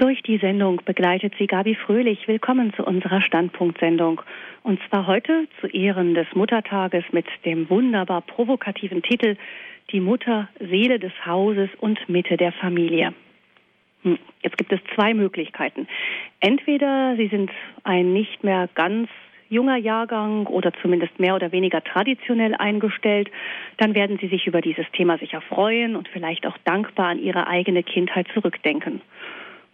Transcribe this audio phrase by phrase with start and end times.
[0.00, 2.26] Durch die Sendung begleitet sie Gabi Fröhlich.
[2.26, 4.22] Willkommen zu unserer Standpunktsendung.
[4.62, 9.36] Und zwar heute zu Ehren des Muttertages mit dem wunderbar provokativen Titel
[9.90, 13.12] Die Mutter, Seele des Hauses und Mitte der Familie.
[14.02, 15.86] Hm, jetzt gibt es zwei Möglichkeiten.
[16.40, 17.50] Entweder Sie sind
[17.84, 19.10] ein nicht mehr ganz
[19.50, 23.30] junger Jahrgang oder zumindest mehr oder weniger traditionell eingestellt,
[23.76, 27.48] dann werden Sie sich über dieses Thema sicher freuen und vielleicht auch dankbar an Ihre
[27.48, 29.02] eigene Kindheit zurückdenken.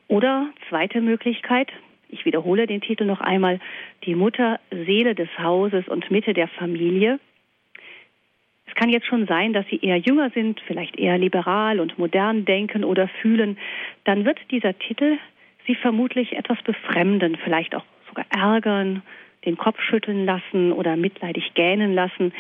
[0.09, 1.69] Oder zweite Möglichkeit,
[2.09, 3.61] ich wiederhole den Titel noch einmal,
[4.05, 7.19] die Mutter, Seele des Hauses und Mitte der Familie.
[8.67, 12.45] Es kann jetzt schon sein, dass Sie eher jünger sind, vielleicht eher liberal und modern
[12.45, 13.59] denken oder fühlen.
[14.05, 15.19] Dann wird dieser Titel
[15.67, 19.03] Sie vermutlich etwas befremden, vielleicht auch sogar ärgern,
[19.45, 22.33] den Kopf schütteln lassen oder mitleidig gähnen lassen.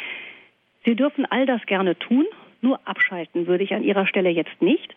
[0.84, 2.26] Sie dürfen all das gerne tun,
[2.60, 4.94] nur abschalten würde ich an Ihrer Stelle jetzt nicht.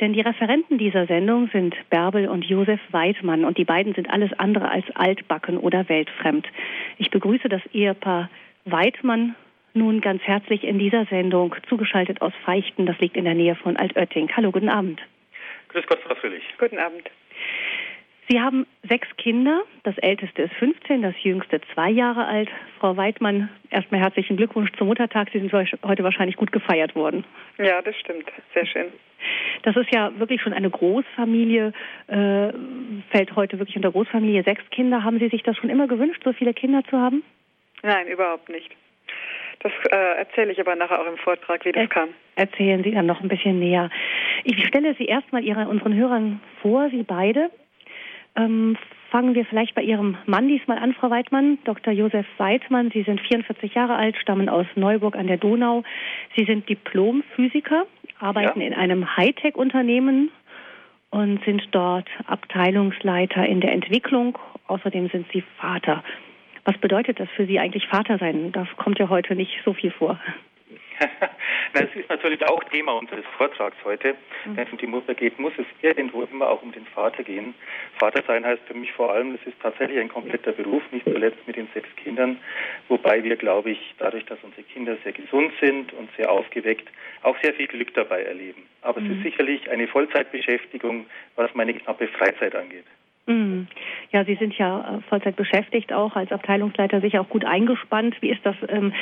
[0.00, 4.30] Denn die Referenten dieser Sendung sind Bärbel und Josef Weidmann und die beiden sind alles
[4.38, 6.46] andere als altbacken oder weltfremd.
[6.98, 8.28] Ich begrüße das Ehepaar
[8.66, 9.34] Weidmann
[9.72, 13.76] nun ganz herzlich in dieser Sendung, zugeschaltet aus Feichten, das liegt in der Nähe von
[13.76, 14.30] Altötting.
[14.34, 15.00] Hallo, guten Abend.
[15.68, 16.42] Grüß Gott, Frau Fröhlich.
[16.58, 17.10] Guten Abend.
[18.28, 19.62] Sie haben sechs Kinder.
[19.84, 22.48] Das älteste ist 15, das jüngste zwei Jahre alt.
[22.80, 25.28] Frau Weidmann, erstmal herzlichen Glückwunsch zum Muttertag.
[25.32, 27.24] Sie sind heute wahrscheinlich gut gefeiert worden.
[27.58, 28.24] Ja, das stimmt.
[28.52, 28.86] Sehr schön.
[29.62, 31.72] Das ist ja wirklich schon eine Großfamilie,
[32.08, 32.52] äh,
[33.10, 34.42] fällt heute wirklich unter Großfamilie.
[34.42, 35.04] Sechs Kinder.
[35.04, 37.22] Haben Sie sich das schon immer gewünscht, so viele Kinder zu haben?
[37.82, 38.70] Nein, überhaupt nicht.
[39.60, 42.08] Das äh, erzähle ich aber nachher auch im Vortrag, wie das er kam.
[42.34, 43.90] Erzählen Sie dann noch ein bisschen näher.
[44.44, 47.50] Ich stelle Sie erstmal Ihre, unseren Hörern vor, Sie beide.
[48.36, 48.76] Ähm,
[49.10, 51.58] fangen wir vielleicht bei Ihrem Mann diesmal an, Frau Weidmann.
[51.64, 51.92] Dr.
[51.92, 55.84] Josef Weidmann, Sie sind 44 Jahre alt, stammen aus Neuburg an der Donau.
[56.36, 57.86] Sie sind Diplomphysiker,
[58.18, 58.66] arbeiten ja.
[58.66, 60.30] in einem Hightech-Unternehmen
[61.10, 64.38] und sind dort Abteilungsleiter in der Entwicklung.
[64.66, 66.02] Außerdem sind Sie Vater.
[66.64, 68.50] Was bedeutet das für Sie eigentlich Vater sein?
[68.52, 70.18] Das kommt ja heute nicht so viel vor.
[71.72, 74.14] das ist natürlich auch Thema unseres Vortrags heute.
[74.44, 74.56] Mhm.
[74.56, 77.54] Wenn es um die Mutter geht, muss es irgendwo immer auch um den Vater gehen.
[77.98, 81.46] Vater sein heißt für mich vor allem, es ist tatsächlich ein kompletter Beruf, nicht zuletzt
[81.46, 82.38] mit den sechs Kindern.
[82.88, 86.88] Wobei wir, glaube ich, dadurch, dass unsere Kinder sehr gesund sind und sehr aufgeweckt,
[87.22, 88.62] auch sehr viel Glück dabei erleben.
[88.82, 89.06] Aber mhm.
[89.06, 89.22] es ist mhm.
[89.24, 92.86] sicherlich eine Vollzeitbeschäftigung, was meine knappe Freizeit angeht.
[93.26, 93.66] Mhm.
[94.12, 98.16] Ja, Sie sind ja äh, Vollzeit beschäftigt, auch als Abteilungsleiter sicher auch gut eingespannt.
[98.20, 98.92] Wie ist das ähm,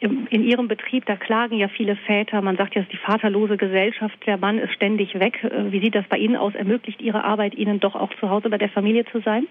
[0.00, 1.04] in Ihrem Betrieb?
[1.06, 2.40] Da klagen ja viele Väter.
[2.42, 4.16] Man sagt ja, es ist die vaterlose Gesellschaft.
[4.24, 5.42] Der Mann ist ständig weg.
[5.42, 6.54] Äh, wie sieht das bei Ihnen aus?
[6.54, 9.48] Ermöglicht Ihre Arbeit Ihnen doch auch zu Hause bei der Familie zu sein?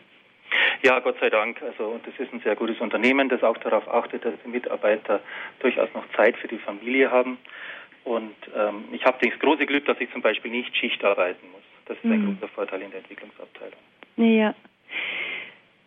[0.83, 1.61] Ja, Gott sei Dank.
[1.61, 5.19] Also das ist ein sehr gutes Unternehmen, das auch darauf achtet, dass die Mitarbeiter
[5.59, 7.37] durchaus noch Zeit für die Familie haben.
[8.03, 11.61] Und ähm, ich habe das große Glück, dass ich zum Beispiel nicht Schicht arbeiten muss.
[11.85, 12.37] Das ist ein mhm.
[12.39, 13.79] großer Vorteil in der Entwicklungsabteilung.
[14.17, 14.53] Ja.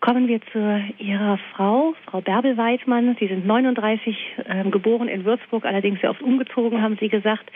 [0.00, 3.16] Kommen wir zu Ihrer Frau, Frau Bärbel Weidmann.
[3.18, 7.50] Sie sind 39, äh, geboren in Würzburg, allerdings sehr oft umgezogen, haben Sie gesagt.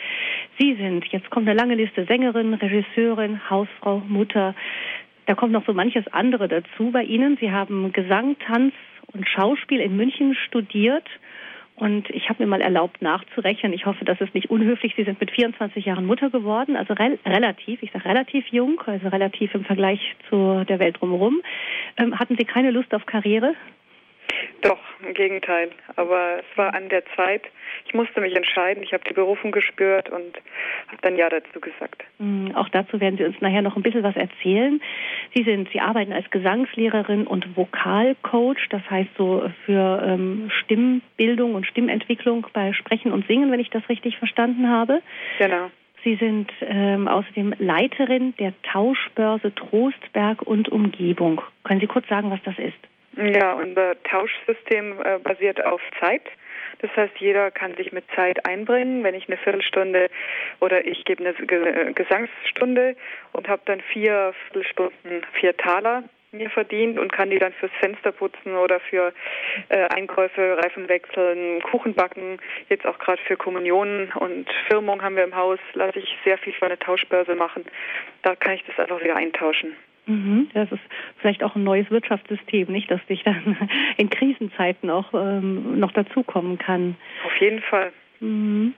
[0.58, 4.54] Sie sind, jetzt kommt eine lange Liste, Sängerin, Regisseurin, Hausfrau, Mutter.
[5.26, 7.36] Da kommt noch so manches andere dazu bei Ihnen.
[7.38, 8.72] Sie haben Gesang, Tanz
[9.12, 11.04] und Schauspiel in München studiert
[11.78, 13.72] und ich habe mir mal erlaubt nachzurechnen.
[13.72, 14.94] Ich hoffe, das ist nicht unhöflich.
[14.96, 19.08] Sie sind mit 24 Jahren Mutter geworden, also re relativ, ich sage relativ jung, also
[19.08, 21.40] relativ im Vergleich zu der Welt drumherum.
[21.96, 23.54] Ähm, hatten Sie keine Lust auf Karriere?
[24.62, 25.70] Doch, im Gegenteil.
[25.96, 27.42] Aber es war an der Zeit.
[27.86, 28.82] Ich musste mich entscheiden.
[28.82, 30.36] Ich habe die Berufung gespürt und
[30.88, 32.02] habe dann Ja dazu gesagt.
[32.18, 34.80] Mm, auch dazu werden Sie uns nachher noch ein bisschen was erzählen.
[35.34, 38.68] Sie sind, Sie arbeiten als Gesangslehrerin und Vokalcoach.
[38.70, 43.88] Das heißt so für ähm, Stimmbildung und Stimmentwicklung bei Sprechen und Singen, wenn ich das
[43.88, 45.02] richtig verstanden habe.
[45.38, 45.70] Genau.
[46.04, 51.42] Sie sind ähm, außerdem Leiterin der Tauschbörse Trostberg und Umgebung.
[51.64, 52.78] Können Sie kurz sagen, was das ist?
[53.16, 56.22] Ja, unser Tauschsystem äh, basiert auf Zeit.
[56.80, 59.02] Das heißt, jeder kann sich mit Zeit einbringen.
[59.02, 60.08] Wenn ich eine Viertelstunde
[60.60, 62.96] oder ich gebe eine äh, Gesangsstunde
[63.32, 68.12] und habe dann vier Viertelstunden, vier Taler mir verdient und kann die dann fürs Fenster
[68.12, 69.12] putzen oder für
[69.70, 72.38] äh, Einkäufe, Reifen wechseln, Kuchen backen.
[72.68, 76.52] Jetzt auch gerade für Kommunionen und Firmung haben wir im Haus, lasse ich sehr viel
[76.52, 77.64] von der Tauschbörse machen.
[78.22, 79.74] Da kann ich das einfach wieder eintauschen.
[80.08, 80.48] Mhm.
[80.54, 80.80] Das ist
[81.18, 83.56] vielleicht auch ein neues Wirtschaftssystem, nicht, dass dich dann
[83.96, 86.96] in Krisenzeiten auch ähm, noch dazukommen kann.
[87.24, 87.92] Auf jeden Fall.
[88.20, 88.74] Mhm.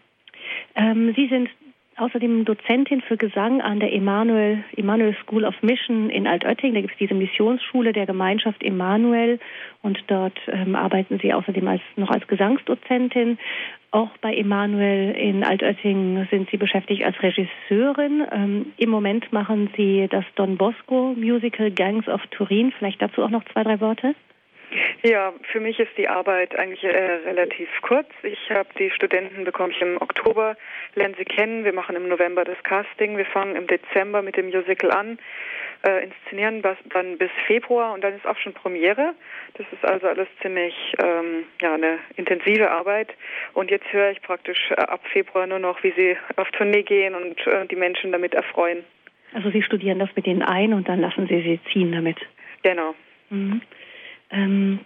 [0.74, 1.48] Ähm, Sie sind
[1.96, 6.74] außerdem Dozentin für Gesang an der Emanuel, Emanuel School of Mission in Altötting.
[6.74, 9.38] Da gibt es diese Missionsschule der Gemeinschaft Emanuel
[9.82, 13.38] und dort ähm, arbeiten Sie außerdem als, noch als Gesangsdozentin.
[13.92, 18.24] Auch bei Emanuel in Altötting sind Sie beschäftigt als Regisseurin.
[18.30, 22.72] Ähm, Im Moment machen Sie das Don Bosco Musical Gangs of Turin.
[22.78, 24.14] Vielleicht dazu auch noch zwei, drei Worte?
[25.02, 28.06] Ja, für mich ist die Arbeit eigentlich äh, relativ kurz.
[28.22, 30.56] Ich habe die Studenten bekomme ich im Oktober,
[30.94, 31.64] lernen sie kennen.
[31.64, 33.16] Wir machen im November das Casting.
[33.16, 35.18] Wir fangen im Dezember mit dem Musical an
[35.82, 39.14] äh, inszenieren dann bis Februar und dann ist auch schon Premiere.
[39.54, 43.08] Das ist also alles ziemlich ähm, ja eine intensive Arbeit.
[43.54, 47.14] Und jetzt höre ich praktisch äh, ab Februar nur noch, wie sie auf Tournee gehen
[47.14, 48.84] und äh, die Menschen damit erfreuen.
[49.32, 52.18] Also Sie studieren das mit denen ein und dann lassen Sie sie ziehen damit.
[52.62, 52.94] Genau.
[53.30, 53.62] Mhm.
[54.30, 54.80] Ähm,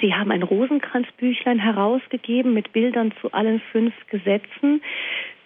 [0.00, 4.82] Sie haben ein Rosenkranzbüchlein herausgegeben mit Bildern zu allen fünf Gesetzen.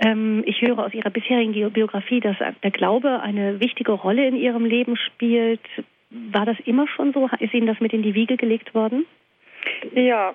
[0.01, 4.65] Ähm, ich höre aus Ihrer bisherigen Biografie, dass der Glaube eine wichtige Rolle in Ihrem
[4.65, 5.61] Leben spielt.
[6.11, 7.29] War das immer schon so?
[7.39, 9.07] Ist Ihnen das mit in die Wiege gelegt worden?
[9.95, 10.35] Ja,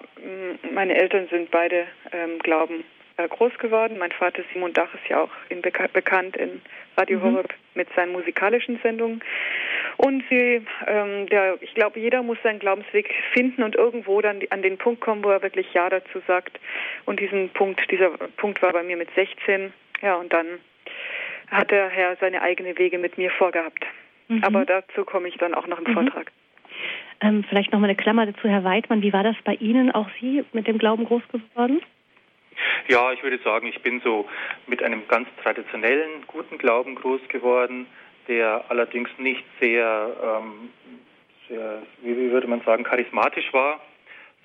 [0.73, 2.83] meine Eltern sind beide ähm, Glauben
[3.17, 3.97] äh, groß geworden.
[3.99, 6.61] Mein Vater Simon Dach ist ja auch in, bekannt in
[6.95, 7.23] Radio mhm.
[7.23, 9.21] Horeb mit seinen musikalischen Sendungen.
[9.97, 14.61] Und sie, ähm, der, ich glaube, jeder muss seinen Glaubensweg finden und irgendwo dann an
[14.61, 16.59] den Punkt kommen, wo er wirklich Ja dazu sagt.
[17.05, 19.73] Und diesen Punkt, dieser Punkt war bei mir mit 16.
[20.03, 20.45] Ja, und dann
[21.49, 23.85] hat der Herr seine eigenen Wege mit mir vorgehabt.
[24.27, 24.43] Mhm.
[24.43, 25.93] Aber dazu komme ich dann auch noch im mhm.
[25.93, 26.31] Vortrag.
[27.21, 29.01] Ähm, vielleicht noch mal eine Klammer dazu, Herr Weidmann.
[29.01, 31.81] Wie war das bei Ihnen, auch Sie, mit dem Glauben groß geworden?
[32.87, 34.27] Ja, ich würde sagen, ich bin so
[34.67, 37.87] mit einem ganz traditionellen, guten Glauben groß geworden
[38.27, 40.69] der allerdings nicht sehr, ähm,
[41.47, 43.79] sehr wie würde man sagen, charismatisch war,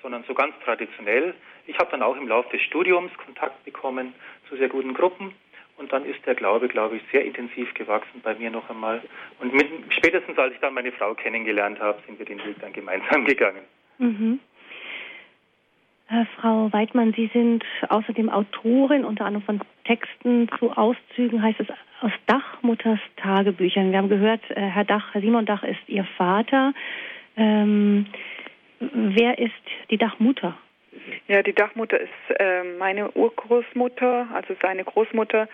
[0.01, 1.33] sondern so ganz traditionell.
[1.65, 4.13] Ich habe dann auch im Laufe des Studiums Kontakt bekommen
[4.49, 5.33] zu sehr guten Gruppen
[5.77, 9.01] und dann ist der Glaube, glaube ich, sehr intensiv gewachsen bei mir noch einmal.
[9.39, 12.73] Und mit, spätestens als ich dann meine Frau kennengelernt habe, sind wir den Weg dann
[12.73, 13.63] gemeinsam gegangen.
[13.97, 14.39] Mhm.
[16.13, 21.67] Äh, Frau Weidmann, Sie sind außerdem Autorin, unter anderem von Texten zu Auszügen, heißt es
[22.01, 23.91] aus Dachmutters Tagebüchern.
[23.91, 26.73] Wir haben gehört, äh, Herr Dach, Herr Simon Dach ist Ihr Vater.
[27.35, 28.05] Ähm,
[28.79, 29.51] wer ist
[29.89, 30.55] die Dachmutter?
[31.27, 35.47] Ja, die Dachmutter ist äh, meine Urgroßmutter, also seine Großmutter.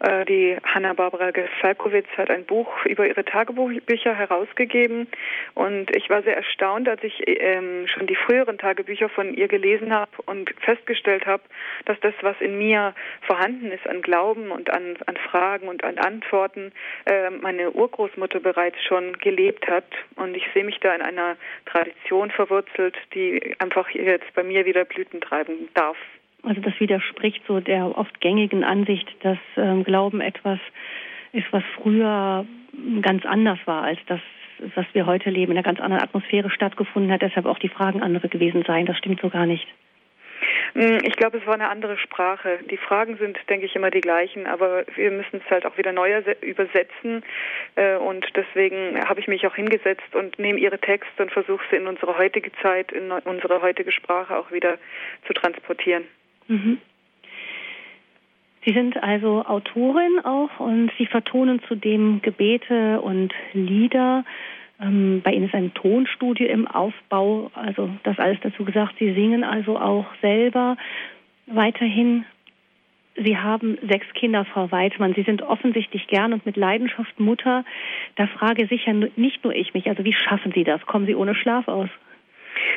[0.00, 5.08] Äh, die Hanna-Barbara Gefalkowitz hat ein Buch über ihre Tagebücher herausgegeben.
[5.54, 9.92] Und ich war sehr erstaunt, als ich ähm, schon die früheren Tagebücher von ihr gelesen
[9.92, 11.42] habe und festgestellt habe,
[11.84, 15.98] dass das, was in mir vorhanden ist an Glauben und an, an Fragen und an
[15.98, 16.72] Antworten,
[17.06, 19.86] äh, meine Urgroßmutter bereits schon gelebt hat.
[20.16, 21.36] Und ich sehe mich da in einer
[21.66, 25.96] Tradition verwurzelt, die einfach jetzt bei mir wieder Blüten treiben darf.
[26.42, 30.58] Also das widerspricht so der oft gängigen Ansicht, dass ähm, Glauben etwas
[31.32, 32.46] ist, was früher
[33.02, 34.20] ganz anders war als das,
[34.74, 38.02] was wir heute leben, in einer ganz anderen Atmosphäre stattgefunden hat, deshalb auch die Fragen
[38.02, 38.86] andere gewesen seien.
[38.86, 39.66] Das stimmt so gar nicht.
[40.74, 42.58] Hm, ich glaube, es war eine andere Sprache.
[42.70, 45.92] Die Fragen sind, denke ich, immer die gleichen, aber wir müssen es halt auch wieder
[45.92, 47.22] neu übersetzen.
[47.76, 51.76] Äh, und deswegen habe ich mich auch hingesetzt und nehme Ihre Texte und versuche sie
[51.76, 54.78] in unsere heutige Zeit, in unsere heutige Sprache auch wieder
[55.26, 56.04] zu transportieren.
[56.46, 56.78] Mhm.
[58.64, 64.24] Sie sind also Autorin auch und Sie vertonen zudem Gebete und Lieder.
[64.80, 68.94] Ähm, bei Ihnen ist ein Tonstudio im Aufbau, also das alles dazu gesagt.
[68.98, 70.76] Sie singen also auch selber
[71.46, 72.24] weiterhin.
[73.16, 75.14] Sie haben sechs Kinder, Frau Weidmann.
[75.14, 77.64] Sie sind offensichtlich gern und mit Leidenschaft Mutter.
[78.14, 80.86] Da frage sicher nicht nur ich mich, also wie schaffen Sie das?
[80.86, 81.88] Kommen Sie ohne Schlaf aus?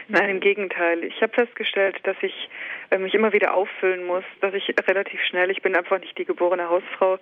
[0.07, 1.03] Nein, im Gegenteil.
[1.03, 2.49] Ich habe festgestellt, dass ich
[2.89, 6.25] äh, mich immer wieder auffüllen muss, dass ich relativ schnell, ich bin einfach nicht die
[6.25, 7.19] geborene Hausfrau,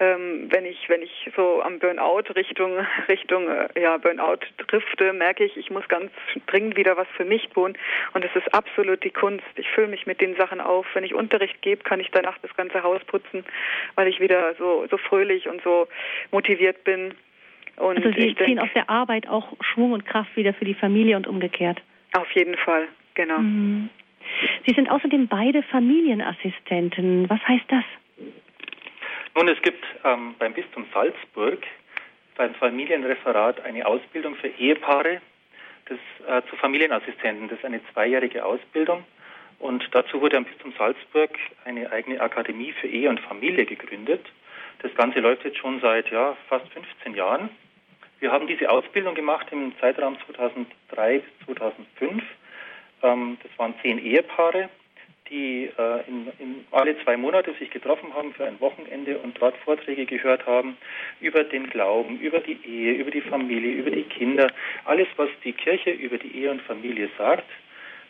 [0.00, 5.44] ähm, wenn ich wenn ich so am Burnout Richtung Richtung äh, ja Burnout drifte, merke
[5.44, 6.10] ich, ich muss ganz
[6.46, 7.76] dringend wieder was für mich tun
[8.12, 9.46] und es ist absolut die Kunst.
[9.56, 10.86] Ich fülle mich mit den Sachen auf.
[10.94, 13.44] Wenn ich Unterricht gebe, kann ich danach das ganze Haus putzen,
[13.94, 15.88] weil ich wieder so so fröhlich und so
[16.30, 17.14] motiviert bin.
[17.76, 21.16] Und also Sie ziehen aus der Arbeit auch Schwung und Kraft wieder für die Familie
[21.16, 21.82] und umgekehrt.
[22.16, 23.38] Auf jeden Fall, genau.
[23.38, 23.90] Mhm.
[24.66, 27.28] Sie sind außerdem beide Familienassistenten.
[27.28, 27.84] Was heißt das?
[29.34, 31.62] Nun, es gibt ähm, beim Bistum Salzburg
[32.36, 35.20] beim Familienreferat eine Ausbildung für Ehepaare
[35.86, 37.48] das, äh, zu Familienassistenten.
[37.48, 39.04] Das ist eine zweijährige Ausbildung.
[39.58, 41.30] Und dazu wurde am Bistum Salzburg
[41.64, 44.26] eine eigene Akademie für Ehe und Familie gegründet.
[44.82, 47.48] Das Ganze läuft jetzt schon seit ja, fast 15 Jahren.
[48.26, 52.24] Wir haben diese Ausbildung gemacht im Zeitraum 2003 bis 2005.
[53.04, 54.68] Ähm, das waren zehn Ehepaare,
[55.30, 59.56] die äh, in, in alle zwei Monate sich getroffen haben für ein Wochenende und dort
[59.58, 60.76] Vorträge gehört haben
[61.20, 64.50] über den Glauben, über die Ehe, über die Familie, über die Kinder,
[64.86, 67.48] alles, was die Kirche über die Ehe und Familie sagt,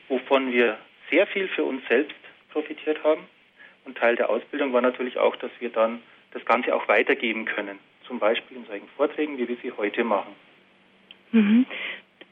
[0.09, 0.79] wovon wir
[1.11, 2.17] sehr viel für uns selbst
[2.53, 3.27] profitiert haben.
[3.85, 7.79] Und Teil der Ausbildung war natürlich auch, dass wir dann das Ganze auch weitergeben können.
[8.07, 10.33] Zum Beispiel in solchen Vorträgen, wie wir sie heute machen.
[11.33, 11.67] Mhm.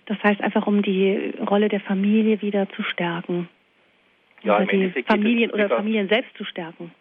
[0.07, 3.49] Das heißt einfach, um die Rolle der Familie wieder zu stärken.
[4.43, 6.93] Ja, oder die Familien oder Familien selbst zu stärken.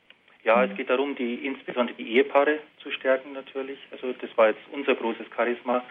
[0.46, 3.80] Ja, es geht darum, die insbesondere die Ehepaare zu stärken natürlich.
[3.92, 5.84] Also das war jetzt unser großes Charisma.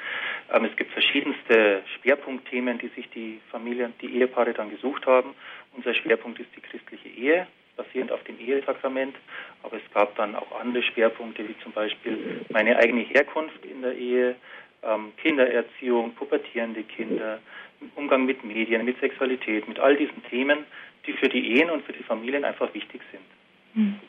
[0.52, 5.30] Ähm, es gibt verschiedenste Schwerpunktthemen, die sich die Familien, die Ehepaare dann gesucht haben.
[5.74, 7.46] Unser Schwerpunkt ist die christliche Ehe,
[7.76, 9.14] basierend auf dem Ehesakrament.
[9.62, 13.94] Aber es gab dann auch andere Schwerpunkte, wie zum Beispiel meine eigene Herkunft in der
[13.94, 14.36] Ehe,
[14.82, 17.38] ähm, Kindererziehung, pubertierende Kinder,
[17.94, 20.64] Umgang mit Medien, mit Sexualität, mit all diesen Themen,
[21.06, 23.22] die für die Ehen und für die Familien einfach wichtig sind.
[23.74, 24.00] Mhm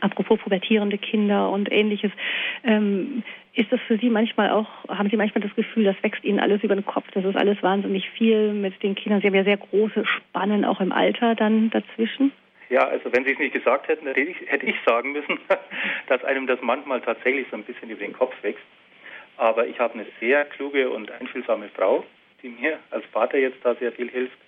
[0.00, 2.10] apropos pubertierende Kinder und ähnliches.
[2.64, 3.22] Ähm,
[3.54, 6.62] ist das für Sie manchmal auch, haben Sie manchmal das Gefühl, das wächst Ihnen alles
[6.62, 7.04] über den Kopf?
[7.12, 9.20] Das ist alles wahnsinnig viel mit den Kindern.
[9.20, 12.32] Sie haben ja sehr große Spannen auch im Alter dann dazwischen.
[12.70, 15.38] Ja, also wenn Sie es nicht gesagt hätten, hätte ich, hätte ich sagen müssen,
[16.08, 18.64] dass einem das manchmal tatsächlich so ein bisschen über den Kopf wächst.
[19.36, 22.04] Aber ich habe eine sehr kluge und einfühlsame Frau,
[22.42, 24.38] die mir als Vater jetzt da sehr viel hilft.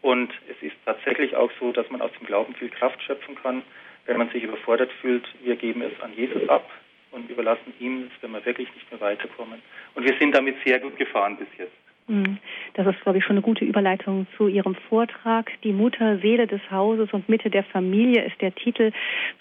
[0.00, 3.62] Und es ist tatsächlich auch so, dass man aus dem Glauben viel Kraft schöpfen kann
[4.06, 6.68] wenn man sich überfordert fühlt, wir geben es an Jesus ab
[7.10, 9.62] und überlassen ihm es, wenn wir wirklich nicht mehr weiterkommen.
[9.94, 11.76] Und wir sind damit sehr gut gefahren bis jetzt.
[12.08, 12.38] Mhm.
[12.74, 15.52] Das ist, glaube ich, schon eine gute Überleitung zu Ihrem Vortrag.
[15.62, 18.92] Die Mutter, Seele des Hauses und Mitte der Familie ist der Titel.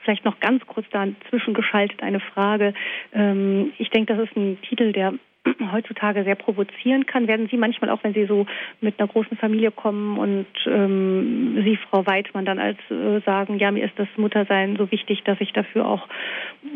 [0.04, 2.74] Vielleicht noch ganz kurz dazwischen geschaltet eine Frage.
[3.14, 5.14] Ähm, ich denke, das ist ein Titel, der
[5.72, 7.28] heutzutage sehr provozieren kann.
[7.28, 8.46] Werden Sie manchmal auch, wenn Sie so
[8.80, 13.72] mit einer großen Familie kommen und ähm, Sie, Frau Weidmann, dann als äh, sagen, ja,
[13.72, 16.08] mir ist das Muttersein so wichtig, dass ich dafür auch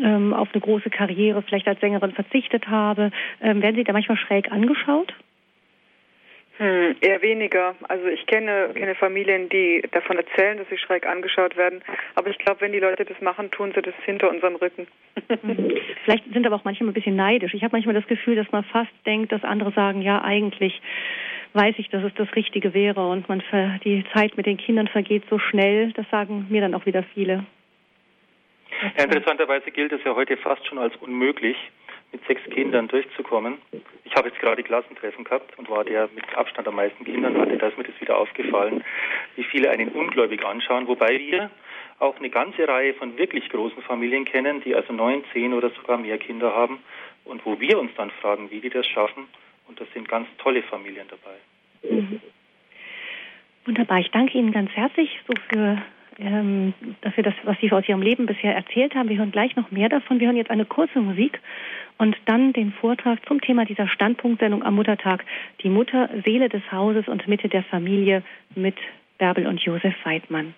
[0.02, 4.50] ähm, auf eine große Karriere vielleicht als Sängerin verzichtet habe, werden Sie da manchmal schräg
[4.50, 5.14] angeschaut?
[6.58, 7.74] Hm, eher weniger.
[7.88, 11.82] Also ich kenne, kenne Familien, die davon erzählen, dass sie schräg angeschaut werden.
[12.14, 14.86] Aber ich glaube, wenn die Leute das machen, tun sie das hinter unserem Rücken.
[15.42, 15.76] Mhm.
[16.04, 17.52] Vielleicht sind aber auch manchmal ein bisschen neidisch.
[17.52, 20.80] Ich habe manchmal das Gefühl, dass man fast denkt, dass andere sagen, ja, eigentlich
[21.52, 23.42] weiß ich, dass es das Richtige wäre und man
[23.84, 25.92] die Zeit mit den Kindern vergeht so schnell.
[25.92, 27.44] Das sagen mir dann auch wieder viele.
[28.96, 31.56] Ja, interessanterweise gilt es ja heute fast schon als unmöglich,
[32.16, 33.58] mit sechs Kindern durchzukommen.
[34.04, 37.56] Ich habe jetzt gerade Klassentreffen gehabt und war der mit Abstand am meisten Kindern hatte,
[37.58, 38.82] da ist mir das wieder aufgefallen,
[39.36, 41.50] wie viele einen ungläubig anschauen, wobei wir
[41.98, 45.98] auch eine ganze Reihe von wirklich großen Familien kennen, die also neun, zehn oder sogar
[45.98, 46.78] mehr Kinder haben
[47.24, 49.28] und wo wir uns dann fragen, wie die das schaffen.
[49.68, 51.94] Und das sind ganz tolle Familien dabei.
[51.94, 52.20] Mhm.
[53.64, 53.98] Wunderbar.
[53.98, 55.82] Ich danke Ihnen ganz herzlich so für
[56.18, 59.08] ähm, dafür, das, was Sie aus Ihrem Leben bisher erzählt haben.
[59.08, 60.20] Wir hören gleich noch mehr davon.
[60.20, 61.40] Wir hören jetzt eine kurze Musik
[61.98, 65.24] und dann den Vortrag zum Thema dieser Standpunktsendung am Muttertag.
[65.62, 68.22] Die Mutter, Seele des Hauses und Mitte der Familie
[68.54, 68.76] mit
[69.18, 70.54] Bärbel und Josef Weidmann.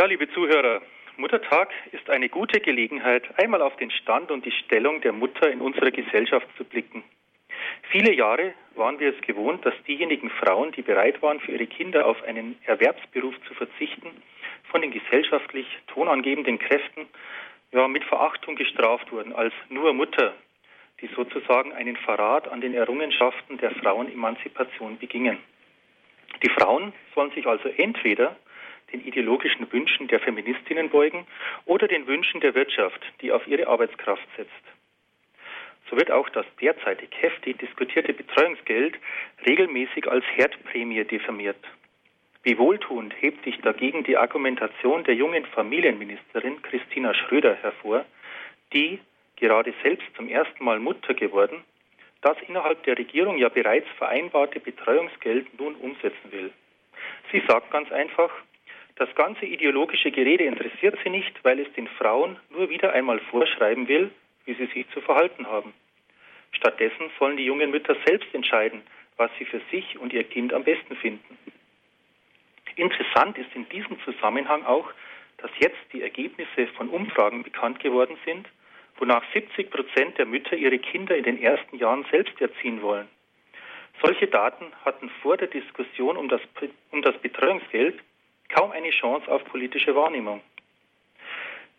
[0.00, 0.80] Ja, liebe Zuhörer,
[1.18, 5.60] Muttertag ist eine gute Gelegenheit, einmal auf den Stand und die Stellung der Mutter in
[5.60, 7.04] unserer Gesellschaft zu blicken.
[7.90, 12.06] Viele Jahre waren wir es gewohnt, dass diejenigen Frauen, die bereit waren, für ihre Kinder
[12.06, 14.08] auf einen Erwerbsberuf zu verzichten,
[14.70, 17.06] von den gesellschaftlich tonangebenden Kräften
[17.72, 20.32] ja, mit Verachtung gestraft wurden als nur Mutter,
[21.02, 25.36] die sozusagen einen Verrat an den Errungenschaften der Frauenemanzipation begingen.
[26.42, 28.34] Die Frauen sollen sich also entweder
[28.92, 31.26] den ideologischen Wünschen der Feministinnen beugen
[31.64, 34.50] oder den Wünschen der Wirtschaft, die auf ihre Arbeitskraft setzt.
[35.90, 38.94] So wird auch das derzeitig heftig diskutierte Betreuungsgeld
[39.46, 41.58] regelmäßig als Herdprämie diffamiert.
[42.42, 48.06] Wie wohltuend hebt sich dagegen die Argumentation der jungen Familienministerin Christina Schröder hervor,
[48.72, 49.00] die,
[49.36, 51.64] gerade selbst zum ersten Mal Mutter geworden,
[52.22, 56.52] das innerhalb der Regierung ja bereits vereinbarte Betreuungsgeld nun umsetzen will.
[57.32, 58.30] Sie sagt ganz einfach,
[59.00, 63.88] das ganze ideologische Gerede interessiert sie nicht, weil es den Frauen nur wieder einmal vorschreiben
[63.88, 64.10] will,
[64.44, 65.72] wie sie sich zu verhalten haben.
[66.52, 68.82] Stattdessen sollen die jungen Mütter selbst entscheiden,
[69.16, 71.38] was sie für sich und ihr Kind am besten finden.
[72.76, 74.90] Interessant ist in diesem Zusammenhang auch,
[75.38, 78.46] dass jetzt die Ergebnisse von Umfragen bekannt geworden sind,
[78.98, 83.08] wonach 70 Prozent der Mütter ihre Kinder in den ersten Jahren selbst erziehen wollen.
[84.02, 86.42] Solche Daten hatten vor der Diskussion um das,
[86.90, 87.98] um das Betreuungsgeld
[88.50, 90.40] kaum eine Chance auf politische Wahrnehmung.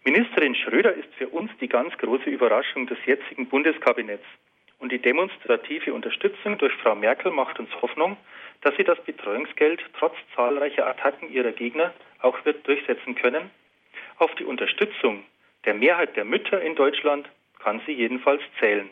[0.03, 4.25] Ministerin Schröder ist für uns die ganz große Überraschung des jetzigen Bundeskabinetts.
[4.79, 8.17] Und die demonstrative Unterstützung durch Frau Merkel macht uns Hoffnung,
[8.61, 13.51] dass sie das Betreuungsgeld trotz zahlreicher Attacken ihrer Gegner auch wird durchsetzen können.
[14.17, 15.23] Auf die Unterstützung
[15.65, 18.89] der Mehrheit der Mütter in Deutschland kann sie jedenfalls zählen.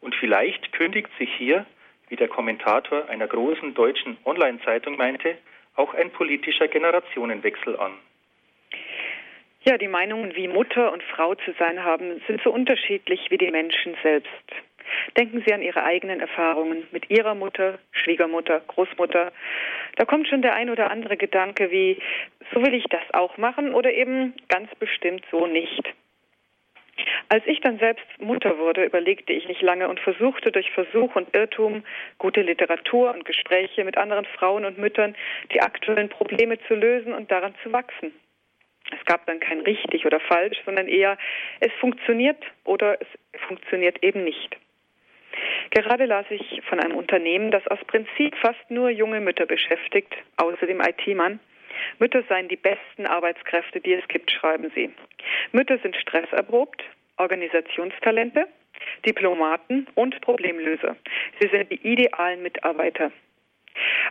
[0.00, 1.64] Und vielleicht kündigt sich hier,
[2.08, 5.38] wie der Kommentator einer großen deutschen Online-Zeitung meinte,
[5.78, 7.92] auch ein politischer Generationenwechsel an.
[9.62, 13.50] Ja, die Meinungen, wie Mutter und Frau zu sein haben, sind so unterschiedlich wie die
[13.50, 14.28] Menschen selbst.
[15.16, 19.32] Denken Sie an Ihre eigenen Erfahrungen mit Ihrer Mutter, Schwiegermutter, Großmutter.
[19.96, 21.98] Da kommt schon der ein oder andere Gedanke wie,
[22.52, 25.82] so will ich das auch machen oder eben ganz bestimmt so nicht.
[27.28, 31.34] Als ich dann selbst Mutter wurde, überlegte ich nicht lange und versuchte durch Versuch und
[31.34, 31.84] Irrtum,
[32.18, 35.14] gute Literatur und Gespräche mit anderen Frauen und Müttern
[35.52, 38.12] die aktuellen Probleme zu lösen und daran zu wachsen.
[38.90, 41.18] Es gab dann kein richtig oder falsch, sondern eher,
[41.60, 44.56] es funktioniert oder es funktioniert eben nicht.
[45.70, 50.66] Gerade las ich von einem Unternehmen, das aus Prinzip fast nur junge Mütter beschäftigt, außer
[50.66, 51.40] dem IT-Mann.
[51.98, 54.90] Mütter seien die besten Arbeitskräfte, die es gibt, schreiben sie.
[55.52, 56.84] Mütter sind stresserprobt,
[57.16, 58.48] Organisationstalente,
[59.04, 60.96] Diplomaten und Problemlöser.
[61.40, 63.10] Sie sind die idealen Mitarbeiter.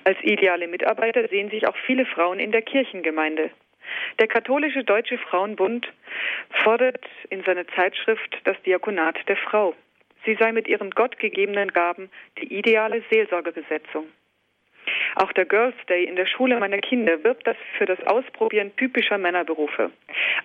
[0.04, 3.52] Als ideale Mitarbeiter sehen sich auch viele Frauen in der Kirchengemeinde.
[4.20, 5.88] Der katholische Deutsche Frauenbund
[6.64, 9.76] fordert in seiner Zeitschrift das Diakonat der Frau.
[10.26, 12.10] Sie sei mit ihren gottgegebenen Gaben
[12.40, 14.08] die ideale Seelsorgebesetzung.
[15.20, 19.18] Auch der Girls Day in der Schule meiner Kinder wirbt das für das Ausprobieren typischer
[19.18, 19.90] Männerberufe.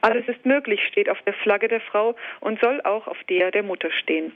[0.00, 3.62] Alles ist möglich steht auf der Flagge der Frau und soll auch auf der der
[3.62, 4.34] Mutter stehen.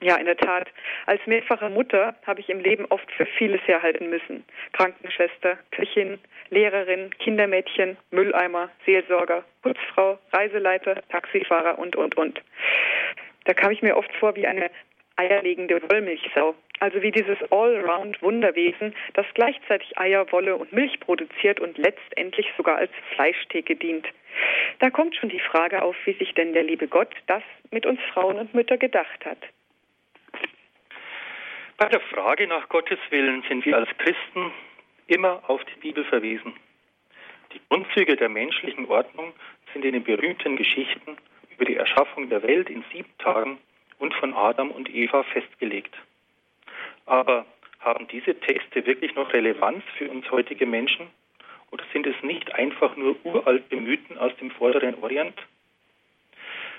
[0.00, 0.66] Ja, in der Tat.
[1.06, 4.44] Als mehrfache Mutter habe ich im Leben oft für vieles herhalten müssen.
[4.72, 12.42] Krankenschwester, Köchin, Lehrerin, Kindermädchen, Mülleimer, Seelsorger, Putzfrau, Reiseleiter, Taxifahrer und, und, und.
[13.44, 14.68] Da kam ich mir oft vor wie eine
[15.14, 16.56] eierlegende Wollmilchsau.
[16.80, 22.90] Also wie dieses Allround-Wunderwesen, das gleichzeitig Eier, Wolle und Milch produziert und letztendlich sogar als
[23.14, 24.06] Fleischtheke dient.
[24.78, 28.00] Da kommt schon die Frage auf, wie sich denn der liebe Gott das mit uns
[28.14, 29.38] Frauen und Mütter gedacht hat.
[31.76, 34.52] Bei der Frage nach Gottes Willen sind wir als Christen
[35.06, 36.54] immer auf die Bibel verwiesen.
[37.52, 39.34] Die Grundzüge der menschlichen Ordnung
[39.72, 41.18] sind in den berühmten Geschichten
[41.54, 43.58] über die Erschaffung der Welt in sieben Tagen
[43.98, 45.94] und von Adam und Eva festgelegt.
[47.10, 47.44] Aber
[47.80, 51.08] haben diese Texte wirklich noch Relevanz für uns heutige Menschen?
[51.72, 55.34] Oder sind es nicht einfach nur uralte Mythen aus dem vorderen Orient?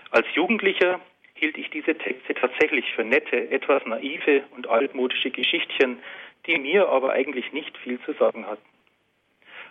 [0.10, 1.02] Als Jugendlicher
[1.34, 6.00] hielt ich diese Texte tatsächlich für nette, etwas naive und altmodische Geschichtchen,
[6.48, 8.70] die mir aber eigentlich nicht viel zu sagen hatten.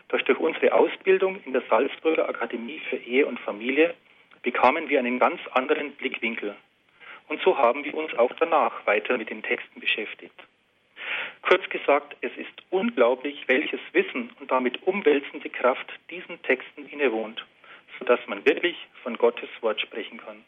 [0.09, 3.95] Doch durch unsere Ausbildung in der Salzburger Akademie für Ehe und Familie
[4.43, 6.55] bekamen wir einen ganz anderen Blickwinkel.
[7.31, 10.35] Und so haben wir uns auch danach weiter mit den Texten beschäftigt.
[11.43, 17.45] Kurz gesagt, es ist unglaublich, welches Wissen und damit umwälzende Kraft diesen Texten innewohnt,
[17.99, 20.45] sodass man wirklich von Gottes Wort sprechen kann.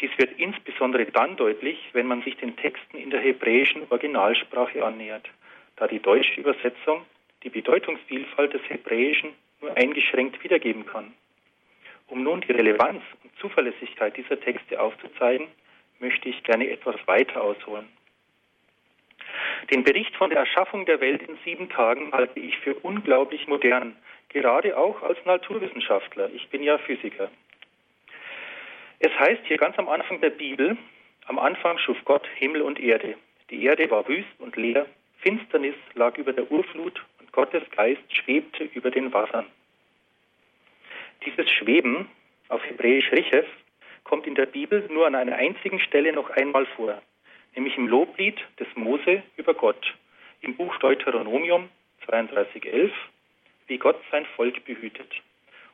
[0.00, 5.28] Dies wird insbesondere dann deutlich, wenn man sich den Texten in der hebräischen Originalsprache annähert,
[5.76, 7.04] da die deutsche Übersetzung
[7.42, 11.12] die Bedeutungsvielfalt des Hebräischen nur eingeschränkt wiedergeben kann.
[12.08, 15.48] Um nun die Relevanz und Zuverlässigkeit dieser Texte aufzuzeigen,
[16.00, 17.88] möchte ich gerne etwas weiter ausholen.
[19.70, 23.96] Den Bericht von der Erschaffung der Welt in sieben Tagen halte ich für unglaublich modern,
[24.28, 26.30] gerade auch als Naturwissenschaftler.
[26.34, 27.30] Ich bin ja Physiker.
[28.98, 30.76] Es heißt hier ganz am Anfang der Bibel,
[31.26, 33.16] am Anfang schuf Gott Himmel und Erde.
[33.50, 34.86] Die Erde war wüst und leer,
[35.20, 39.46] Finsternis lag über der Urflut und Gottes Geist schwebte über den Wassern.
[41.24, 42.08] Dieses Schweben,
[42.48, 43.46] auf Hebräisch Richev,
[44.04, 47.00] kommt in der Bibel nur an einer einzigen Stelle noch einmal vor,
[47.54, 49.94] nämlich im Loblied des Mose über Gott,
[50.40, 51.68] im Buch Deuteronomium
[52.06, 52.90] 32,11,
[53.66, 55.10] wie Gott sein Volk behütet.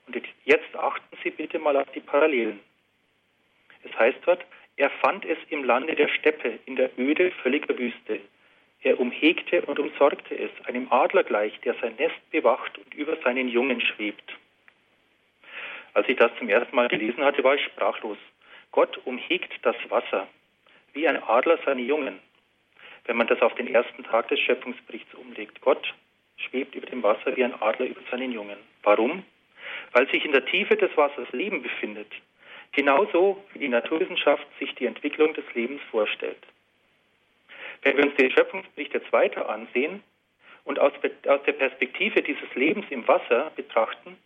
[0.07, 2.61] Und jetzt achten Sie bitte mal auf die Parallelen.
[3.83, 4.45] Es heißt dort,
[4.77, 8.21] er fand es im Lande der Steppe, in der Öde völliger Wüste.
[8.83, 13.49] Er umhegte und umsorgte es, einem Adler gleich, der sein Nest bewacht und über seinen
[13.49, 14.37] Jungen schwebt.
[15.93, 18.17] Als ich das zum ersten Mal gelesen hatte, war ich sprachlos.
[18.71, 20.29] Gott umhegt das Wasser,
[20.93, 22.19] wie ein Adler seine Jungen.
[23.05, 25.61] Wenn man das auf den ersten Tag des Schöpfungsberichts umlegt.
[25.61, 25.95] Gott
[26.37, 28.59] schwebt über dem Wasser wie ein Adler über seinen Jungen.
[28.83, 29.25] Warum?
[29.93, 32.13] Weil sich in der Tiefe des Wassers Leben befindet.
[32.73, 36.39] Genauso wie die Naturwissenschaft sich die Entwicklung des Lebens vorstellt.
[37.83, 40.03] Wenn wir uns den Schöpfungsbericht jetzt weiter ansehen
[40.65, 40.93] und aus,
[41.27, 44.17] aus der Perspektive dieses Lebens im Wasser betrachten,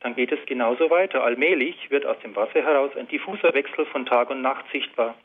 [0.00, 1.24] dann geht es genauso weiter.
[1.24, 5.16] Allmählich wird aus dem Wasser heraus ein diffuser Wechsel von Tag und Nacht sichtbar.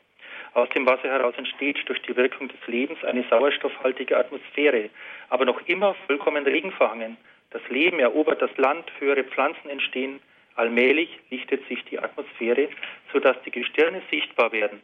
[0.54, 4.88] Aus dem Wasser heraus entsteht durch die Wirkung des Lebens eine sauerstoffhaltige Atmosphäre,
[5.28, 7.16] aber noch immer vollkommen regenverhangen,
[7.50, 10.20] das Leben erobert das Land, höhere Pflanzen entstehen,
[10.56, 12.68] allmählich lichtet sich die Atmosphäre,
[13.12, 14.80] sodass die Gestirne sichtbar werden,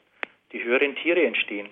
[0.52, 1.68] die höheren Tiere entstehen.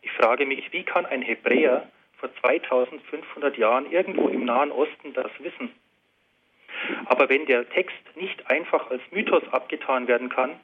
[0.00, 5.30] Ich frage mich, wie kann ein Hebräer vor 2500 Jahren irgendwo im Nahen Osten das
[5.38, 5.72] wissen?
[7.06, 10.60] Aber wenn der Text nicht einfach als Mythos abgetan werden kann,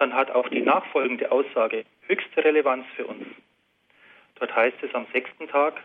[0.00, 3.26] dann hat auch die nachfolgende Aussage höchste Relevanz für uns.
[4.36, 5.78] Dort heißt es am sechsten Tag,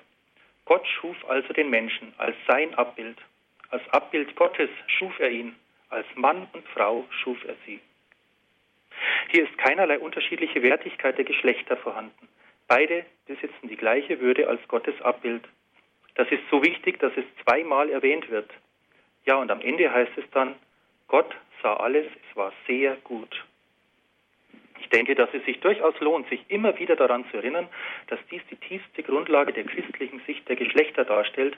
[0.63, 3.17] Gott schuf also den Menschen als sein Abbild.
[3.71, 5.54] Als Abbild Gottes schuf er ihn,
[5.89, 7.82] als Mann und Frau schuf er sie.
[9.32, 12.30] Hier ist keinerlei unterschiedliche Wertigkeit der Geschlechter vorhanden.
[12.69, 15.43] Beide besitzen die gleiche Würde als Gottes Abbild.
[16.15, 18.49] Das ist so wichtig, dass es zweimal erwähnt wird.
[19.25, 20.56] Ja, und am Ende heißt es dann,
[21.10, 23.43] Gott sah alles, es war sehr gut.
[24.80, 27.68] Ich denke, dass es sich durchaus lohnt, sich immer wieder daran zu erinnern,
[28.08, 31.58] dass dies die tiefste Grundlage der christlichen Sicht der Geschlechter darstellt.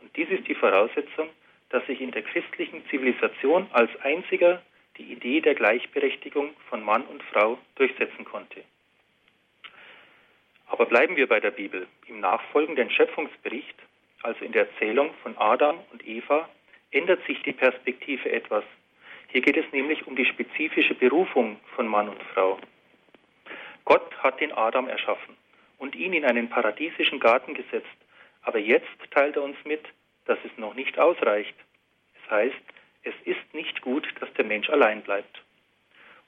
[0.00, 1.28] Und dies ist die Voraussetzung,
[1.70, 4.62] dass sich in der christlichen Zivilisation als einziger
[4.96, 8.62] die Idee der Gleichberechtigung von Mann und Frau durchsetzen konnte.
[10.66, 11.86] Aber bleiben wir bei der Bibel.
[12.06, 13.76] Im nachfolgenden Schöpfungsbericht,
[14.22, 16.48] also in der Erzählung von Adam und Eva,
[16.90, 18.64] ändert sich die Perspektive etwas.
[19.30, 22.58] Hier geht es nämlich um die spezifische Berufung von Mann und Frau.
[23.84, 25.36] Gott hat den Adam erschaffen
[25.78, 27.86] und ihn in einen paradiesischen Garten gesetzt.
[28.42, 29.82] Aber jetzt teilt er uns mit,
[30.24, 31.54] dass es noch nicht ausreicht.
[32.24, 32.62] Es heißt,
[33.02, 35.42] es ist nicht gut, dass der Mensch allein bleibt.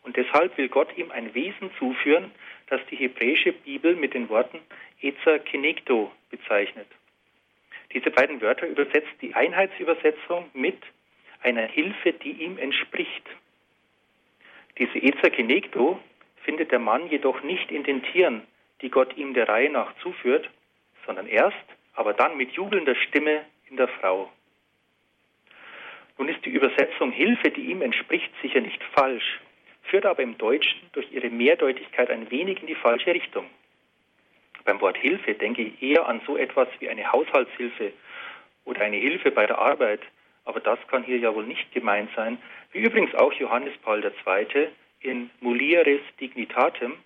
[0.03, 2.31] Und deshalb will Gott ihm ein Wesen zuführen,
[2.69, 4.61] das die hebräische Bibel mit den Worten
[5.01, 6.87] Ezer Kenegdo bezeichnet.
[7.93, 10.79] Diese beiden Wörter übersetzt die Einheitsübersetzung mit
[11.43, 13.25] einer Hilfe, die ihm entspricht.
[14.79, 14.99] Diese
[15.31, 16.01] Kenegdo
[16.45, 18.43] findet der Mann jedoch nicht in den Tieren,
[18.81, 20.49] die Gott ihm der Reihe nach zuführt,
[21.07, 21.57] sondern erst,
[21.95, 24.31] aber dann mit jubelnder Stimme in der Frau.
[26.19, 29.41] Nun ist die Übersetzung Hilfe, die ihm entspricht, sicher nicht falsch,
[29.85, 33.47] führt aber im Deutschen durch ihre Mehrdeutigkeit ein wenig in die falsche Richtung.
[34.65, 37.93] Beim Wort Hilfe denke ich eher an so etwas wie eine Haushaltshilfe
[38.65, 40.01] oder eine Hilfe bei der Arbeit,
[40.45, 42.39] aber das kann hier ja wohl nicht gemeint sein,
[42.73, 44.69] wie übrigens auch Johannes Paul II.
[45.01, 46.97] in Mulieris Dignitatem,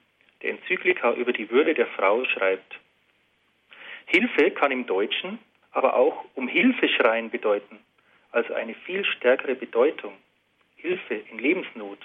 [0.42, 2.78] der Enzyklika über die Würde der Frau, schreibt.
[4.06, 5.38] Hilfe kann im Deutschen
[5.74, 7.80] aber auch um Hilfe schreien bedeuten,
[8.30, 10.14] also eine viel stärkere Bedeutung.
[10.76, 11.98] Hilfe in Lebensnot.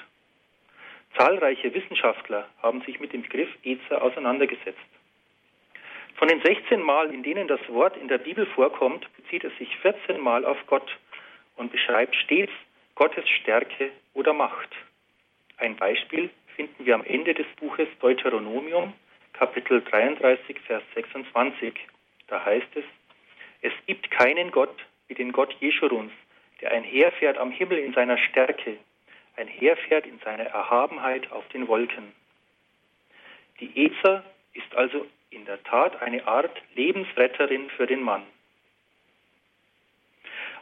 [1.18, 4.80] Zahlreiche Wissenschaftler haben sich mit dem Begriff Ezer auseinandergesetzt.
[6.16, 9.76] Von den 16 Mal, in denen das Wort in der Bibel vorkommt, bezieht es sich
[9.78, 10.98] 14 Mal auf Gott
[11.60, 12.54] und beschreibt stets
[12.96, 14.70] Gottes Stärke oder Macht.
[15.58, 18.94] Ein Beispiel finden wir am Ende des Buches Deuteronomium,
[19.34, 21.74] Kapitel 33, Vers 26.
[22.28, 22.86] Da heißt es,
[23.62, 24.76] es gibt keinen Gott
[25.08, 26.12] wie den Gott Jeschuruns,
[26.62, 28.78] der einherfährt am Himmel in seiner Stärke,
[29.36, 32.14] einherfährt in seiner Erhabenheit auf den Wolken.
[33.60, 38.24] Die Ezer ist also in der Tat eine Art Lebensretterin für den Mann.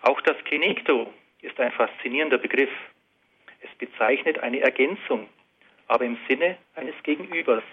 [0.02, 2.72] Auch das Kenekto ist ein faszinierender Begriff.
[3.62, 5.28] Es bezeichnet eine Ergänzung,
[5.88, 7.64] aber im Sinne eines Gegenübers.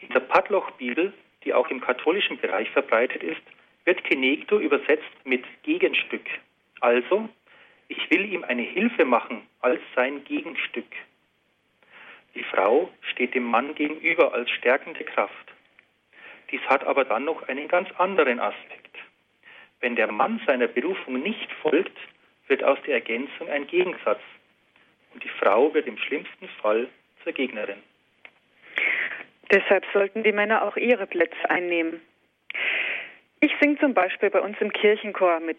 [0.00, 1.12] In der Padloch-Bibel,
[1.44, 3.42] die auch im katholischen Bereich verbreitet ist,
[3.84, 6.26] wird Kenekto übersetzt mit Gegenstück.
[6.80, 7.28] Also,
[7.88, 10.90] ich will ihm eine Hilfe machen als sein Gegenstück.
[12.34, 15.52] Die Frau steht dem Mann gegenüber als stärkende Kraft.
[16.50, 18.83] Dies hat aber dann noch einen ganz anderen Aspekt.
[19.84, 21.98] Wenn der Mann seiner Berufung nicht folgt,
[22.48, 24.22] wird aus der Ergänzung ein Gegensatz.
[25.12, 26.88] Und die Frau wird im schlimmsten Fall
[27.22, 27.82] zur Gegnerin.
[29.52, 32.00] Deshalb sollten die Männer auch ihre Plätze einnehmen.
[33.40, 35.58] Ich singe zum Beispiel bei uns im Kirchenchor mit.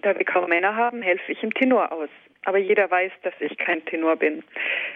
[0.00, 2.08] Da wir kaum Männer haben, helfe ich im Tenor aus.
[2.46, 4.44] Aber jeder weiß, dass ich kein Tenor bin.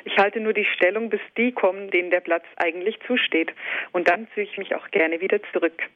[0.07, 3.53] Ich halte nur die Stellung, bis die kommen, denen der Platz eigentlich zusteht.
[3.93, 5.91] Und dann ziehe ich mich auch gerne wieder zurück.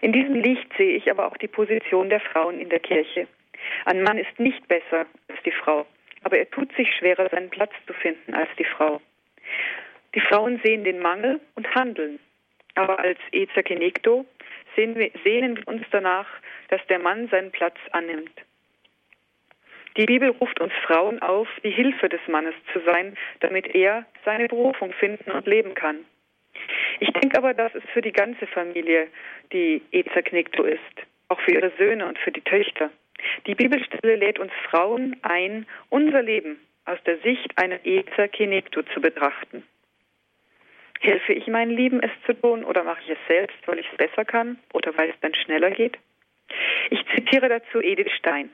[0.00, 3.26] In diesem Licht sehe ich aber auch die Position der Frauen in der Kirche.
[3.84, 5.86] Ein Mann ist nicht besser als die Frau,
[6.22, 9.00] aber er tut sich schwerer, seinen Platz zu finden als die Frau.
[10.14, 12.18] Die Frauen sehen den Mangel und handeln.
[12.74, 14.24] Aber als Ezer Kenegdo
[14.76, 16.26] sehnen wir uns danach,
[16.68, 18.32] dass der Mann seinen Platz annimmt.
[19.96, 24.46] Die Bibel ruft uns Frauen auf, die Hilfe des Mannes zu sein, damit er seine
[24.46, 26.04] Berufung finden und leben kann.
[27.00, 29.08] Ich denke aber, dass es für die ganze Familie
[29.52, 30.80] die Ezer Knekto ist,
[31.28, 32.90] auch für ihre Söhne und für die Töchter.
[33.46, 39.00] Die Bibelstelle lädt uns Frauen ein, unser Leben aus der Sicht einer Ezer Kenekto zu
[39.00, 39.64] betrachten.
[41.00, 43.96] Helfe ich meinen Lieben, es zu tun, oder mache ich es selbst, weil ich es
[43.96, 45.96] besser kann oder weil es dann schneller geht?
[46.90, 48.50] Ich zitiere dazu Edith Stein.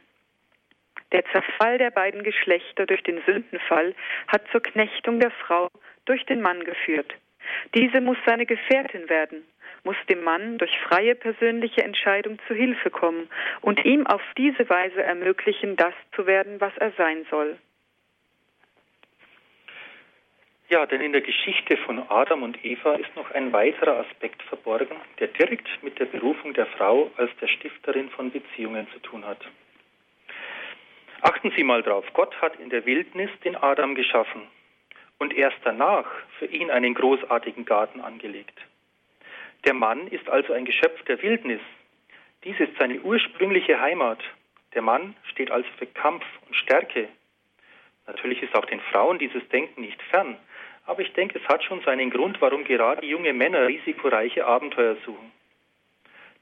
[1.10, 3.94] Der Zerfall der beiden Geschlechter durch den Sündenfall
[4.28, 5.68] hat zur Knechtung der Frau
[6.04, 7.12] durch den Mann geführt.
[7.74, 9.44] Diese muss seine Gefährtin werden,
[9.84, 13.28] muss dem Mann durch freie persönliche Entscheidung zu Hilfe kommen
[13.60, 17.56] und ihm auf diese Weise ermöglichen, das zu werden, was er sein soll.
[20.68, 24.96] Ja, denn in der Geschichte von Adam und Eva ist noch ein weiterer Aspekt verborgen,
[25.20, 29.38] der direkt mit der Berufung der Frau als der Stifterin von Beziehungen zu tun hat.
[31.22, 34.42] Achten Sie mal drauf, Gott hat in der Wildnis den Adam geschaffen
[35.18, 36.06] und erst danach
[36.38, 38.58] für ihn einen großartigen Garten angelegt.
[39.64, 41.60] Der Mann ist also ein Geschöpf der Wildnis.
[42.44, 44.22] Dies ist seine ursprüngliche Heimat.
[44.74, 47.08] Der Mann steht also für Kampf und Stärke.
[48.06, 50.36] Natürlich ist auch den Frauen dieses Denken nicht fern.
[50.84, 55.32] Aber ich denke, es hat schon seinen Grund, warum gerade junge Männer risikoreiche Abenteuer suchen.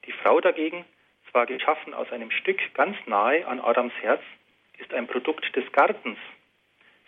[0.05, 0.85] Die Frau dagegen,
[1.31, 4.21] zwar geschaffen aus einem Stück ganz nahe an Adams Herz,
[4.77, 6.19] ist ein Produkt des Gartens.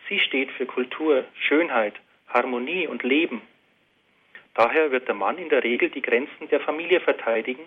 [0.09, 1.93] Sie steht für Kultur, Schönheit,
[2.29, 3.41] Harmonie und Leben.
[4.53, 7.63] Daher wird der Mann in der Regel die Grenzen der Familie verteidigen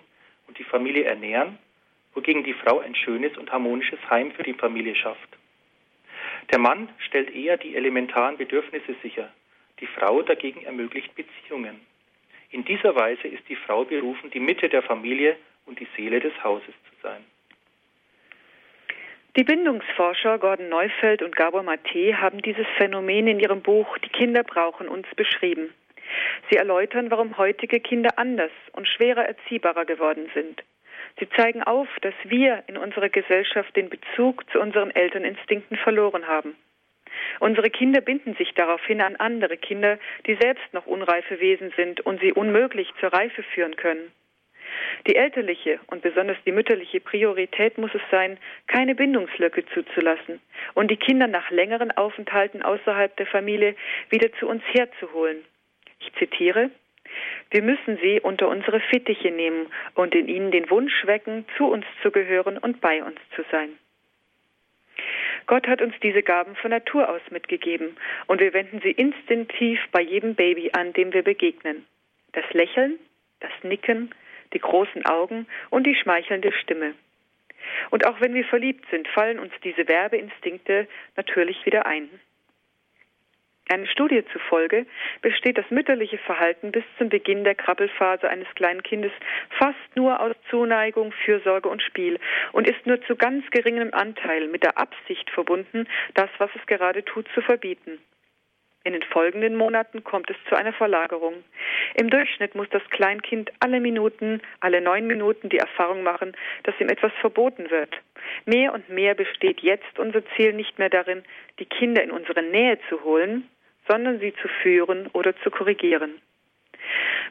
[0.47, 1.57] und die Familie ernähren,
[2.13, 5.37] wogegen die Frau ein schönes und harmonisches Heim für die Familie schafft.
[6.51, 9.31] Der Mann stellt eher die elementaren Bedürfnisse sicher,
[9.79, 11.79] die Frau dagegen ermöglicht Beziehungen.
[12.49, 16.33] In dieser Weise ist die Frau berufen, die Mitte der Familie und die Seele des
[16.43, 17.23] Hauses zu sein.
[19.37, 24.43] Die Bindungsforscher Gordon Neufeld und Gabor Mate haben dieses Phänomen in ihrem Buch Die Kinder
[24.43, 25.73] brauchen uns beschrieben.
[26.49, 30.61] Sie erläutern, warum heutige Kinder anders und schwerer erziehbarer geworden sind.
[31.17, 36.57] Sie zeigen auf, dass wir in unserer Gesellschaft den Bezug zu unseren Elterninstinkten verloren haben.
[37.39, 42.19] Unsere Kinder binden sich daraufhin an andere Kinder, die selbst noch unreife Wesen sind und
[42.19, 44.11] sie unmöglich zur Reife führen können.
[45.07, 50.39] Die elterliche und besonders die mütterliche Priorität muss es sein, keine Bindungslücke zuzulassen
[50.73, 53.75] und die Kinder nach längeren Aufenthalten außerhalb der Familie
[54.09, 55.43] wieder zu uns herzuholen.
[55.99, 56.71] Ich zitiere
[57.49, 61.85] wir müssen sie unter unsere Fittiche nehmen und in ihnen den Wunsch wecken, zu uns
[62.01, 63.77] zu gehören und bei uns zu sein.
[65.47, 70.01] Gott hat uns diese Gaben von Natur aus mitgegeben und wir wenden sie instinktiv bei
[70.01, 71.85] jedem Baby an, dem wir begegnen.
[72.33, 72.99] Das Lächeln,
[73.39, 74.13] das Nicken,
[74.53, 76.93] die großen Augen und die schmeichelnde Stimme.
[77.89, 82.09] Und auch wenn wir verliebt sind, fallen uns diese Werbeinstinkte natürlich wieder ein.
[83.71, 84.85] Einer Studie zufolge
[85.21, 89.13] besteht das mütterliche Verhalten bis zum Beginn der Krabbelphase eines kleinen Kindes
[89.57, 92.19] fast nur aus Zuneigung, Fürsorge und Spiel
[92.51, 97.05] und ist nur zu ganz geringem Anteil mit der Absicht verbunden, das, was es gerade
[97.05, 97.99] tut, zu verbieten.
[98.83, 101.43] In den folgenden Monaten kommt es zu einer Verlagerung.
[101.95, 106.89] Im Durchschnitt muss das Kleinkind alle Minuten, alle neun Minuten die Erfahrung machen, dass ihm
[106.89, 107.93] etwas verboten wird.
[108.45, 111.23] Mehr und mehr besteht jetzt unser Ziel nicht mehr darin,
[111.59, 113.47] die Kinder in unsere Nähe zu holen,
[113.87, 116.19] sondern sie zu führen oder zu korrigieren.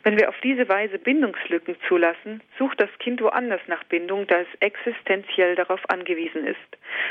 [0.02, 4.48] Wenn wir auf diese Weise Bindungslücken zulassen, sucht das Kind woanders nach Bindung, da es
[4.60, 6.58] existenziell darauf angewiesen ist.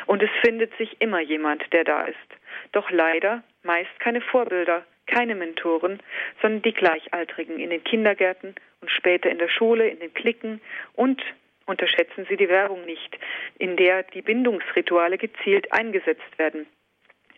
[0.07, 2.17] Und es findet sich immer jemand, der da ist.
[2.71, 5.99] Doch leider meist keine Vorbilder, keine Mentoren,
[6.41, 10.61] sondern die Gleichaltrigen in den Kindergärten und später in der Schule, in den Klicken
[10.93, 11.21] und
[11.65, 13.17] unterschätzen Sie die Werbung nicht,
[13.57, 16.65] in der die Bindungsrituale gezielt eingesetzt werden.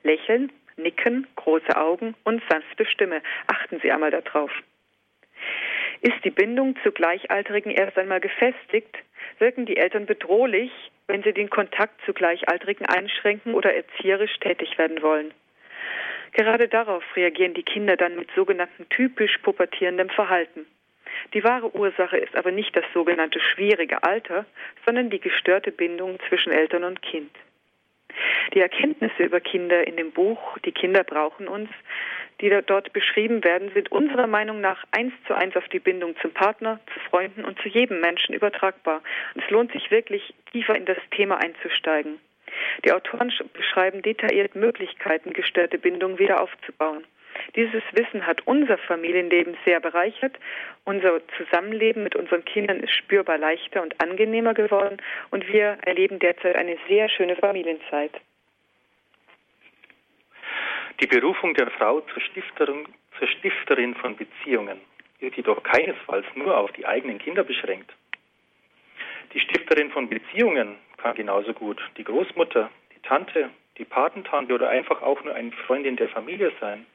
[0.03, 3.21] Lächeln, Nicken, große Augen und sanfte Stimme.
[3.47, 4.51] Achten Sie einmal darauf.
[6.01, 8.97] Ist die Bindung zu Gleichaltrigen erst einmal gefestigt,
[9.37, 10.71] wirken die Eltern bedrohlich,
[11.07, 15.31] wenn sie den Kontakt zu Gleichaltrigen einschränken oder erzieherisch tätig werden wollen.
[16.33, 20.65] Gerade darauf reagieren die Kinder dann mit sogenannten typisch pubertierendem Verhalten.
[21.33, 24.45] Die wahre Ursache ist aber nicht das sogenannte schwierige Alter,
[24.85, 27.31] sondern die gestörte Bindung zwischen Eltern und Kind.
[28.53, 31.69] Die Erkenntnisse über Kinder in dem Buch Die Kinder brauchen uns,
[32.41, 36.31] die dort beschrieben werden, sind unserer Meinung nach eins zu eins auf die Bindung zum
[36.31, 39.01] Partner, zu Freunden und zu jedem Menschen übertragbar.
[39.35, 42.19] Und es lohnt sich wirklich, tiefer in das Thema einzusteigen.
[42.83, 47.05] Die Autoren beschreiben detailliert Möglichkeiten, gestörte Bindungen wieder aufzubauen.
[47.55, 50.37] Dieses Wissen hat unser Familienleben sehr bereichert.
[50.83, 54.97] Unser Zusammenleben mit unseren Kindern ist spürbar leichter und angenehmer geworden
[55.31, 58.11] und wir erleben derzeit eine sehr schöne Familienzeit.
[61.01, 62.85] Die Berufung der Frau zur Stifterin,
[63.17, 64.79] zur Stifterin von Beziehungen
[65.19, 67.91] ist jedoch keinesfalls nur auf die eigenen Kinder beschränkt.
[69.33, 75.01] Die Stifterin von Beziehungen kann genauso gut die Großmutter, die Tante, die Patentante oder einfach
[75.01, 76.85] auch nur eine Freundin der Familie sein.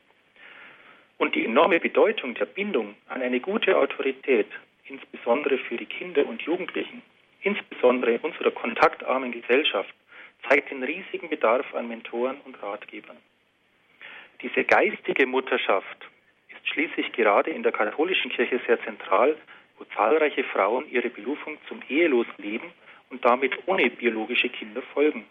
[1.18, 4.46] Und die enorme Bedeutung der Bindung an eine gute Autorität,
[4.84, 7.02] insbesondere für die Kinder und Jugendlichen,
[7.40, 9.92] insbesondere unserer kontaktarmen Gesellschaft,
[10.48, 13.16] zeigt den riesigen Bedarf an Mentoren und Ratgebern.
[14.42, 16.06] Diese geistige Mutterschaft
[16.48, 19.36] ist schließlich gerade in der katholischen Kirche sehr zentral,
[19.78, 22.72] wo zahlreiche Frauen ihre Berufung zum ehelosen Leben
[23.10, 25.24] und damit ohne biologische Kinder folgen.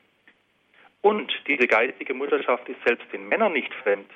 [1.02, 4.10] Und diese geistige Mutterschaft ist selbst den Männern nicht fremd,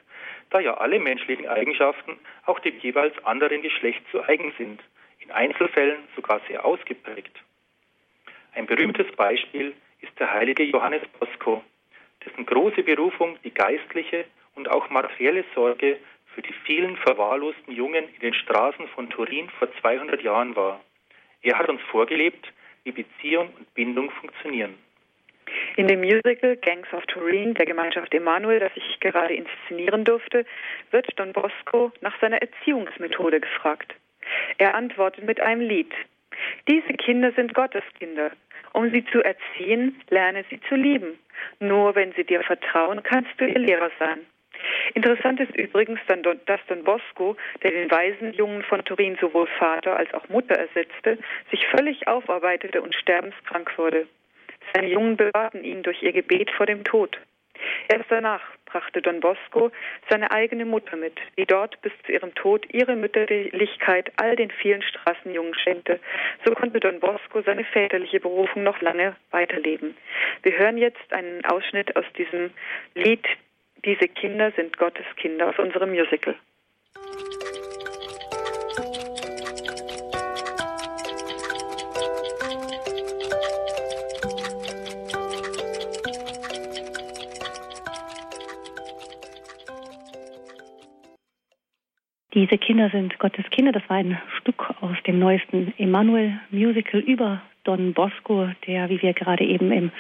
[0.50, 4.82] da ja alle menschlichen Eigenschaften auch dem jeweils anderen Geschlecht zu eigen sind,
[5.20, 7.38] in Einzelfällen sogar sehr ausgeprägt.
[8.56, 11.64] Ein berühmtes Beispiel ist der heilige Johannes Bosco,
[12.26, 15.98] dessen große Berufung die geistliche und auch materielle Sorge
[16.34, 20.80] für die vielen verwahrlosten Jungen in den Straßen von Turin vor 200 Jahren war.
[21.42, 22.52] Er hat uns vorgelebt,
[22.84, 24.76] wie Beziehung und Bindung funktionieren.
[25.78, 30.46] In dem Musical Gangs of Turin der Gemeinschaft Emanuel, das ich gerade inszenieren durfte,
[30.92, 33.96] wird Don Bosco nach seiner Erziehungsmethode gefragt.
[34.58, 35.92] Er antwortet mit einem Lied.
[36.68, 38.32] Diese Kinder sind Gotteskinder.
[38.74, 41.18] Um sie zu erziehen, lerne sie zu lieben.
[41.60, 44.20] Nur wenn sie dir vertrauen, kannst du ihr Lehrer sein.
[44.94, 50.14] Interessant ist übrigens, dass Don Bosco, der den weisen Jungen von Turin sowohl Vater als
[50.14, 51.18] auch Mutter ersetzte,
[51.52, 54.08] sich völlig aufarbeitete und sterbenskrank wurde.
[54.74, 57.20] Seine Jungen bewahrten ihn durch ihr Gebet vor dem Tod.
[57.88, 59.72] Erst danach brachte Don Bosco
[60.10, 64.82] seine eigene Mutter mit, die dort bis zu ihrem Tod ihre Mütterlichkeit all den vielen
[64.82, 66.00] Straßenjungen schenkte.
[66.46, 69.98] So konnte Don Bosco seine väterliche Berufung noch lange weiterleben.
[70.44, 72.52] Wir hören jetzt einen Ausschnitt aus diesem
[72.94, 73.26] Lied
[73.86, 76.36] Diese Kinder sind Gottes Kinder aus unserem Musical.
[92.34, 93.72] Diese Kinder sind Gottes Kinder.
[93.72, 99.14] Das war ein Stück aus dem neuesten Emanuel Musical über Don Bosco, der, wie wir
[99.14, 99.92] gerade eben im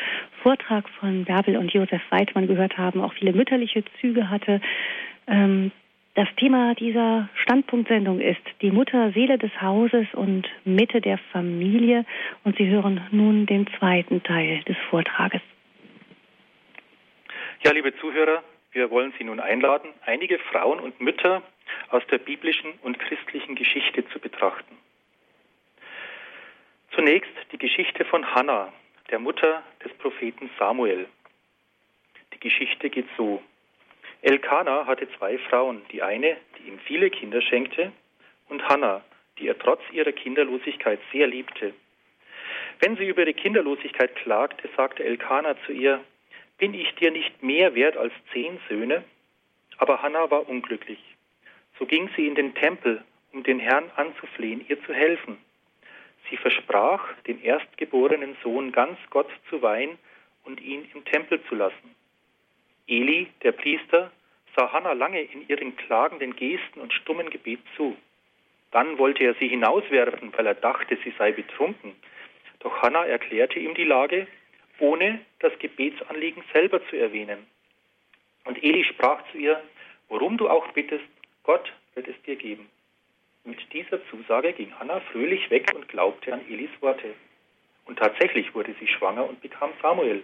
[0.42, 4.62] Vortrag von Bärbel und Josef Weidmann gehört haben, auch viele mütterliche Züge hatte.
[5.28, 5.72] Ähm,
[6.16, 12.06] das Thema dieser Standpunktsendung ist die Mutter, Seele des Hauses und Mitte der Familie.
[12.44, 15.42] Und Sie hören nun den zweiten Teil des Vortrages.
[17.64, 21.42] Ja, liebe Zuhörer, wir wollen Sie nun einladen, einige Frauen und Mütter
[21.90, 24.78] aus der biblischen und christlichen Geschichte zu betrachten.
[26.92, 28.74] Zunächst die Geschichte von Hannah,
[29.10, 31.08] der Mutter des Propheten Samuel.
[32.34, 33.42] Die Geschichte geht so.
[34.22, 37.92] Elkanah hatte zwei Frauen, die eine, die ihm viele Kinder schenkte,
[38.50, 39.04] und Hannah,
[39.38, 41.74] die er trotz ihrer Kinderlosigkeit sehr liebte.
[42.80, 46.04] Wenn sie über ihre Kinderlosigkeit klagte, sagte Elkanah zu ihr,
[46.58, 49.04] bin ich dir nicht mehr wert als zehn Söhne?
[49.78, 51.00] Aber Hannah war unglücklich.
[51.78, 55.38] So ging sie in den Tempel, um den Herrn anzuflehen, ihr zu helfen.
[56.30, 59.98] Sie versprach, den erstgeborenen Sohn ganz Gott zu weihen
[60.44, 61.96] und ihn im Tempel zu lassen.
[62.88, 64.12] Eli, der Priester,
[64.56, 67.96] sah Hannah lange in ihren klagenden Gesten und stummen Gebet zu.
[68.72, 71.96] Dann wollte er sie hinauswerfen, weil er dachte, sie sei betrunken.
[72.60, 74.28] Doch Hannah erklärte ihm die Lage,
[74.80, 77.48] ohne das Gebetsanliegen selber zu erwähnen.
[78.46, 79.62] Und Eli sprach zu ihr,
[80.08, 81.06] worum du auch bittest,
[81.44, 82.70] Gott wird es dir geben.
[83.44, 87.14] Mit dieser Zusage ging Hannah fröhlich weg und glaubte an Elis Worte.
[87.86, 90.24] Und tatsächlich wurde sie schwanger und bekam Samuel.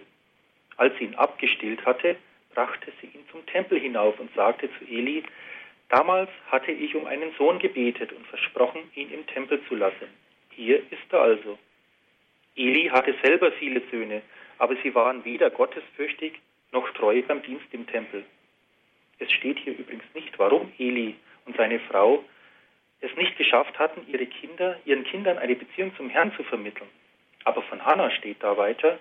[0.76, 2.16] Als sie ihn abgestillt hatte,
[2.54, 5.24] brachte sie ihn zum Tempel hinauf und sagte zu Eli,
[5.88, 10.08] Damals hatte ich um einen Sohn gebetet und versprochen, ihn im Tempel zu lassen.
[10.50, 11.58] Hier ist er also.
[12.56, 14.22] Eli hatte selber viele Söhne,
[14.58, 16.40] aber sie waren weder gottesfürchtig
[16.72, 18.24] noch treu beim Dienst im Tempel.
[19.18, 22.24] Es steht hier übrigens nicht, warum Eli und seine Frau
[23.00, 26.88] es nicht geschafft hatten, ihre Kinder, ihren Kindern eine Beziehung zum Herrn zu vermitteln.
[27.44, 28.98] Aber von Hannah steht da weiter,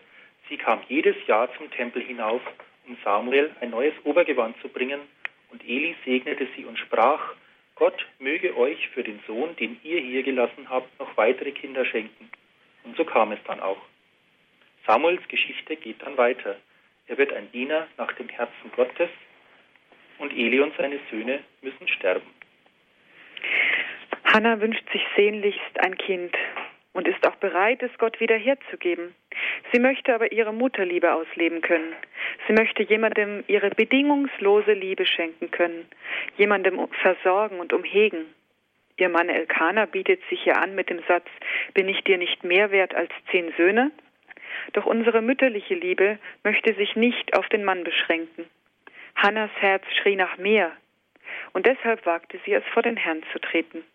[0.50, 2.42] sie kam jedes Jahr zum Tempel hinauf,
[2.88, 5.02] um Samuel ein neues Obergewand zu bringen,
[5.52, 7.34] und Eli segnete sie und sprach,
[7.76, 12.30] Gott möge euch für den Sohn, den ihr hier gelassen habt, noch weitere Kinder schenken.
[12.84, 13.82] Und so kam es dann auch.
[14.86, 16.58] Samuels Geschichte geht dann weiter.
[17.08, 19.10] Er wird ein Diener nach dem Herzen Gottes
[20.20, 22.35] und Eli und seine Söhne müssen sterben.
[24.36, 26.36] Hannah wünscht sich sehnlichst ein Kind
[26.92, 29.16] und ist auch bereit, es Gott wieder herzugeben.
[29.72, 31.94] Sie möchte aber ihre Mutterliebe ausleben können.
[32.46, 35.88] Sie möchte jemandem ihre bedingungslose Liebe schenken können,
[36.36, 38.26] jemandem versorgen und umhegen.
[38.98, 41.28] Ihr Mann Elkanah bietet sich ihr an mit dem Satz,
[41.74, 43.92] bin ich dir nicht mehr wert als zehn Söhne?
[44.74, 48.44] Doch unsere mütterliche Liebe möchte sich nicht auf den Mann beschränken.
[49.16, 50.74] Hannas Herz schrie nach mehr,
[51.54, 53.86] und deshalb wagte sie es, vor den Herrn zu treten.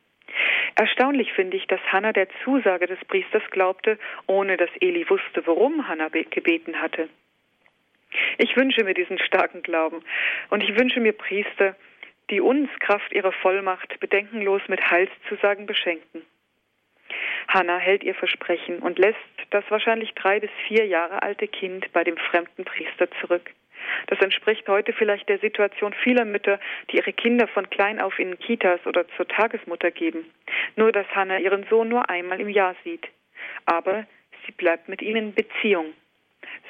[0.76, 5.88] Erstaunlich finde ich, dass Hannah der Zusage des Priesters glaubte, ohne dass Eli wusste, worum
[5.88, 7.08] Hannah gebeten hatte.
[8.38, 10.02] Ich wünsche mir diesen starken Glauben
[10.50, 11.76] und ich wünsche mir Priester,
[12.30, 16.22] die uns Kraft ihrer Vollmacht bedenkenlos mit Heilszusagen beschenken.
[17.48, 19.18] Hannah hält ihr Versprechen und lässt
[19.50, 23.50] das wahrscheinlich drei bis vier Jahre alte Kind bei dem fremden Priester zurück.
[24.06, 26.58] Das entspricht heute vielleicht der Situation vieler Mütter,
[26.90, 30.30] die ihre Kinder von klein auf in Kitas oder zur Tagesmutter geben.
[30.76, 33.06] Nur, dass Hannah ihren Sohn nur einmal im Jahr sieht.
[33.66, 34.06] Aber
[34.46, 35.92] sie bleibt mit ihnen in Beziehung.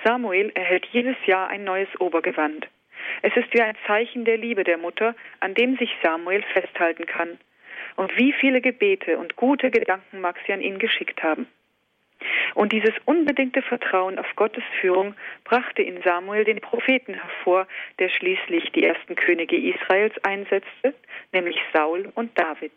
[0.05, 2.67] Samuel erhält jedes Jahr ein neues Obergewand.
[3.23, 7.39] Es ist wie ein Zeichen der Liebe der Mutter, an dem sich Samuel festhalten kann.
[7.97, 11.47] Und wie viele Gebete und gute Gedanken mag sie an ihn geschickt haben.
[12.55, 15.15] Und dieses unbedingte Vertrauen auf Gottes Führung
[15.45, 17.67] brachte in Samuel den Propheten hervor,
[17.99, 20.95] der schließlich die ersten Könige Israels einsetzte,
[21.33, 22.73] nämlich Saul und David.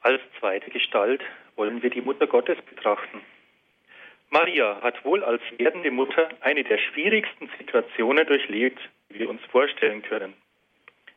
[0.00, 1.22] Als zweite Gestalt
[1.56, 3.20] wollen wir die Mutter Gottes betrachten.
[4.30, 8.80] Maria hat wohl als werdende Mutter eine der schwierigsten Situationen durchlebt,
[9.10, 10.34] die wir uns vorstellen können.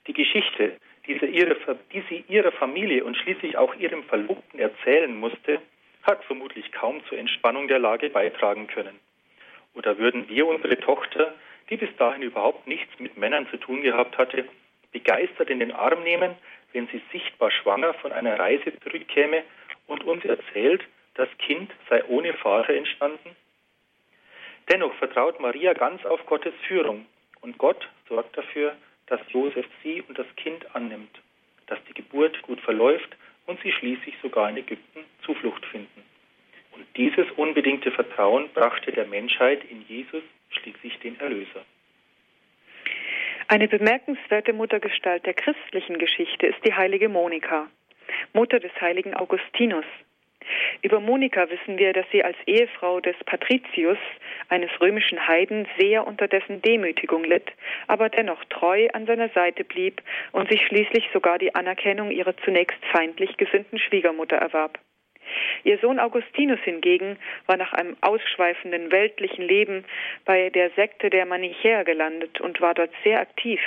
[0.08, 0.78] Die Geschichte,
[1.10, 1.58] die sie, ihre,
[1.92, 5.60] die sie ihrer Familie und schließlich auch ihrem Verlobten erzählen musste,
[6.04, 9.00] hat vermutlich kaum zur Entspannung der Lage beitragen können.
[9.74, 11.34] Oder würden wir unsere Tochter,
[11.70, 14.46] die bis dahin überhaupt nichts mit Männern zu tun gehabt hatte,
[14.92, 16.36] begeistert in den Arm nehmen,
[16.74, 19.44] wenn sie sichtbar schwanger von einer Reise zurückkäme
[19.88, 20.84] und uns erzählt,
[21.16, 23.36] das Kind sei ohne Vater entstanden?
[24.72, 27.08] Dennoch vertraut Maria ganz auf Gottes Führung
[27.42, 28.76] und Gott sorgt dafür,
[29.10, 31.20] dass Josef sie und das Kind annimmt,
[31.68, 36.04] dass die Geburt gut verläuft und sie schließlich sogar in Ägypten Zuflucht finden.
[36.72, 41.66] Und dieses unbedingte Vertrauen brachte der Menschheit in Jesus schließlich den Erlöser.
[43.48, 47.68] Eine bemerkenswerte Muttergestalt der christlichen Geschichte ist die heilige Monika,
[48.34, 49.86] Mutter des heiligen Augustinus.
[50.82, 53.98] Über Monika wissen wir, dass sie als Ehefrau des Patricius,
[54.48, 57.52] eines römischen Heiden, sehr unter dessen Demütigung litt,
[57.88, 62.84] aber dennoch treu an seiner Seite blieb und sich schließlich sogar die Anerkennung ihrer zunächst
[62.92, 64.80] feindlich gesinnten Schwiegermutter erwarb.
[65.64, 69.86] Ihr Sohn Augustinus hingegen war nach einem ausschweifenden weltlichen Leben
[70.26, 73.60] bei der Sekte der Manichäer gelandet und war dort sehr aktiv.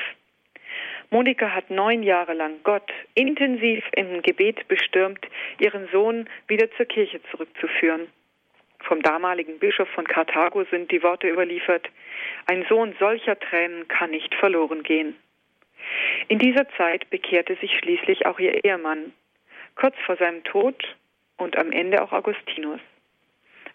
[1.12, 5.20] Monika hat neun Jahre lang Gott intensiv im Gebet bestürmt,
[5.58, 8.06] ihren Sohn wieder zur Kirche zurückzuführen.
[8.80, 11.86] Vom damaligen Bischof von Karthago sind die Worte überliefert,
[12.46, 15.14] ein Sohn solcher Tränen kann nicht verloren gehen.
[16.28, 19.12] In dieser Zeit bekehrte sich schließlich auch ihr Ehemann,
[19.74, 20.96] kurz vor seinem Tod
[21.36, 22.80] und am Ende auch Augustinus.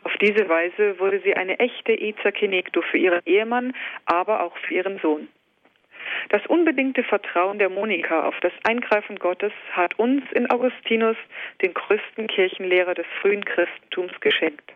[0.02, 3.76] Auf diese Weise wurde sie eine echte Eza Kenegdo für ihren Ehemann,
[4.06, 5.28] aber auch für ihren Sohn.
[6.30, 11.18] Das unbedingte Vertrauen der Monika auf das Eingreifen Gottes hat uns in Augustinus
[11.62, 14.74] den größten Kirchenlehrer des frühen Christentums geschenkt.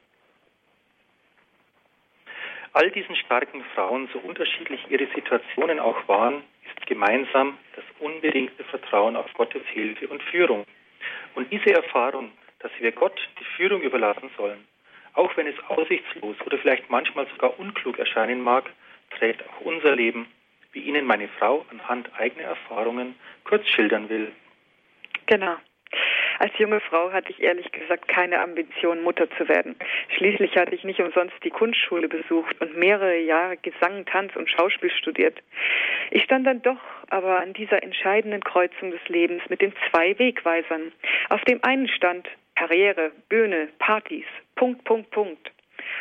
[2.74, 9.18] All diesen starken Frauen, so unterschiedlich ihre Situationen auch waren, ist gemeinsam das unbedingte Vertrauen
[9.18, 10.66] auf Gottes Hilfe und Führung.
[11.36, 14.66] Und diese Erfahrung, dass wir Gott die Führung überlassen sollen,
[15.14, 18.70] auch wenn es aussichtslos oder vielleicht manchmal sogar unklug erscheinen mag,
[19.18, 20.28] trägt auch unser Leben
[20.74, 24.32] wie Ihnen meine Frau anhand eigener Erfahrungen kurz schildern will.
[25.26, 25.56] Genau.
[26.40, 29.76] Als junge Frau hatte ich ehrlich gesagt keine Ambition, Mutter zu werden.
[30.18, 34.90] Schließlich hatte ich nicht umsonst die Kunstschule besucht und mehrere Jahre Gesang, Tanz und Schauspiel
[34.90, 35.38] studiert.
[36.10, 40.92] Ich stand dann doch aber an dieser entscheidenden Kreuzung des Lebens mit den zwei Wegweisern.
[41.30, 45.52] Auf dem einen stand Karriere, Bühne, Partys, Punkt, Punkt, Punkt.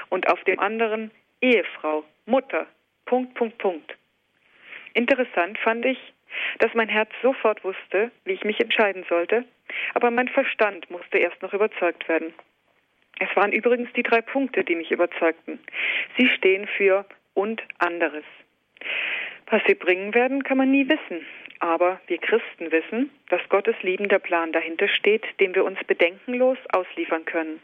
[0.09, 1.11] Und auf dem anderen
[1.43, 2.67] Ehefrau, Mutter,
[3.05, 3.95] Punkt, Punkt, Punkt.
[4.95, 5.99] Interessant fand ich,
[6.59, 9.45] dass mein Herz sofort wusste, wie ich mich entscheiden sollte,
[9.95, 12.33] aber mein Verstand musste erst noch überzeugt werden.
[13.19, 15.61] Es waren übrigens die drei Punkte, die mich überzeugten.
[16.17, 18.25] Sie stehen für und anderes.
[19.49, 21.27] Was sie bringen werden, kann man nie wissen.
[21.59, 27.27] Aber wir Christen wissen, dass Gottes liebender Plan dahinter steht, dem wir uns bedenkenlos ausliefern
[27.27, 27.61] können.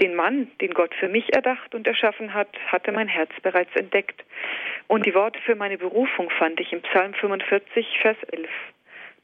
[0.00, 4.24] Den Mann, den Gott für mich erdacht und erschaffen hat, hatte mein Herz bereits entdeckt.
[4.86, 8.48] Und die Worte für meine Berufung fand ich im Psalm 45, Vers 11.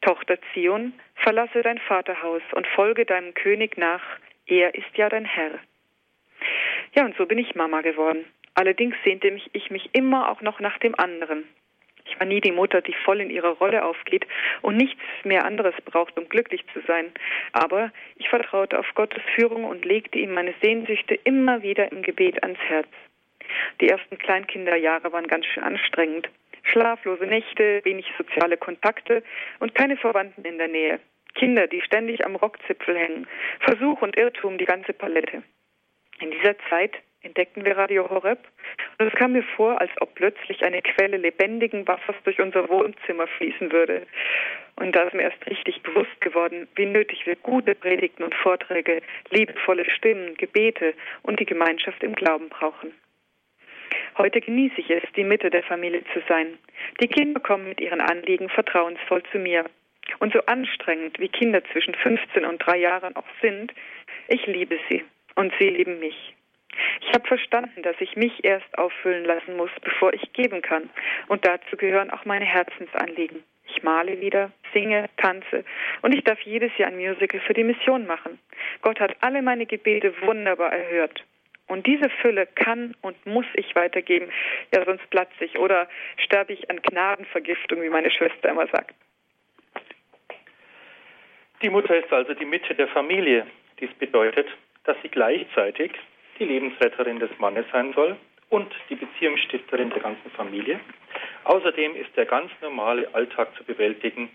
[0.01, 4.03] Tochter Zion, verlasse dein Vaterhaus und folge deinem König nach,
[4.45, 5.59] er ist ja dein Herr.
[6.93, 8.25] Ja, und so bin ich Mama geworden.
[8.53, 11.43] Allerdings sehnte ich mich immer auch noch nach dem anderen,
[12.05, 14.25] ich war nie die Mutter, die voll in ihrer Rolle aufgeht
[14.61, 17.11] und nichts mehr anderes braucht, um glücklich zu sein.
[17.51, 22.41] Aber ich vertraute auf Gottes Führung und legte ihm meine Sehnsüchte immer wieder im Gebet
[22.43, 22.87] ans Herz.
[23.81, 26.29] Die ersten Kleinkinderjahre waren ganz schön anstrengend.
[26.63, 29.23] Schlaflose Nächte, wenig soziale Kontakte
[29.59, 30.99] und keine Verwandten in der Nähe.
[31.35, 33.27] Kinder, die ständig am Rockzipfel hängen.
[33.59, 35.43] Versuch und Irrtum, die ganze Palette.
[36.19, 36.93] In dieser Zeit
[37.25, 38.39] entdeckten wir Radio Horeb
[38.99, 43.27] und es kam mir vor, als ob plötzlich eine Quelle lebendigen Wassers durch unser Wohnzimmer
[43.27, 44.05] fließen würde.
[44.77, 49.01] Und da ist mir erst richtig bewusst geworden, wie nötig wir gute Predigten und Vorträge,
[49.31, 52.93] liebevolle Stimmen, Gebete und die Gemeinschaft im Glauben brauchen.
[54.17, 56.57] Heute genieße ich es, die Mitte der Familie zu sein.
[57.01, 59.65] Die Kinder kommen mit ihren Anliegen vertrauensvoll zu mir.
[60.19, 63.73] Und so anstrengend wie Kinder zwischen 15 und drei Jahren auch sind,
[64.27, 65.03] ich liebe sie
[65.35, 66.35] und sie lieben mich.
[67.15, 70.89] Ich habe verstanden, dass ich mich erst auffüllen lassen muss, bevor ich geben kann.
[71.29, 73.41] Und dazu gehören auch meine Herzensanliegen.
[73.69, 75.63] Ich male wieder, singe, tanze
[76.01, 78.37] und ich darf jedes Jahr ein Musical für die Mission machen.
[78.81, 81.23] Gott hat alle meine Gebete wunderbar erhört.
[81.67, 84.29] Und diese Fülle kann und muss ich weitergeben.
[84.73, 85.87] Ja, sonst platze ich oder
[86.17, 88.93] sterbe ich an Gnadenvergiftung, wie meine Schwester immer sagt.
[91.61, 93.47] Die Mutter ist also die Mitte der Familie.
[93.79, 94.49] Dies bedeutet,
[94.83, 95.93] dass sie gleichzeitig
[96.39, 98.17] die Lebensretterin des Mannes sein soll
[98.49, 100.79] und die Beziehungsstifterin der ganzen Familie.
[101.45, 104.29] Außerdem ist der ganz normale Alltag zu bewältigen.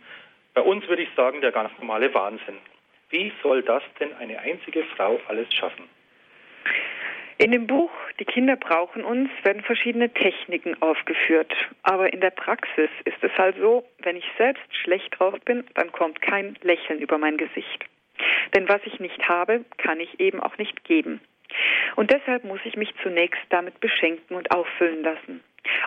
[0.55, 2.59] Bei uns würde ich sagen, der ganz normale Wahnsinn.
[3.11, 5.85] Wie soll das denn eine einzige Frau alles schaffen?
[7.39, 11.53] In dem Buch Die Kinder brauchen uns werden verschiedene Techniken aufgeführt.
[11.83, 15.91] Aber in der Praxis ist es halt so, wenn ich selbst schlecht drauf bin, dann
[15.91, 17.87] kommt kein Lächeln über mein Gesicht.
[18.55, 21.21] Denn was ich nicht habe, kann ich eben auch nicht geben.
[21.97, 25.43] Und deshalb muss ich mich zunächst damit beschenken und auffüllen lassen.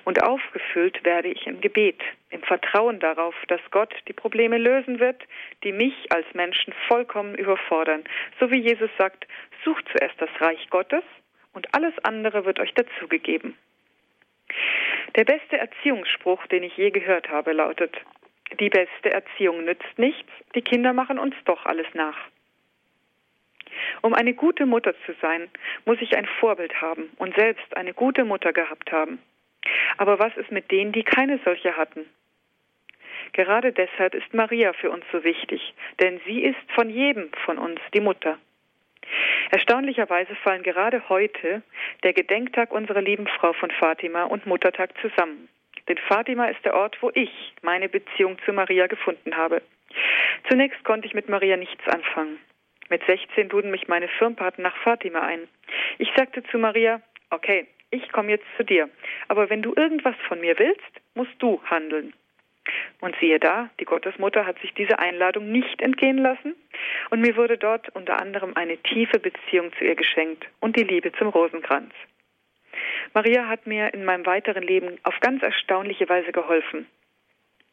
[0.05, 1.99] Und aufgefüllt werde ich im Gebet,
[2.30, 5.22] im Vertrauen darauf, dass Gott die Probleme lösen wird,
[5.64, 8.03] die mich als Menschen vollkommen überfordern.
[8.39, 9.26] So wie Jesus sagt,
[9.64, 11.03] sucht zuerst das Reich Gottes
[11.53, 13.57] und alles andere wird euch dazugegeben.
[15.16, 17.95] Der beste Erziehungsspruch, den ich je gehört habe, lautet,
[18.59, 22.18] die beste Erziehung nützt nichts, die Kinder machen uns doch alles nach.
[24.01, 25.49] Um eine gute Mutter zu sein,
[25.86, 29.19] muss ich ein Vorbild haben und selbst eine gute Mutter gehabt haben.
[29.97, 32.05] Aber was ist mit denen, die keine solche hatten?
[33.34, 37.80] Gerade deshalb ist Maria für uns so wichtig, denn sie ist von jedem von uns
[37.93, 38.38] die Mutter.
[39.51, 41.61] Erstaunlicherweise fallen gerade heute
[42.03, 45.49] der Gedenktag unserer lieben Frau von Fatima und Muttertag zusammen.
[45.88, 49.61] Denn Fatima ist der Ort, wo ich meine Beziehung zu Maria gefunden habe.
[50.49, 52.39] Zunächst konnte ich mit Maria nichts anfangen.
[52.94, 55.48] Mit 16 luden mich meine Firmpaten nach Fatima ein.
[55.98, 58.88] Ich sagte zu Maria, okay, ich komme jetzt zu dir,
[59.30, 62.14] aber wenn du irgendwas von mir willst, musst du handeln.
[63.02, 66.54] Und siehe da, die Gottesmutter hat sich diese Einladung nicht entgehen lassen
[67.10, 71.12] und mir wurde dort unter anderem eine tiefe Beziehung zu ihr geschenkt und die Liebe
[71.14, 71.96] zum Rosenkranz.
[73.16, 76.86] Maria hat mir in meinem weiteren Leben auf ganz erstaunliche Weise geholfen.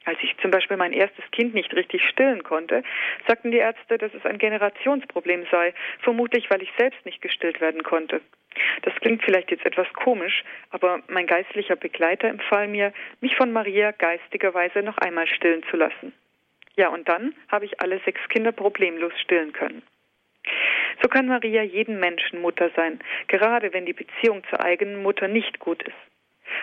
[0.05, 2.83] Als ich zum Beispiel mein erstes Kind nicht richtig stillen konnte,
[3.27, 7.83] sagten die Ärzte, dass es ein Generationsproblem sei, vermutlich weil ich selbst nicht gestillt werden
[7.83, 8.21] konnte.
[8.83, 13.93] Das klingt vielleicht jetzt etwas komisch, aber mein geistlicher Begleiter empfahl mir, mich von Maria
[13.93, 16.13] geistigerweise noch einmal stillen zu lassen.
[16.77, 19.83] Ja, und dann habe ich alle sechs Kinder problemlos stillen können.
[21.03, 25.59] So kann Maria jeden Menschen Mutter sein, gerade wenn die Beziehung zur eigenen Mutter nicht
[25.59, 25.95] gut ist.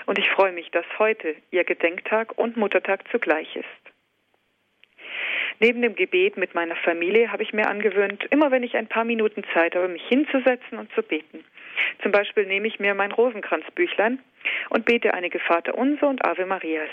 [0.07, 3.65] Und ich freue mich, dass heute ihr Gedenktag und Muttertag zugleich ist.
[5.59, 9.03] Neben dem Gebet mit meiner Familie habe ich mir angewöhnt, immer wenn ich ein paar
[9.03, 11.43] Minuten Zeit habe, mich hinzusetzen und zu beten.
[12.01, 14.19] Zum Beispiel nehme ich mir mein Rosenkranzbüchlein
[14.69, 16.89] und bete einige Vaterunser und Ave Marias.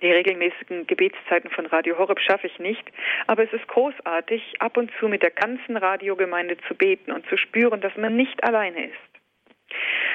[0.00, 2.84] Die regelmäßigen Gebetszeiten von Radio Horeb schaffe ich nicht,
[3.26, 7.36] aber es ist großartig, ab und zu mit der ganzen Radiogemeinde zu beten und zu
[7.36, 9.12] spüren, dass man nicht alleine ist.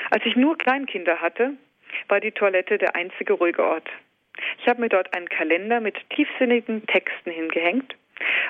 [0.10, 1.54] Als ich nur Kleinkinder hatte,
[2.08, 3.90] war die Toilette der einzige ruhige Ort.
[4.60, 7.96] Ich habe mir dort einen Kalender mit tiefsinnigen Texten hingehängt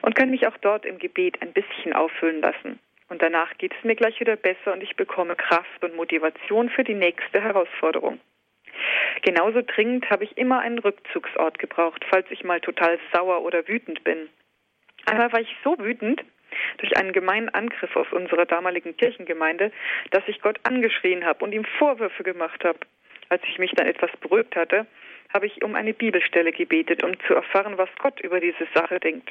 [0.01, 2.79] und kann mich auch dort im Gebet ein bisschen auffüllen lassen.
[3.09, 6.83] Und danach geht es mir gleich wieder besser und ich bekomme Kraft und Motivation für
[6.83, 8.19] die nächste Herausforderung.
[9.21, 14.03] Genauso dringend habe ich immer einen Rückzugsort gebraucht, falls ich mal total sauer oder wütend
[14.03, 14.29] bin.
[15.05, 16.23] Einmal war ich so wütend
[16.77, 19.71] durch einen gemeinen Angriff auf unsere damaligen Kirchengemeinde,
[20.11, 22.79] dass ich Gott angeschrien habe und ihm Vorwürfe gemacht habe.
[23.29, 24.85] Als ich mich dann etwas beruhigt hatte,
[25.33, 29.29] habe ich um eine Bibelstelle gebetet, um zu erfahren, was Gott über diese Sache denkt.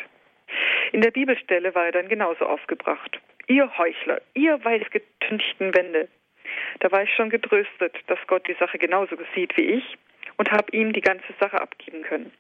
[0.93, 3.21] In der Bibelstelle war er dann genauso aufgebracht.
[3.47, 6.09] Ihr Heuchler, ihr weißgetünchten Wände.
[6.81, 9.97] Da war ich schon getröstet, dass Gott die Sache genauso sieht wie ich
[10.37, 12.33] und habe ihm die ganze Sache abgeben können.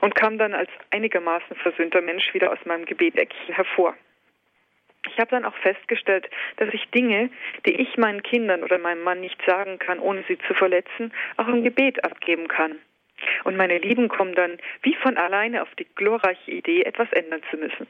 [0.00, 3.14] Und kam dann als einigermaßen versöhnter Mensch wieder aus meinem Gebet
[3.48, 3.96] hervor.
[5.06, 7.30] Ich habe dann auch festgestellt, dass ich Dinge,
[7.66, 11.48] die ich meinen Kindern oder meinem Mann nicht sagen kann, ohne sie zu verletzen, auch
[11.48, 12.78] im Gebet abgeben kann.
[13.44, 17.56] Und meine Lieben kommen dann wie von alleine auf die glorreiche Idee, etwas ändern zu
[17.56, 17.86] müssen.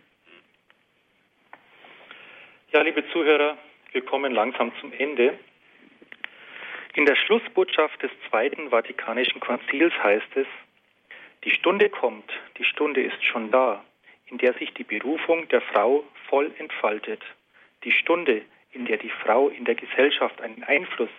[2.72, 3.56] Ja, liebe Zuhörer,
[3.92, 5.38] wir kommen langsam zum Ende.
[6.94, 10.46] In der Schlussbotschaft des Zweiten Vatikanischen Konzils heißt es,
[11.44, 13.84] die Stunde kommt, die Stunde ist schon da,
[14.32, 17.20] in der sich die Berufung der Frau voll entfaltet.
[17.84, 18.40] Die Stunde,
[18.72, 21.10] in der die Frau in der Gesellschaft einen Einfluss,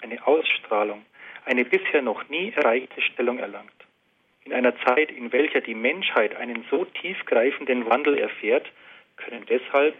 [0.00, 1.04] eine Ausstrahlung,
[1.44, 3.70] eine bisher noch nie erreichte Stellung erlangt.
[4.44, 8.66] In einer Zeit, in welcher die Menschheit einen so tiefgreifenden Wandel erfährt,
[9.16, 9.94] können deshalb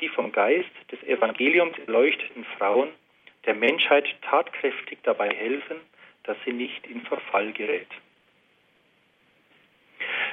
[0.00, 2.90] die vom Geist des Evangeliums erleuchteten Frauen
[3.46, 5.78] der Menschheit tatkräftig dabei helfen,
[6.24, 7.88] dass sie nicht in Verfall gerät.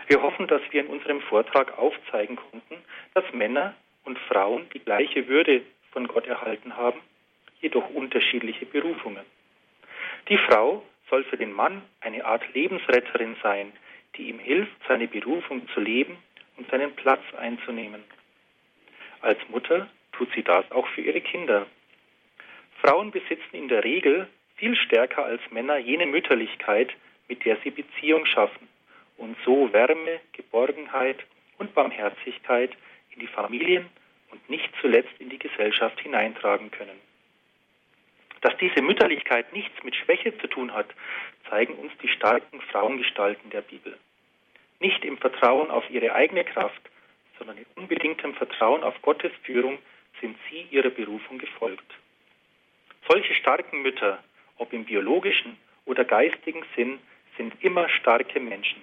[0.08, 2.76] Wir hoffen, dass wir in unserem Vortrag aufzeigen konnten,
[3.16, 7.00] dass Männer und Frauen die gleiche Würde von Gott erhalten haben,
[7.62, 9.26] jedoch unterschiedliche Berufungen.
[10.30, 13.72] Die Frau soll für den Mann eine Art Lebensretterin sein,
[14.16, 16.18] die ihm hilft, seine Berufung zu leben
[16.58, 18.04] und seinen Platz einzunehmen.
[19.22, 21.66] Als Mutter tut sie das auch für ihre Kinder.
[22.82, 24.28] Frauen besitzen in der Regel
[24.58, 26.94] viel stärker als Männer jene Mütterlichkeit,
[27.28, 28.68] mit der sie Beziehung schaffen
[29.18, 31.18] und so Wärme, Geborgenheit
[31.58, 32.72] und Barmherzigkeit
[33.12, 33.88] in die Familien
[34.32, 37.00] und nicht zuletzt in die Gesellschaft hineintragen können.
[38.42, 40.88] Dass diese Mütterlichkeit nichts mit Schwäche zu tun hat,
[41.50, 43.98] zeigen uns die starken Frauengestalten der Bibel.
[44.80, 46.82] Nicht im Vertrauen auf ihre eigene Kraft,
[47.40, 49.80] sondern in unbedingtem Vertrauen auf Gottes Führung
[50.22, 51.92] sind sie ihrer Berufung gefolgt.
[53.08, 54.24] Solche starken Mütter,
[54.58, 57.00] ob im biologischen oder geistigen Sinn,
[57.38, 58.82] sind immer starke Menschen.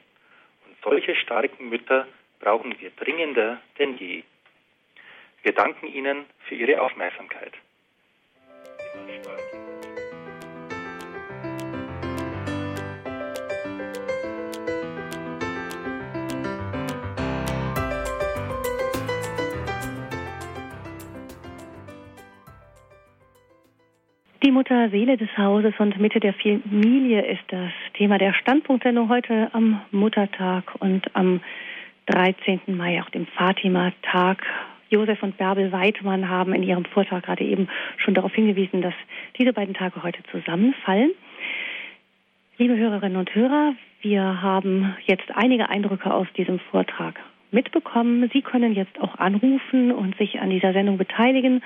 [0.83, 2.07] Solche starken Mütter
[2.41, 4.25] brauchen wir dringender denn je.
[5.43, 7.53] Wir danken Ihnen für Ihre Aufmerksamkeit.
[24.45, 27.71] Die Mutter Seele des Hauses und Mitte der Familie ist das
[28.03, 31.41] Thema der Standpunktsendung heute am Muttertag und am
[32.07, 32.63] 13.
[32.67, 34.45] Mai, auch dem Fatima-Tag.
[34.91, 38.95] Josef und Bärbel Weidmann haben in ihrem Vortrag gerade eben schon darauf hingewiesen, dass
[39.39, 41.13] diese beiden Tage heute zusammenfallen.
[42.59, 47.21] Liebe Hörerinnen und Hörer, wir haben jetzt einige Eindrücke aus diesem Vortrag
[47.53, 48.29] mitbekommen.
[48.33, 51.63] Sie können jetzt auch anrufen und sich an dieser Sendung beteiligen.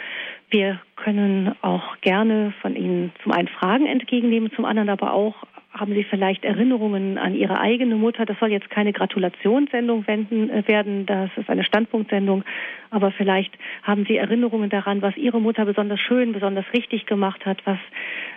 [0.51, 5.37] Wir können auch gerne von Ihnen zum einen Fragen entgegennehmen, zum anderen aber auch
[5.79, 8.25] haben Sie vielleicht Erinnerungen an Ihre eigene Mutter?
[8.25, 12.45] Das soll jetzt keine Gratulationssendung wenden, äh, werden, das ist eine Standpunktsendung,
[12.91, 13.53] aber vielleicht
[13.83, 17.79] haben Sie Erinnerungen daran, was Ihre Mutter besonders schön, besonders richtig gemacht hat, was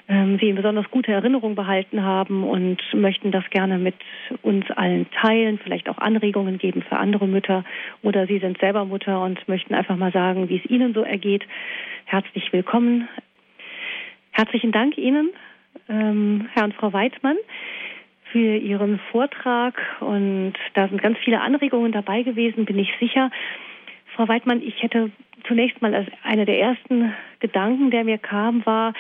[0.10, 3.96] ähm, Sie in besonders gute Erinnerung behalten haben und möchten das gerne mit
[4.42, 7.64] uns allen teilen, vielleicht auch Anregungen geben für andere Mütter
[8.04, 11.46] oder Sie sind selber Mutter und möchten einfach mal sagen, wie es Ihnen so ergeht.
[12.06, 13.08] Herzlich willkommen.
[14.32, 15.30] Herzlichen Dank Ihnen
[15.90, 17.38] ähm, Herr und Frau Weidmann
[18.32, 23.32] für Ihren Vortrag und da sind ganz viele Anregungen dabei gewesen, bin ich sicher.
[24.16, 25.12] Frau Weidmann, ich hätte
[25.48, 28.94] zunächst mal als einer der ersten Gedanken, der mir kam, war,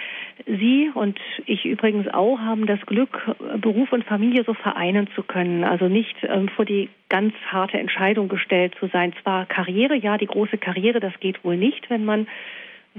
[0.45, 5.63] Sie und ich übrigens auch haben das Glück, Beruf und Familie so vereinen zu können.
[5.63, 9.13] Also nicht ähm, vor die ganz harte Entscheidung gestellt zu sein.
[9.21, 12.27] Zwar Karriere, ja, die große Karriere, das geht wohl nicht, wenn man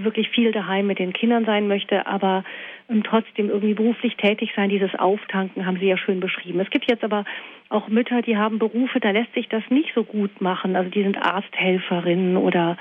[0.05, 2.45] wirklich viel daheim mit den Kindern sein möchte, aber
[2.89, 6.61] ähm, trotzdem irgendwie beruflich tätig sein, dieses Auftanken haben Sie ja schön beschrieben.
[6.61, 7.25] Es gibt jetzt aber
[7.69, 10.77] auch Mütter, die haben Berufe, da lässt sich das nicht so gut machen.
[10.77, 12.77] Also die sind Arzthelferinnen oder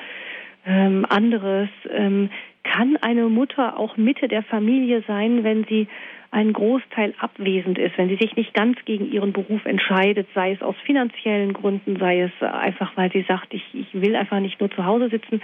[0.65, 1.69] ähm, anderes.
[1.91, 2.29] Ähm,
[2.63, 5.87] kann eine Mutter auch Mitte der Familie sein, wenn sie
[6.31, 10.61] ein Großteil abwesend ist, wenn sie sich nicht ganz gegen ihren Beruf entscheidet, sei es
[10.61, 14.69] aus finanziellen Gründen, sei es einfach, weil sie sagt, ich, ich will einfach nicht nur
[14.69, 15.41] zu Hause sitzen.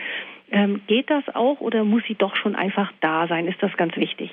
[0.51, 3.47] Ähm, geht das auch oder muss sie doch schon einfach da sein?
[3.47, 4.29] Ist das ganz wichtig?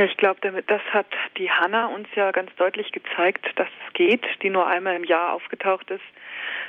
[0.00, 4.24] Ja, ich glaube, das hat die Hanna uns ja ganz deutlich gezeigt, dass es geht,
[4.42, 6.00] die nur einmal im Jahr aufgetaucht ist,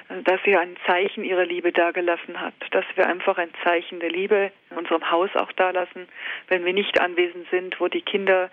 [0.10, 4.10] äh, dass sie ein Zeichen ihrer Liebe dagelassen hat, dass wir einfach ein Zeichen der
[4.12, 6.10] Liebe in unserem Haus auch dalassen,
[6.50, 8.52] wenn wir nicht anwesend sind, wo die Kinder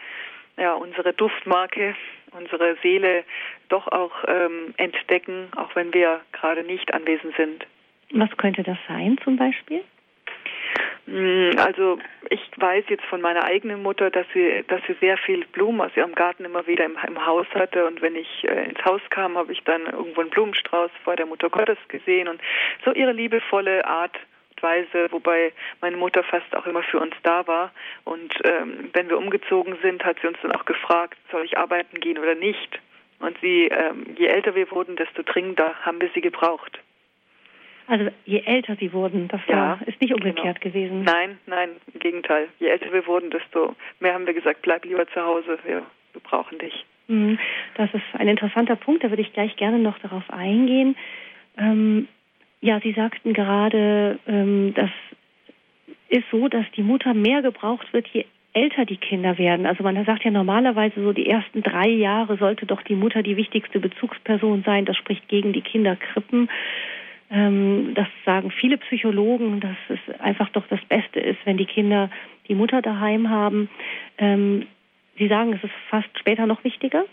[0.56, 1.96] ja unsere Duftmarke,
[2.30, 3.24] unsere Seele
[3.70, 7.66] doch auch ähm, entdecken, auch wenn wir gerade nicht anwesend sind.
[8.12, 9.82] Was könnte das sein zum Beispiel?
[11.06, 11.98] Mm, also
[12.30, 15.96] ich weiß jetzt von meiner eigenen Mutter, dass sie, dass sie sehr viel Blumen aus
[15.96, 19.36] ihrem Garten immer wieder im, im Haus hatte und wenn ich äh, ins Haus kam,
[19.36, 22.40] habe ich dann irgendwo einen Blumenstrauß vor der Mutter Gottes gesehen und
[22.84, 24.18] so ihre liebevolle Art
[24.58, 27.72] Sichtweise, wobei meine Mutter fast auch immer für uns da war.
[28.04, 32.00] Und ähm, wenn wir umgezogen sind, hat sie uns dann auch gefragt, soll ich arbeiten
[32.00, 32.80] gehen oder nicht.
[33.20, 36.78] Und sie, ähm, je älter wir wurden, desto dringender haben wir sie gebraucht.
[37.88, 40.74] Also je älter sie wurden, das war, ist nicht umgekehrt genau.
[40.74, 41.02] gewesen.
[41.04, 42.48] Nein, nein, im Gegenteil.
[42.60, 45.82] Je älter wir wurden, desto mehr haben wir gesagt, bleib lieber zu Hause, wir,
[46.12, 46.84] wir brauchen dich.
[47.06, 47.38] Mhm.
[47.76, 50.96] Das ist ein interessanter Punkt, da würde ich gleich gerne noch darauf eingehen.
[51.56, 52.08] Ähm,
[52.60, 54.90] ja, Sie sagten gerade, ähm, das
[56.10, 59.64] ist so, dass die Mutter mehr gebraucht wird, je älter die Kinder werden.
[59.64, 63.36] Also man sagt ja normalerweise so, die ersten drei Jahre sollte doch die Mutter die
[63.36, 64.84] wichtigste Bezugsperson sein.
[64.84, 66.50] Das spricht gegen die Kinderkrippen.
[67.30, 72.10] Ähm, das sagen viele Psychologen, dass es einfach doch das Beste ist, wenn die Kinder
[72.48, 73.68] die Mutter daheim haben.
[74.16, 74.66] Ähm,
[75.18, 77.04] Sie sagen, es ist fast später noch wichtiger?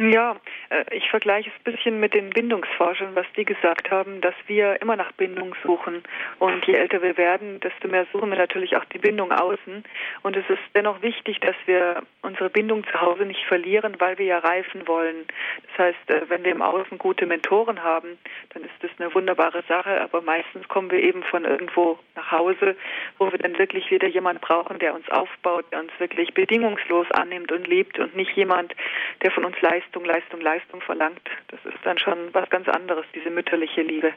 [0.00, 0.36] Ja,
[0.70, 4.80] äh, ich vergleiche es ein bisschen mit den Bindungsforschern, was die gesagt haben, dass wir
[4.80, 6.02] immer nach Bindung suchen.
[6.38, 9.84] Und je älter wir werden, desto mehr suchen wir natürlich auch die Bindung außen.
[10.22, 14.24] Und es ist dennoch wichtig, dass wir unsere Bindung zu Hause nicht verlieren, weil wir
[14.24, 15.26] ja reifen wollen.
[15.68, 18.16] Das heißt, äh, wenn wir im Außen gute Mentoren haben,
[18.54, 20.00] dann ist das eine wunderbare Sache.
[20.00, 22.74] Aber meistens kommen wir eben von irgendwo nach Hause,
[23.18, 27.52] wo wir dann wirklich wieder jemand brauchen, der uns aufbaut, der uns wirklich bedingungslos annimmt
[27.52, 28.74] und liebt und nicht jemand,
[29.20, 31.20] der von uns leistet Leistung, Leistung, Leistung verlangt.
[31.48, 34.12] Das ist dann schon was ganz anderes, diese mütterliche Liebe.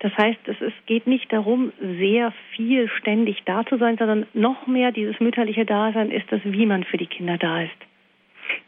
[0.00, 4.66] Das heißt, es ist, geht nicht darum, sehr viel ständig da zu sein, sondern noch
[4.66, 7.70] mehr dieses mütterliche Dasein ist das, wie man für die Kinder da ist.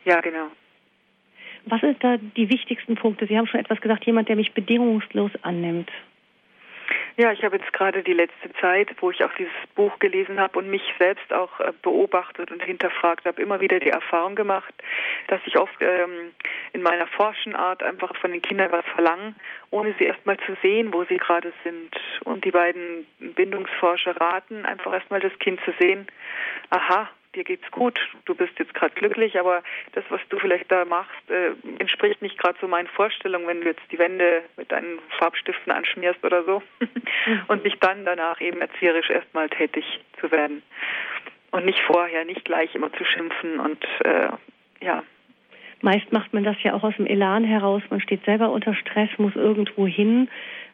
[0.05, 0.47] Ja, genau.
[1.67, 3.27] Was sind da die wichtigsten Punkte?
[3.27, 5.91] Sie haben schon etwas gesagt, jemand, der mich bedingungslos annimmt.
[7.17, 10.59] Ja, ich habe jetzt gerade die letzte Zeit, wo ich auch dieses Buch gelesen habe
[10.59, 14.73] und mich selbst auch äh, beobachtet und hinterfragt habe, immer wieder die Erfahrung gemacht,
[15.29, 16.33] dass ich oft ähm,
[16.73, 19.35] in meiner Forschenart einfach von den Kindern was verlange,
[19.71, 21.91] ohne sie erstmal zu sehen, wo sie gerade sind.
[22.25, 26.07] Und die beiden Bindungsforscher raten, einfach erstmal das Kind zu sehen,
[26.71, 29.63] aha, dir geht's gut, du bist jetzt gerade glücklich, aber
[29.93, 33.69] das, was du vielleicht da machst, äh, entspricht nicht gerade so meinen Vorstellungen, wenn du
[33.69, 36.63] jetzt die Wände mit deinen Farbstiften anschmierst oder so
[37.49, 39.85] und dich dann danach eben erzieherisch erstmal tätig
[40.21, 40.63] zu werden
[41.51, 44.29] und nicht vorher, nicht gleich immer zu schimpfen und äh,
[44.81, 45.03] ja.
[45.81, 47.83] Meist macht man das ja auch aus dem Elan heraus.
[47.91, 50.29] Man steht selber unter Stress, muss irgendwo hin.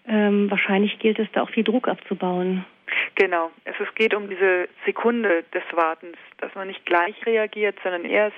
[0.07, 2.65] Ähm, wahrscheinlich gilt es da auch viel Druck abzubauen.
[3.15, 3.51] Genau.
[3.65, 8.37] Es geht um diese Sekunde des Wartens, dass man nicht gleich reagiert, sondern erst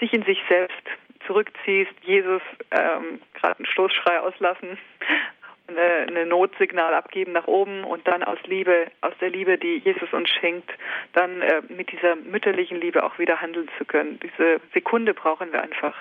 [0.00, 0.82] sich in sich selbst
[1.26, 4.78] zurückziehst, Jesus ähm, gerade einen Stoßschrei auslassen,
[5.68, 10.12] eine, eine Notsignal abgeben nach oben und dann aus Liebe, aus der Liebe, die Jesus
[10.12, 10.70] uns schenkt,
[11.12, 14.18] dann äh, mit dieser mütterlichen Liebe auch wieder handeln zu können.
[14.20, 15.94] Diese Sekunde brauchen wir einfach.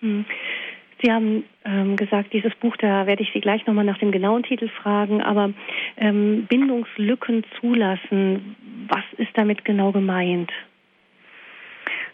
[0.00, 0.24] Hm.
[1.02, 4.42] Sie haben ähm, gesagt, dieses Buch, da werde ich Sie gleich nochmal nach dem genauen
[4.42, 5.52] Titel fragen, aber
[5.96, 8.56] ähm, Bindungslücken zulassen,
[8.88, 10.52] was ist damit genau gemeint?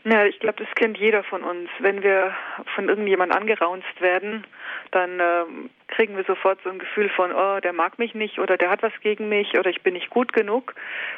[0.03, 1.68] Na, ich glaube, das kennt jeder von uns.
[1.78, 2.35] Wenn wir
[2.74, 4.45] von irgendjemand angeraunzt werden,
[4.93, 5.45] dann äh,
[5.89, 8.83] kriegen wir sofort so ein Gefühl von, oh, der mag mich nicht oder der hat
[8.83, 10.74] was gegen mich oder ich bin nicht gut genug.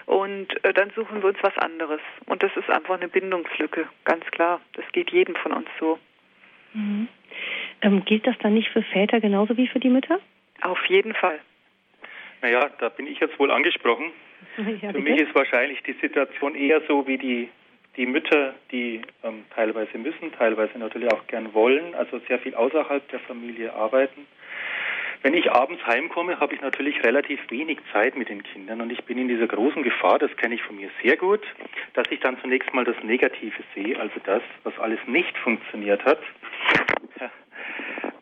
[0.07, 2.01] Und äh, dann suchen wir uns was anderes.
[2.27, 4.61] Und das ist einfach eine Bindungslücke, ganz klar.
[4.75, 6.01] Das geht jedem von uns so.
[6.75, 7.09] Mhm.
[7.83, 10.21] Ähm, gilt das dann nicht für Väter genauso wie für die Mütter?
[10.61, 11.41] Auf jeden Fall.
[12.41, 14.11] Naja, da bin ich jetzt wohl angesprochen.
[14.83, 17.49] Ja, für mich ist wahrscheinlich die Situation eher so wie die,
[17.97, 23.09] die Mütter, die ähm, teilweise müssen, teilweise natürlich auch gern wollen, also sehr viel außerhalb
[23.09, 24.27] der Familie arbeiten.
[25.23, 29.05] Wenn ich abends heimkomme, habe ich natürlich relativ wenig Zeit mit den Kindern und ich
[29.05, 31.43] bin in dieser großen Gefahr, das kenne ich von mir sehr gut,
[31.95, 36.19] dass ich dann zunächst mal das Negative sehe, also das, was alles nicht funktioniert hat.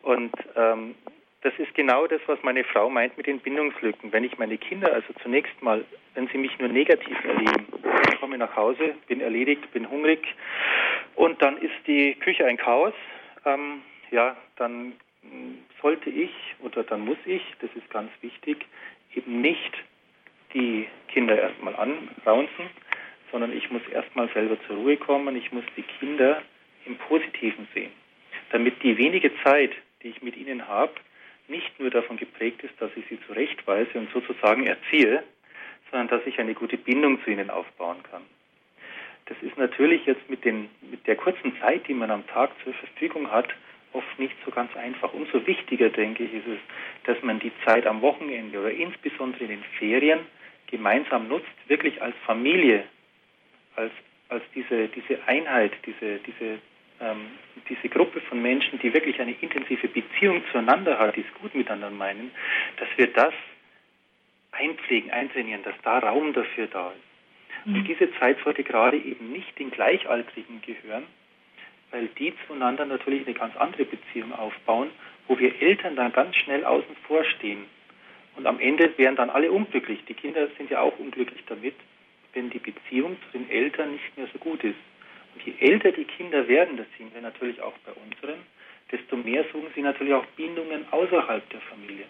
[0.03, 0.95] Und ähm,
[1.41, 4.11] das ist genau das, was meine Frau meint mit den Bindungslücken.
[4.11, 5.83] Wenn ich meine Kinder also zunächst mal,
[6.13, 7.65] wenn sie mich nur negativ erleben,
[8.11, 10.19] ich komme nach Hause, bin erledigt, bin hungrig
[11.15, 12.93] und dann ist die Küche ein Chaos,
[13.45, 13.81] ähm,
[14.11, 14.93] ja, dann
[15.81, 18.65] sollte ich oder dann muss ich, das ist ganz wichtig,
[19.15, 19.73] eben nicht
[20.53, 22.69] die Kinder erstmal anraunzen,
[23.31, 26.41] sondern ich muss erstmal selber zur Ruhe kommen, ich muss die Kinder
[26.85, 27.91] im Positiven sehen,
[28.51, 29.71] damit die wenige Zeit,
[30.03, 30.93] die ich mit ihnen habe,
[31.47, 35.23] nicht nur davon geprägt ist, dass ich sie zurechtweise und sozusagen erziehe,
[35.89, 38.23] sondern dass ich eine gute Bindung zu ihnen aufbauen kann.
[39.25, 42.73] Das ist natürlich jetzt mit, den, mit der kurzen Zeit, die man am Tag zur
[42.73, 43.49] Verfügung hat,
[43.93, 45.13] oft nicht so ganz einfach.
[45.13, 46.59] Umso wichtiger, denke ich, ist es,
[47.05, 50.19] dass man die Zeit am Wochenende oder insbesondere in den Ferien
[50.67, 52.83] gemeinsam nutzt, wirklich als Familie,
[53.75, 53.91] als,
[54.29, 56.59] als diese, diese Einheit, diese, diese
[57.01, 57.27] ähm,
[57.67, 61.89] diese Gruppe von Menschen, die wirklich eine intensive Beziehung zueinander hat, die es gut miteinander
[61.89, 62.31] meinen,
[62.77, 63.33] dass wir das
[64.51, 67.65] einpflegen, eintrainieren, dass da Raum dafür da ist.
[67.67, 67.75] Mhm.
[67.75, 71.03] Und diese Zeit sollte gerade eben nicht den Gleichaltrigen gehören,
[71.91, 74.89] weil die zueinander natürlich eine ganz andere Beziehung aufbauen,
[75.27, 77.65] wo wir Eltern dann ganz schnell außen vor stehen.
[78.35, 80.03] Und am Ende wären dann alle unglücklich.
[80.07, 81.75] Die Kinder sind ja auch unglücklich damit,
[82.33, 84.79] wenn die Beziehung zu den Eltern nicht mehr so gut ist.
[85.35, 88.39] Und je älter die Kinder werden, das sehen wir natürlich auch bei unseren,
[88.91, 92.05] desto mehr suchen sie natürlich auch Bindungen außerhalb der Familie.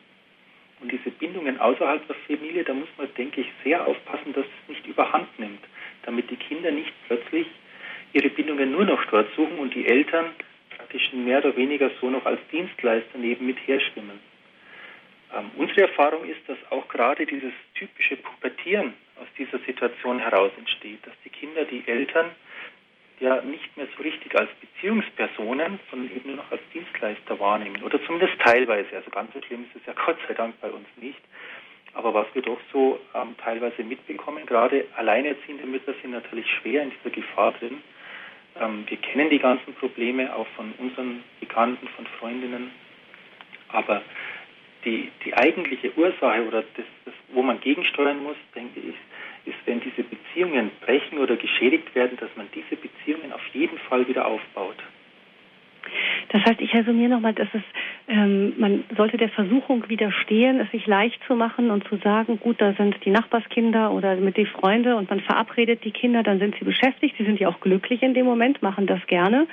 [0.80, 4.70] Und diese Bindungen außerhalb der Familie, da muss man, denke ich, sehr aufpassen, dass es
[4.70, 5.64] nicht überhand nimmt,
[6.04, 7.48] damit die Kinder nicht plötzlich
[8.14, 10.28] ihre Bindungen nur noch dort suchen und die Eltern
[10.76, 14.20] praktisch mehr oder weniger so noch als Dienstleister neben mit herschwimmen.
[15.34, 21.06] Ähm, unsere Erfahrung ist, dass auch gerade dieses typische Pubertieren aus dieser Situation heraus entsteht,
[21.06, 22.32] dass die Kinder die Eltern
[23.22, 27.82] ja nicht mehr so richtig als Beziehungspersonen, sondern eben nur noch als Dienstleister wahrnehmen.
[27.84, 28.90] Oder zumindest teilweise.
[28.96, 31.22] Also ganz so schlimm ist es ja Gott sei Dank bei uns nicht.
[31.94, 36.92] Aber was wir doch so ähm, teilweise mitbekommen, gerade alleinerziehende Mütter sind natürlich schwer in
[36.92, 37.82] dieser Gefahr drin.
[38.60, 42.72] Ähm, wir kennen die ganzen Probleme auch von unseren Bekannten, von Freundinnen.
[43.70, 44.02] Aber
[44.84, 48.96] die, die eigentliche Ursache oder das, das, wo man gegensteuern muss, denke ich,
[49.46, 54.08] ist, wenn diese Beziehungen brechen oder geschädigt werden, dass man diese Beziehungen auf jeden Fall
[54.08, 54.78] wieder aufbaut.
[56.30, 57.62] Das heißt, ich resümiere nochmal, dass es,
[58.08, 62.62] ähm, man sollte der Versuchung widerstehen, es sich leicht zu machen und zu sagen, gut,
[62.62, 66.56] da sind die Nachbarskinder oder mit die Freunde und man verabredet die Kinder, dann sind
[66.58, 69.48] sie beschäftigt, sie sind ja auch glücklich in dem Moment, machen das gerne.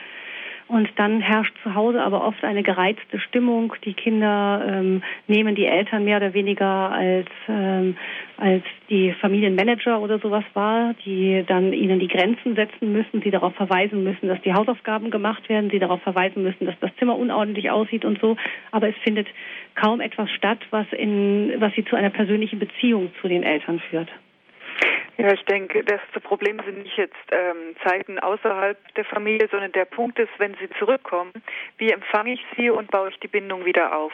[0.68, 3.72] Und dann herrscht zu Hause aber oft eine gereizte Stimmung.
[3.86, 7.96] Die Kinder ähm, nehmen die Eltern mehr oder weniger als, ähm,
[8.36, 13.54] als die Familienmanager oder sowas wahr, die dann ihnen die Grenzen setzen müssen, sie darauf
[13.54, 17.70] verweisen müssen, dass die Hausaufgaben gemacht werden, sie darauf verweisen müssen, dass das Zimmer unordentlich
[17.70, 18.36] aussieht und so.
[18.70, 19.26] Aber es findet
[19.74, 24.10] kaum etwas statt, was, in, was sie zu einer persönlichen Beziehung zu den Eltern führt.
[25.20, 29.84] Ja, ich denke, das Problem sind nicht jetzt ähm, Zeiten außerhalb der Familie, sondern der
[29.84, 31.32] Punkt ist, wenn sie zurückkommen,
[31.76, 34.12] wie empfange ich sie und baue ich die Bindung wieder auf?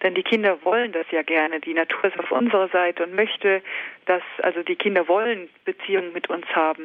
[0.00, 1.58] Denn die Kinder wollen das ja gerne.
[1.58, 3.62] Die Natur ist auf unserer Seite und möchte,
[4.06, 6.84] dass, also die Kinder wollen Beziehungen mit uns haben.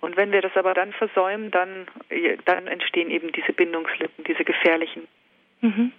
[0.00, 1.86] Und wenn wir das aber dann versäumen, dann,
[2.46, 5.06] dann entstehen eben diese Bindungslücken, diese gefährlichen.
[5.60, 5.92] Mhm.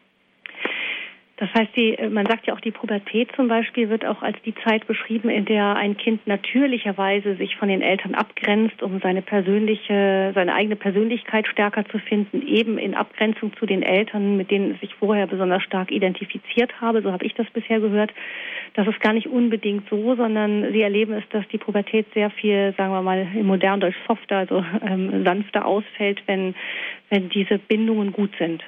[1.39, 4.37] Das heißt, die, äh, man sagt ja auch, die Pubertät zum Beispiel wird auch als
[4.43, 9.21] die Zeit beschrieben, in der ein Kind natürlicherweise sich von den Eltern abgrenzt, um seine
[9.21, 14.73] persönliche, seine eigene Persönlichkeit stärker zu finden, eben in Abgrenzung zu den Eltern, mit denen
[14.73, 17.01] es sich vorher besonders stark identifiziert habe.
[17.01, 18.13] So habe ich das bisher gehört.
[18.73, 22.73] Das ist gar nicht unbedingt so, sondern sie erleben es, dass die Pubertät sehr viel,
[22.77, 26.53] sagen wir mal, im modernen Deutsch softer, also ähm, sanfter ausfällt, wenn,
[27.09, 28.61] wenn diese Bindungen gut sind.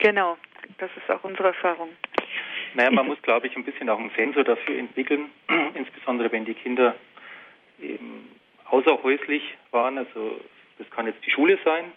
[0.00, 0.38] Genau,
[0.78, 1.90] das ist auch unsere Erfahrung.
[2.74, 5.30] Naja, man muss, glaube ich, ein bisschen auch einen Sensor dafür entwickeln,
[5.74, 6.96] insbesondere wenn die Kinder
[7.80, 8.28] eben
[8.66, 9.98] außerhäuslich waren.
[9.98, 10.40] Also
[10.78, 11.92] das kann jetzt die Schule sein.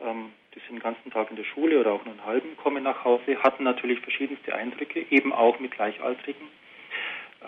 [0.00, 2.82] Ähm, die sind den ganzen Tag in der Schule oder auch nur einen halben, kommen
[2.82, 6.48] nach Hause, hatten natürlich verschiedenste Eindrücke, eben auch mit Gleichaltrigen.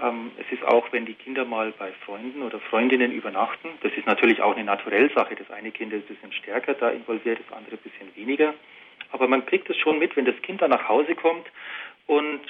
[0.01, 3.71] Ähm, es ist auch, wenn die Kinder mal bei Freunden oder Freundinnen übernachten.
[3.83, 5.35] Das ist natürlich auch eine Naturellsache.
[5.35, 8.55] Das eine Kind ist ein bisschen stärker da involviert, das andere ein bisschen weniger.
[9.13, 11.47] Aber man kriegt es schon mit, wenn das Kind dann nach Hause kommt
[12.07, 12.41] und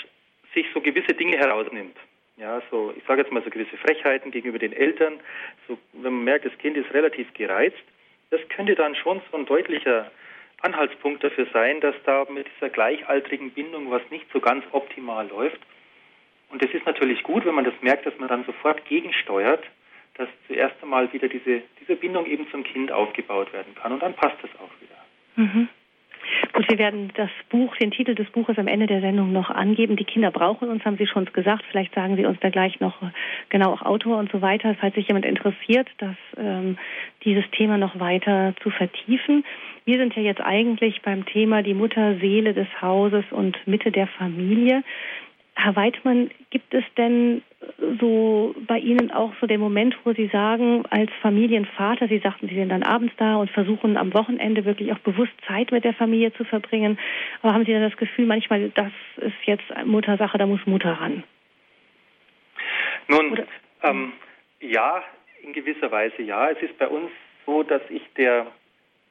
[0.55, 1.97] sich so gewisse Dinge herausnimmt.
[2.37, 5.21] Ja, so, ich sage jetzt mal so gewisse Frechheiten gegenüber den Eltern.
[5.69, 7.83] So, wenn man merkt, das Kind ist relativ gereizt,
[8.31, 10.11] das könnte dann schon so ein deutlicher
[10.63, 15.61] Anhaltspunkt dafür sein, dass da mit dieser gleichaltrigen Bindung was nicht so ganz optimal läuft.
[16.51, 19.65] Und es ist natürlich gut, wenn man das merkt, dass man dann sofort gegensteuert,
[20.15, 23.93] dass zuerst einmal wieder diese, diese Bindung eben zum Kind aufgebaut werden kann.
[23.93, 24.97] Und dann passt das auch wieder.
[25.37, 25.69] Mhm.
[26.53, 29.97] Gut, wir werden das Buch, den Titel des Buches am Ende der Sendung noch angeben.
[29.97, 31.65] Die Kinder brauchen uns, haben Sie schon gesagt.
[31.71, 32.97] Vielleicht sagen Sie uns da gleich noch
[33.49, 36.79] genau auch Autor und so weiter, falls sich jemand interessiert, das, ähm,
[37.25, 39.45] dieses Thema noch weiter zu vertiefen.
[39.85, 44.85] Wir sind ja jetzt eigentlich beim Thema die Mutterseele des Hauses und Mitte der Familie.
[45.63, 47.43] Herr Weidmann, gibt es denn
[48.01, 52.57] so bei Ihnen auch so den Moment, wo Sie sagen, als Familienvater, Sie sagten, Sie
[52.57, 56.33] sind dann abends da und versuchen am Wochenende wirklich auch bewusst Zeit mit der Familie
[56.33, 56.99] zu verbringen.
[57.43, 61.23] Aber haben Sie dann das Gefühl, manchmal, das ist jetzt Muttersache, da muss Mutter ran?
[63.07, 63.43] Nun,
[63.85, 64.13] ähm,
[64.61, 65.05] ja,
[65.43, 66.51] in gewisser Weise ja.
[66.51, 67.11] Es ist bei uns
[67.47, 68.49] so, dass ich der,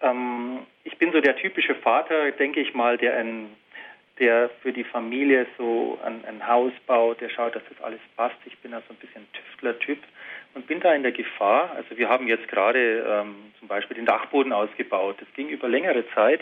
[0.01, 3.47] ähm, ich bin so der typische Vater, denke ich mal, der ein
[4.21, 8.37] der für die Familie so ein, ein, Haus baut, der schaut, dass das alles passt.
[8.45, 9.99] Ich bin also ein bisschen Tüftler-Typ
[10.53, 11.71] und bin da in der Gefahr.
[11.75, 15.17] Also wir haben jetzt gerade ähm, zum Beispiel den Dachboden ausgebaut.
[15.19, 16.41] Das ging über längere Zeit,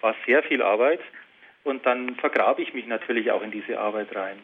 [0.00, 1.00] war sehr viel Arbeit
[1.62, 4.38] und dann vergrabe ich mich natürlich auch in diese Arbeit rein.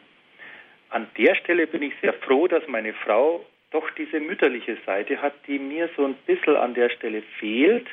[0.89, 5.33] an der Stelle bin ich sehr froh, dass meine Frau doch diese mütterliche Seite hat,
[5.45, 7.87] die mir so ein bisschen an der Stelle fehlt,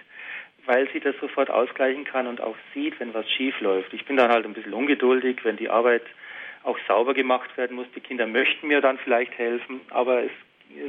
[0.66, 3.92] weil sie das sofort ausgleichen kann und auch sieht, wenn was schief läuft.
[3.92, 6.02] Ich bin dann halt ein bisschen ungeduldig, wenn die Arbeit
[6.62, 7.86] auch sauber gemacht werden muss.
[7.94, 10.32] Die Kinder möchten mir dann vielleicht helfen, aber es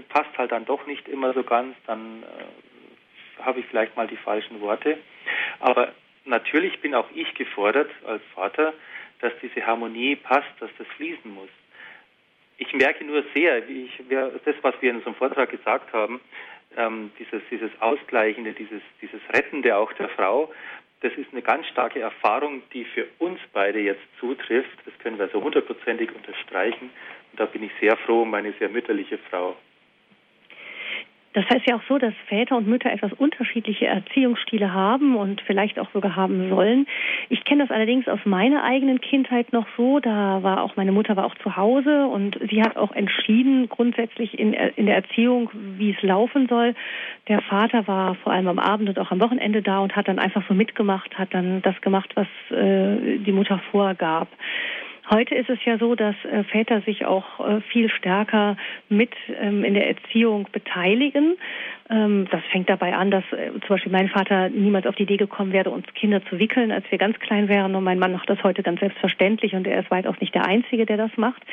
[0.10, 1.76] passt halt dann doch nicht immer so ganz.
[1.86, 4.98] Dann äh, habe ich vielleicht mal die falschen Worte.
[5.60, 5.92] Aber
[6.24, 8.74] natürlich bin auch ich gefordert als Vater,
[9.20, 11.50] dass diese Harmonie passt, dass das fließen muss.
[12.58, 16.22] Ich merke nur sehr, wie ich, das, was wir in unserem Vortrag gesagt haben,
[16.78, 20.52] ähm, dieses, dieses Ausgleichende, dieses, dieses Rettende auch der Frau,
[21.02, 24.78] das ist eine ganz starke Erfahrung, die für uns beide jetzt zutrifft.
[24.86, 26.90] Das können wir so hundertprozentig unterstreichen.
[27.32, 29.56] Und da bin ich sehr froh um meine sehr mütterliche Frau.
[31.36, 35.78] Das heißt ja auch so, dass Väter und Mütter etwas unterschiedliche Erziehungsstile haben und vielleicht
[35.80, 36.88] auch sogar haben sollen.
[37.28, 40.00] Ich kenne das allerdings aus meiner eigenen Kindheit noch so.
[40.00, 44.40] Da war auch meine Mutter war auch zu Hause und sie hat auch entschieden grundsätzlich
[44.40, 46.74] in, in der Erziehung, wie es laufen soll.
[47.28, 50.20] Der Vater war vor allem am Abend und auch am Wochenende da und hat dann
[50.20, 52.28] einfach so mitgemacht, hat dann das gemacht, was
[52.58, 54.30] äh, die Mutter vorgab.
[55.10, 58.58] Heute ist es ja so, dass äh, Väter sich auch äh, viel stärker
[58.90, 61.36] mit ähm, in der Erziehung beteiligen.
[61.88, 65.18] Ähm, das fängt dabei an, dass äh, zum Beispiel mein Vater niemals auf die Idee
[65.18, 67.76] gekommen wäre, uns Kinder zu wickeln, als wir ganz klein wären.
[67.76, 70.88] Und mein Mann macht das heute ganz selbstverständlich und er ist weitaus nicht der Einzige,
[70.88, 71.44] der das macht.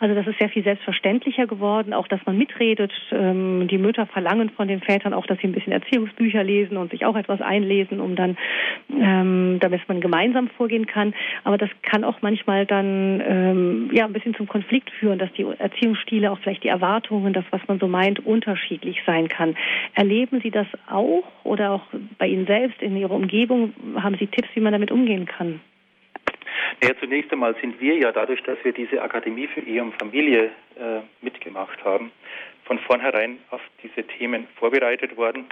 [0.00, 2.92] Also das ist sehr viel selbstverständlicher geworden, auch dass man mitredet.
[3.10, 6.90] Ähm, die Mütter verlangen von den Vätern auch, dass sie ein bisschen Erziehungsbücher lesen und
[6.90, 8.36] sich auch etwas einlesen, um dann,
[8.90, 11.14] ähm, damit man gemeinsam vorgehen kann.
[11.44, 15.46] Aber das kann auch manchmal dann ähm, ja ein bisschen zum Konflikt führen, dass die
[15.58, 19.56] Erziehungsstile auch vielleicht die Erwartungen, das was man so meint, unterschiedlich sein kann.
[19.94, 21.82] Erleben Sie das auch oder auch
[22.18, 23.74] bei Ihnen selbst in Ihrer Umgebung?
[23.96, 25.60] Haben Sie Tipps, wie man damit umgehen kann?
[26.82, 30.50] Ja, zunächst einmal sind wir ja dadurch, dass wir diese Akademie für Ehe und Familie
[30.76, 32.12] äh, mitgemacht haben,
[32.64, 35.46] von vornherein auf diese Themen vorbereitet worden.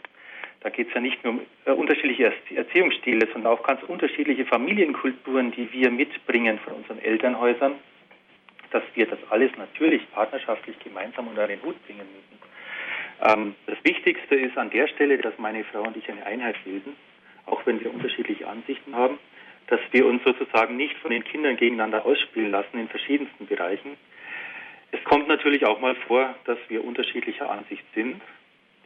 [0.66, 5.52] Da geht es ja nicht nur um äh, unterschiedliche Erziehungsstile, sondern auch ganz unterschiedliche Familienkulturen,
[5.52, 7.74] die wir mitbringen von unseren Elternhäusern,
[8.72, 12.42] dass wir das alles natürlich partnerschaftlich gemeinsam unter den Hut bringen müssen.
[13.22, 16.96] Ähm, das Wichtigste ist an der Stelle, dass meine Frau und ich eine Einheit bilden,
[17.44, 19.20] auch wenn wir unterschiedliche Ansichten haben,
[19.68, 23.96] dass wir uns sozusagen nicht von den Kindern gegeneinander ausspielen lassen in verschiedensten Bereichen.
[24.90, 28.20] Es kommt natürlich auch mal vor, dass wir unterschiedlicher Ansicht sind.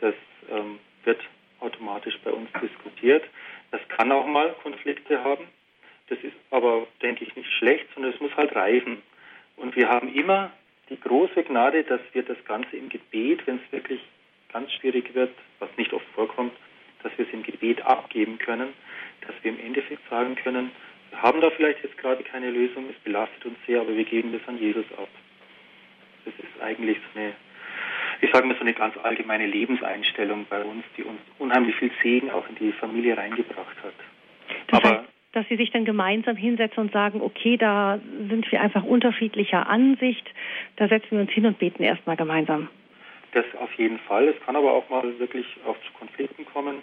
[0.03, 0.15] Das
[0.51, 1.21] ähm, wird
[1.61, 3.25] automatisch bei uns diskutiert.
[3.71, 5.45] Das kann auch mal Konflikte haben.
[6.09, 9.03] Das ist aber, denke ich, nicht schlecht, sondern es muss halt reifen.
[9.57, 10.51] Und wir haben immer
[10.89, 14.01] die große Gnade, dass wir das Ganze im Gebet, wenn es wirklich
[14.53, 15.31] ganz schwierig wird,
[15.61, 16.53] was nicht oft vorkommt,
[17.03, 18.73] dass wir es im Gebet abgeben können,
[19.27, 20.73] dass wir im Endeffekt sagen können,
[21.11, 24.33] wir haben da vielleicht jetzt gerade keine Lösung, es belastet uns sehr, aber wir geben
[24.33, 25.09] das an Jesus ab.
[26.25, 27.33] Das ist eigentlich so eine,
[28.21, 32.31] ich sage mal so eine ganz allgemeine Lebenseinstellung bei uns, die uns unheimlich viel Segen
[32.31, 33.95] auch in die Familie reingebracht hat.
[34.69, 38.61] Das aber heißt, dass sie sich dann gemeinsam hinsetzen und sagen, okay, da sind wir
[38.61, 40.29] einfach unterschiedlicher Ansicht,
[40.77, 42.69] da setzen wir uns hin und beten erstmal gemeinsam.
[43.33, 44.27] Das auf jeden Fall.
[44.27, 46.79] Es kann aber auch mal wirklich auch zu Konflikten kommen.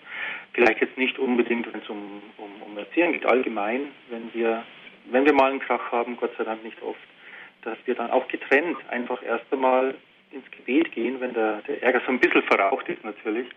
[0.53, 4.63] Vielleicht jetzt nicht unbedingt, wenn es um, um, um Erziehung geht, allgemein, wenn wir,
[5.11, 6.99] wenn wir mal einen Krach haben, Gott sei Dank nicht oft,
[7.63, 9.95] dass wir dann auch getrennt einfach erst einmal
[10.31, 13.47] ins Gebet gehen, wenn der, der Ärger so ein bisschen verraucht ist natürlich,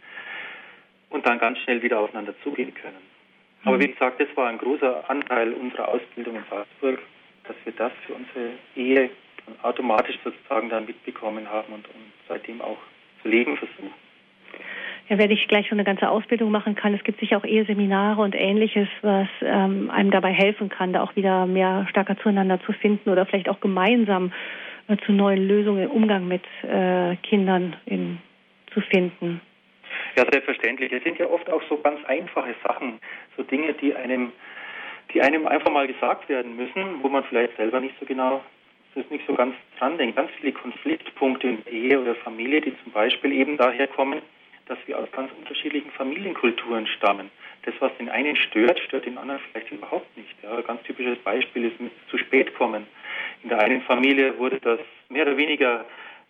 [1.11, 3.03] und dann ganz schnell wieder aufeinander zugehen können.
[3.65, 3.83] Aber mhm.
[3.83, 7.01] wie gesagt, das war ein großer Anteil unserer Ausbildung in Salzburg,
[7.45, 9.11] dass wir das für unsere Ehe
[9.63, 12.79] automatisch sozusagen dann mitbekommen haben und, und seitdem auch
[13.23, 13.93] zu leben versuchen.
[15.09, 16.95] Ja, werde ich gleich schon eine ganze Ausbildung machen kann.
[16.95, 21.17] Es gibt sicher auch Eheseminare und ähnliches, was ähm, einem dabei helfen kann, da auch
[21.17, 24.33] wieder mehr stärker zueinander zu finden oder vielleicht auch gemeinsam
[24.99, 28.19] zu neuen Lösungen im Umgang mit äh, Kindern in,
[28.73, 29.41] zu finden.
[30.17, 30.93] Ja, selbstverständlich.
[30.93, 32.99] Es sind ja oft auch so ganz einfache Sachen,
[33.37, 34.33] so Dinge, die einem,
[35.13, 38.43] die einem einfach mal gesagt werden müssen, wo man vielleicht selber nicht so genau
[38.95, 40.17] das nicht so ganz dran denkt.
[40.17, 44.21] Ganz viele Konfliktpunkte in Ehe oder Familie, die zum Beispiel eben daher kommen,
[44.67, 47.31] dass wir aus ganz unterschiedlichen Familienkulturen stammen.
[47.65, 50.35] Das, was den einen stört, stört den anderen vielleicht überhaupt nicht.
[50.43, 52.87] Ja, ein ganz typisches Beispiel ist mit zu spät kommen.
[53.43, 55.85] In der einen Familie wurde das mehr oder weniger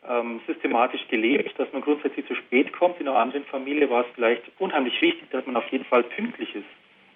[0.08, 3.00] ähm, systematisch gelebt, dass man grundsätzlich zu spät kommt.
[3.00, 6.54] In einer anderen Familie war es vielleicht unheimlich wichtig, dass man auf jeden Fall pünktlich
[6.54, 6.64] ist.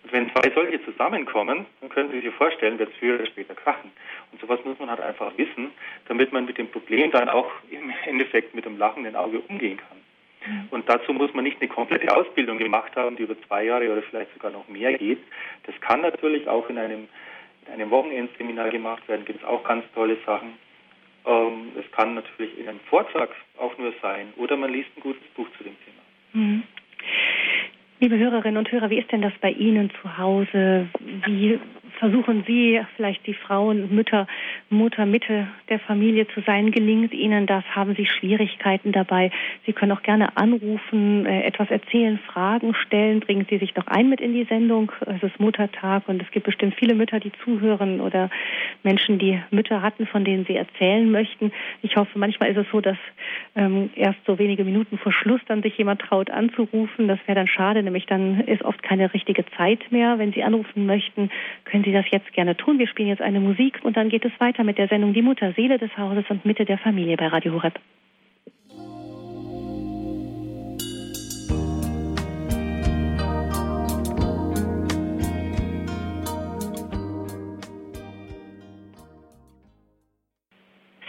[0.04, 3.54] Und wenn zwei solche zusammenkommen, dann können Sie sich vorstellen, wird es früher oder später
[3.54, 3.90] krachen.
[4.30, 5.72] Und sowas muss man halt einfach wissen,
[6.08, 10.03] damit man mit dem Problem dann auch im Endeffekt mit einem lachenden Auge umgehen kann.
[10.70, 14.02] Und dazu muss man nicht eine komplette Ausbildung gemacht haben, die über zwei Jahre oder
[14.02, 15.20] vielleicht sogar noch mehr geht.
[15.64, 17.08] Das kann natürlich auch in einem,
[17.66, 20.54] in einem Wochenendseminar gemacht werden, gibt es auch ganz tolle Sachen.
[21.26, 25.26] Ähm, es kann natürlich in einem Vortrag auch nur sein oder man liest ein gutes
[25.34, 26.02] Buch zu dem Thema.
[26.44, 26.62] Mhm.
[28.00, 30.88] Liebe Hörerinnen und Hörer, wie ist denn das bei Ihnen zu Hause?
[31.26, 31.58] Wie
[31.98, 34.26] versuchen Sie, vielleicht die Frauen, Mütter,
[34.70, 36.70] Mutter, Mitte der Familie zu sein?
[36.70, 37.64] Gelingt Ihnen das?
[37.74, 39.30] Haben Sie Schwierigkeiten dabei?
[39.66, 43.20] Sie können auch gerne anrufen, äh, etwas erzählen, Fragen stellen.
[43.20, 44.92] Bringen Sie sich noch ein mit in die Sendung.
[45.06, 48.30] Es ist Muttertag und es gibt bestimmt viele Mütter, die zuhören oder
[48.82, 51.52] Menschen, die Mütter hatten, von denen Sie erzählen möchten.
[51.82, 52.98] Ich hoffe, manchmal ist es so, dass
[53.56, 57.08] ähm, erst so wenige Minuten vor Schluss dann sich jemand traut anzurufen.
[57.08, 60.18] Das wäre dann schade, nämlich dann ist oft keine richtige Zeit mehr.
[60.18, 61.30] Wenn Sie anrufen möchten,
[61.64, 62.78] können Sie das jetzt gerne tun.
[62.78, 65.52] Wir spielen jetzt eine Musik und dann geht es weiter mit der Sendung Die Mutter,
[65.54, 67.80] Seele des Hauses und Mitte der Familie bei Radio Horeb.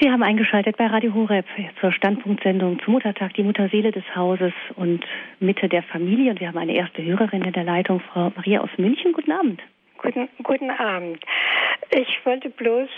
[0.06, 1.46] Sie haben eingeschaltet bei Radio Horeb
[1.80, 5.04] zur Standpunktsendung zum Muttertag, die Mutterseele des Hauses und
[5.40, 6.32] Mitte der Familie.
[6.32, 9.14] Und wir haben eine erste Hörerin in der Leitung, Frau Maria aus München.
[9.14, 9.62] Guten Abend.
[10.06, 11.26] Guten, guten Abend.
[11.90, 12.90] Ich wollte bloß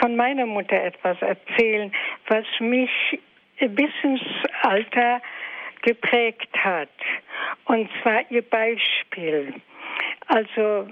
[0.00, 1.92] von meiner Mutter etwas erzählen,
[2.28, 2.90] was mich
[3.60, 4.22] bis ins
[4.62, 5.20] Alter
[5.82, 6.88] geprägt hat.
[7.66, 9.52] Und zwar ihr Beispiel.
[10.28, 10.88] Also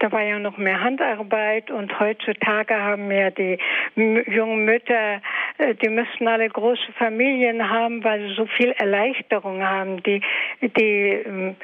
[0.00, 3.58] da war ja noch mehr Handarbeit und heutzutage haben ja die
[3.96, 5.20] jungen Mütter,
[5.58, 10.02] äh, die müssten alle große Familien haben, weil sie so viel Erleichterung haben.
[10.04, 10.22] Die,
[10.62, 11.56] die ähm,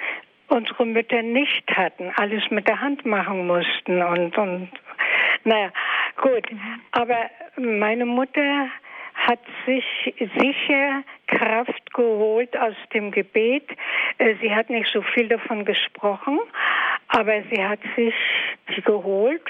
[0.53, 4.69] unsere Mütter nicht hatten, alles mit der Hand machen mussten und, und
[5.45, 5.71] naja,
[6.21, 6.47] gut.
[6.93, 7.17] Aber
[7.57, 8.69] meine Mutter
[9.15, 9.85] hat sich
[10.19, 13.69] sicher Kraft geholt aus dem Gebet.
[14.19, 16.39] Äh, sie hat nicht so viel davon gesprochen,
[17.09, 18.15] aber sie hat sich
[18.85, 19.45] geholt.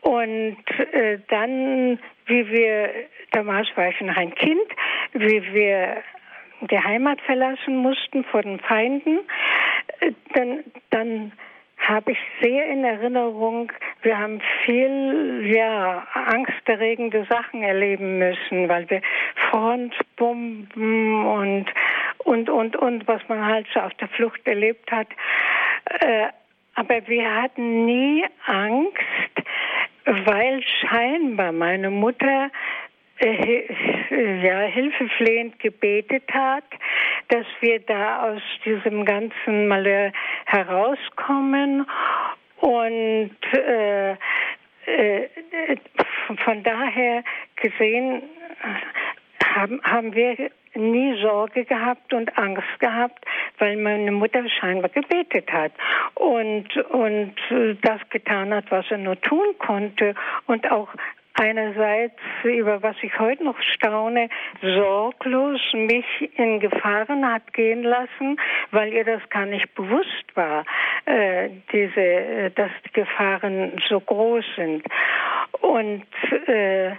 [0.00, 0.58] Und
[0.92, 2.90] äh, dann, wie wir,
[3.32, 4.68] damals war ich noch ein Kind,
[5.12, 6.02] wie wir
[6.70, 9.20] die Heimat verlassen mussten vor den Feinden,
[10.34, 11.32] dann, dann
[11.78, 13.70] habe ich sehr in Erinnerung,
[14.02, 19.02] wir haben viel, ja, angsterregende Sachen erleben müssen, weil wir
[19.50, 21.66] Frontbomben und,
[22.18, 25.08] und, und, und, was man halt so auf der Flucht erlebt hat.
[26.00, 26.28] Äh,
[26.74, 28.98] aber wir hatten nie Angst,
[30.06, 32.50] weil scheinbar meine Mutter äh,
[33.24, 36.64] ja, hilfeflehend gebetet hat,
[37.28, 40.12] dass wir da aus diesem ganzen Malheur
[40.46, 41.86] herauskommen
[42.60, 45.28] und äh, äh,
[46.44, 47.22] von daher
[47.56, 48.22] gesehen
[49.54, 53.24] haben, haben wir nie Sorge gehabt und Angst gehabt,
[53.58, 55.72] weil meine Mutter scheinbar gebetet hat.
[56.14, 57.34] Und, und
[57.82, 60.14] das getan hat, was er nur tun konnte
[60.46, 60.88] und auch
[61.34, 64.28] einerseits, über was ich heute noch staune,
[64.62, 66.06] sorglos mich
[66.36, 68.38] in Gefahren hat gehen lassen,
[68.70, 70.64] weil ihr das gar nicht bewusst war,
[71.04, 74.84] äh, diese, äh, dass die Gefahren so groß sind.
[75.60, 76.06] Und
[76.46, 76.92] äh,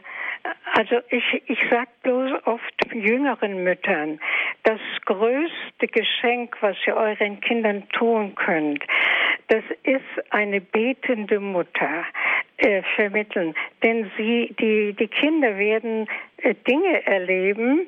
[0.74, 4.20] also ich, ich sage bloß oft jüngeren Müttern,
[4.64, 8.84] das größte Geschenk, was ihr euren Kindern tun könnt,
[9.48, 12.06] das ist eine betende Mutter
[12.58, 13.54] äh, vermitteln.
[13.84, 17.88] Denn sie, die, die Kinder werden äh, Dinge erleben,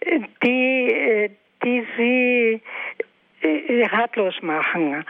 [0.00, 1.30] äh, die,
[1.64, 2.62] die sie
[3.92, 5.04] ratlos machen.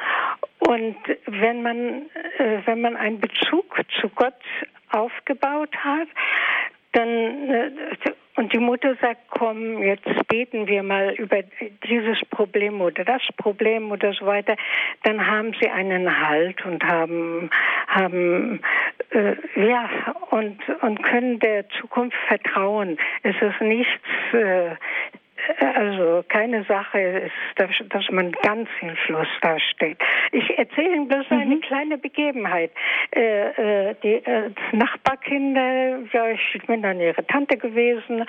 [0.59, 2.03] Und wenn man,
[2.39, 4.35] wenn man einen Bezug zu Gott
[4.91, 6.09] aufgebaut hat,
[6.93, 7.73] dann
[8.37, 11.43] und die Mutter sagt, komm, jetzt beten wir mal über
[11.89, 14.57] dieses Problem oder das Problem oder so weiter,
[15.03, 17.51] dann haben sie einen Halt und haben
[17.89, 18.61] haben
[19.11, 19.89] äh, ja
[20.31, 22.99] und und können der Zukunft vertrauen.
[23.23, 24.03] Es ist nichts
[24.33, 24.77] äh,
[25.75, 29.99] also keine Sache ist, dass, dass man ganz hilflos dasteht.
[30.33, 31.39] Ich erzähle Ihnen bloß mhm.
[31.39, 32.71] eine kleine Begebenheit.
[33.15, 38.25] Äh, äh, die äh, Nachbarkinder, ja, ich bin dann ihre Tante gewesen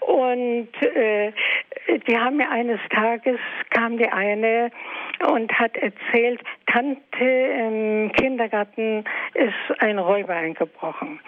[0.00, 1.32] und äh,
[2.06, 3.38] die haben mir eines Tages
[3.70, 4.70] kam die eine
[5.28, 9.04] und hat erzählt, Tante im Kindergarten
[9.34, 11.20] ist ein Räuber eingebrochen.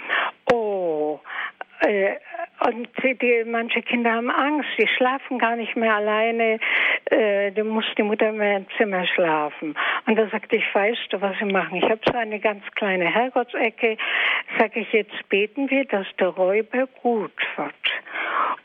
[0.52, 1.20] Oh,
[1.84, 2.16] äh,
[2.60, 6.58] und die, manche Kinder haben Angst, die schlafen gar nicht mehr alleine,
[7.10, 9.74] äh, da muss die Mutter mehr im Zimmer schlafen.
[10.06, 11.76] Und da sagte ich, weißt du, was sie machen?
[11.76, 13.96] Ich habe so eine ganz kleine Herrgottsecke,
[14.58, 17.74] sage ich, jetzt beten wir, dass der Räuber gut wird.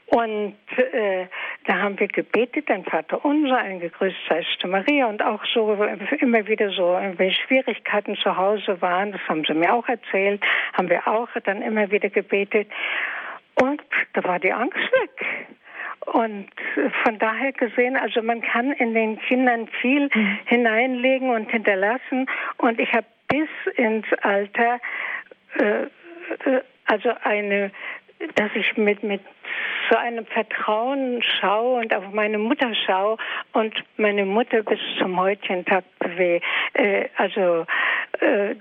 [0.09, 1.27] Und äh,
[1.65, 5.71] da haben wir gebetet, ein Vater unser, ein gegrüßt seist du Maria und auch so
[6.19, 10.41] immer wieder so, wenn Schwierigkeiten zu Hause waren, das haben sie mir auch erzählt,
[10.73, 12.69] haben wir auch dann immer wieder gebetet.
[13.61, 13.83] Und
[14.13, 15.49] da war die Angst weg.
[16.07, 16.49] Und
[17.03, 20.39] von daher gesehen, also man kann in den Kindern viel mhm.
[20.45, 22.27] hineinlegen und hinterlassen.
[22.57, 24.79] Und ich habe bis ins Alter,
[25.59, 25.87] äh
[26.89, 27.71] also eine,
[28.35, 29.21] dass ich mit, mit
[29.89, 33.17] so einem Vertrauen schaue und auf meine Mutter schaue
[33.53, 36.45] und meine Mutter bis zum heutigen Tag bewegt.
[36.73, 37.65] Äh, also
[38.19, 38.55] äh,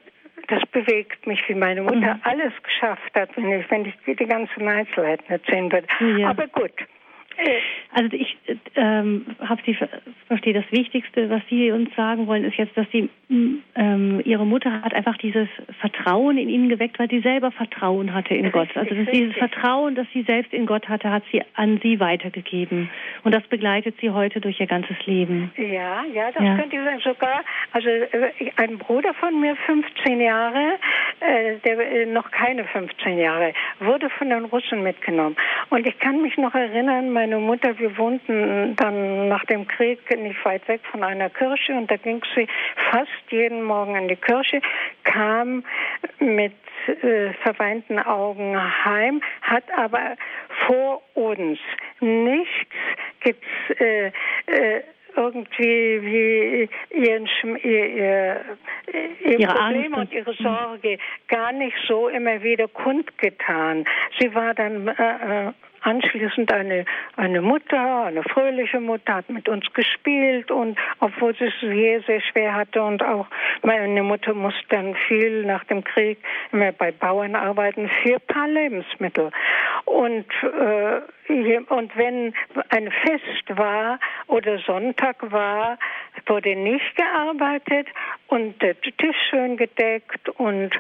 [0.46, 2.20] das bewegt mich, wie meine Mutter mhm.
[2.22, 5.86] alles geschafft hat, wenn ich, wenn ich die ganzen Einzelheiten erzählen würde.
[6.18, 6.30] Ja.
[6.30, 6.72] Aber gut.
[7.92, 8.36] Also ich
[8.74, 9.76] ähm, habe Sie
[10.28, 13.08] verstehe das Wichtigste, was Sie uns sagen wollen, ist jetzt, dass Sie
[13.74, 15.48] ähm, Ihre Mutter hat einfach dieses
[15.80, 18.76] Vertrauen in Ihnen geweckt, weil sie selber Vertrauen hatte in richtig, Gott.
[18.76, 22.90] Also dieses Vertrauen, das sie selbst in Gott hatte, hat sie an Sie weitergegeben
[23.24, 25.52] und das begleitet Sie heute durch Ihr ganzes Leben.
[25.56, 26.56] Ja, ja, das ja.
[26.56, 27.00] könnte ich sagen.
[27.00, 30.78] Sogar, also äh, ein Bruder von mir, 15 Jahre,
[31.20, 35.36] äh, der äh, noch keine 15 Jahre, wurde von den Russen mitgenommen
[35.70, 39.98] und ich kann mich noch erinnern, mein meine Mutter, wir wohnten dann nach dem Krieg
[40.18, 42.46] nicht weit weg von einer Kirche und da ging sie
[42.90, 44.60] fast jeden Morgen in die Kirche,
[45.04, 45.64] kam
[46.18, 46.52] mit
[47.02, 50.16] äh, verweinten Augen heim, hat aber
[50.66, 51.58] vor uns
[52.00, 52.76] nichts
[53.20, 53.46] gibt's
[53.78, 54.06] äh,
[54.46, 54.82] äh,
[55.16, 57.28] irgendwie wie ihren,
[57.64, 58.44] ihr, ihr,
[59.24, 59.98] ihr ihre Problem Angst.
[59.98, 63.84] und ihre Sorge gar nicht so immer wieder kundgetan.
[64.18, 65.52] Sie war dann äh, äh
[65.82, 66.84] anschließend eine,
[67.16, 72.20] eine Mutter, eine fröhliche Mutter, hat mit uns gespielt und obwohl sie es sehr, sehr
[72.20, 73.26] schwer hatte und auch
[73.62, 76.18] meine Mutter musste dann viel nach dem Krieg
[76.52, 79.30] immer bei Bauern arbeiten für ein paar Lebensmittel.
[79.84, 81.00] Und, äh,
[81.68, 82.34] und wenn
[82.70, 85.78] ein Fest war oder Sonntag war,
[86.26, 87.88] wurde nicht gearbeitet
[88.28, 90.70] und der Tisch schön gedeckt und,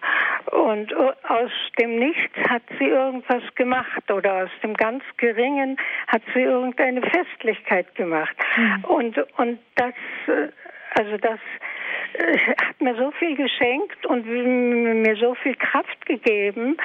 [0.52, 6.40] und aus dem Nichts hat sie irgendwas gemacht oder aus dem ganz Geringen hat sie
[6.40, 8.34] irgendeine Festlichkeit gemacht.
[8.56, 8.84] Mhm.
[8.84, 9.94] Und, und das,
[10.98, 11.77] also das äh,
[12.56, 16.76] hat mir so viel geschenkt und mir so viel Kraft gegeben,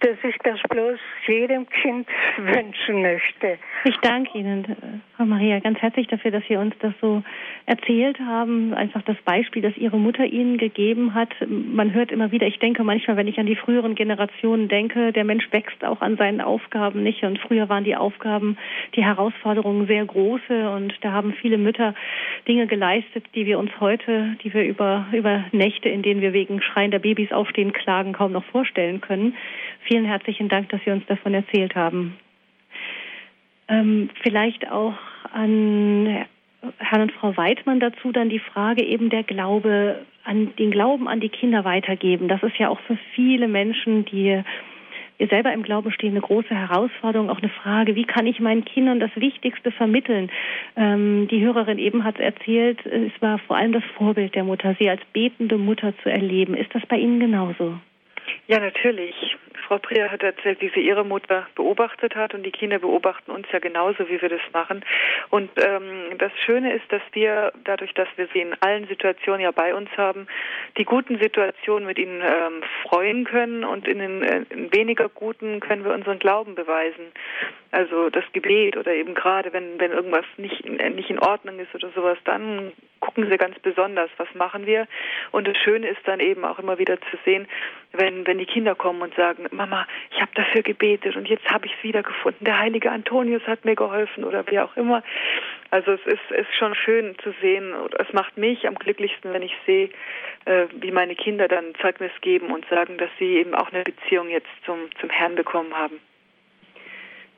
[0.00, 3.58] dass ich das bloß jedem Kind wünschen möchte.
[3.84, 7.22] Ich danke Ihnen, Frau Maria, ganz herzlich dafür, dass Sie uns das so
[7.66, 8.74] erzählt haben.
[8.74, 11.34] Einfach das Beispiel, das Ihre Mutter Ihnen gegeben hat.
[11.48, 15.24] Man hört immer wieder, ich denke manchmal, wenn ich an die früheren Generationen denke, der
[15.24, 17.24] Mensch wächst auch an seinen Aufgaben nicht.
[17.24, 18.56] Und früher waren die Aufgaben,
[18.94, 20.70] die Herausforderungen sehr große.
[20.70, 21.94] Und da haben viele Mütter
[22.46, 26.60] Dinge geleistet, die wir uns heute, die wir über, über Nächte, in denen wir wegen
[26.62, 29.34] schreiender Babys aufstehen, klagen, kaum noch vorstellen können.
[29.84, 32.16] Vielen herzlichen Dank, dass Sie uns davon erzählt haben.
[33.68, 34.94] Ähm, vielleicht auch
[35.32, 36.24] an
[36.78, 41.20] Herrn und Frau Weidmann dazu dann die Frage eben der Glaube an den Glauben an
[41.20, 42.28] die Kinder weitergeben.
[42.28, 44.42] Das ist ja auch für viele Menschen, die
[45.26, 49.00] selber im Glauben stehen, eine große Herausforderung, auch eine Frage, wie kann ich meinen Kindern
[49.00, 50.30] das Wichtigste vermitteln?
[50.76, 54.88] Ähm, die Hörerin eben hat erzählt, es war vor allem das Vorbild der Mutter, sie
[54.88, 56.54] als betende Mutter zu erleben.
[56.54, 57.78] Ist das bei Ihnen genauso?
[58.46, 59.14] Ja, natürlich.
[59.68, 63.46] Frau Prier hat erzählt, wie sie ihre Mutter beobachtet hat und die Kinder beobachten uns
[63.52, 64.82] ja genauso, wie wir das machen.
[65.28, 69.50] Und ähm, das Schöne ist, dass wir dadurch, dass wir sie in allen Situationen ja
[69.50, 70.26] bei uns haben,
[70.78, 75.60] die guten Situationen mit ihnen ähm, freuen können und in den äh, in weniger guten
[75.60, 77.12] können wir unseren Glauben beweisen.
[77.70, 81.90] Also das Gebet oder eben gerade, wenn, wenn irgendwas nicht, nicht in Ordnung ist oder
[81.94, 84.86] sowas, dann gucken sie ganz besonders, was machen wir.
[85.32, 87.46] Und das Schöne ist dann eben auch immer wieder zu sehen,
[87.92, 91.66] wenn, wenn die Kinder kommen und sagen, Mama, ich habe dafür gebetet und jetzt habe
[91.66, 92.44] ich es wiedergefunden.
[92.44, 95.02] Der heilige Antonius hat mir geholfen oder wie auch immer.
[95.70, 97.74] Also es ist, ist schon schön zu sehen.
[97.98, 99.90] Es macht mich am glücklichsten, wenn ich sehe,
[100.46, 104.30] äh, wie meine Kinder dann Zeugnis geben und sagen, dass sie eben auch eine Beziehung
[104.30, 106.00] jetzt zum, zum Herrn bekommen haben.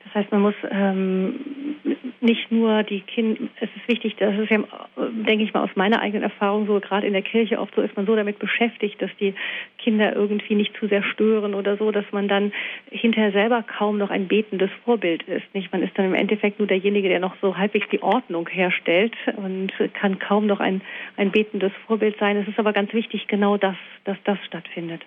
[0.05, 1.77] Das heißt, man muss ähm,
[2.21, 4.59] nicht nur die Kinder, es ist wichtig, das ist ja,
[4.97, 7.97] denke ich mal, aus meiner eigenen Erfahrung so, gerade in der Kirche oft so ist
[7.97, 9.35] man so damit beschäftigt, dass die
[9.79, 12.53] Kinder irgendwie nicht zu sehr stören oder so, dass man dann
[12.91, 15.55] hinterher selber kaum noch ein betendes Vorbild ist.
[15.55, 15.73] Nicht?
[15.73, 19.73] Man ist dann im Endeffekt nur derjenige, der noch so halbwegs die Ordnung herstellt und
[19.95, 20.83] kann kaum noch ein,
[21.17, 22.37] ein betendes Vorbild sein.
[22.37, 25.03] Es ist aber ganz wichtig, genau das, dass das stattfindet.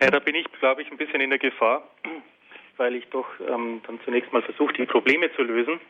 [0.00, 1.82] Ja, da bin ich, glaube ich, ein bisschen in der Gefahr
[2.78, 5.80] weil ich doch ähm, dann zunächst mal versuche, die Probleme zu lösen.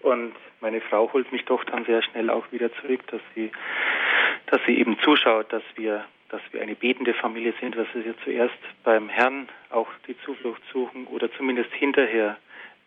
[0.00, 3.50] Und meine Frau holt mich doch dann sehr schnell auch wieder zurück, dass sie,
[4.46, 8.58] dass sie eben zuschaut, dass wir, dass wir eine betende Familie sind, dass wir zuerst
[8.84, 12.36] beim Herrn auch die Zuflucht suchen oder zumindest hinterher,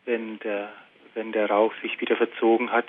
[0.06, 0.72] wenn der,
[1.16, 2.88] wenn der Rauch sich wieder verzogen hat.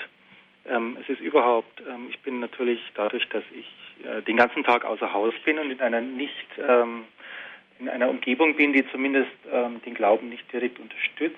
[0.67, 3.67] Ähm, es ist überhaupt, ähm, ich bin natürlich dadurch, dass ich
[4.05, 7.05] äh, den ganzen Tag außer Haus bin und in einer nicht ähm,
[7.79, 11.37] in einer Umgebung bin, die zumindest ähm, den Glauben nicht direkt unterstützt.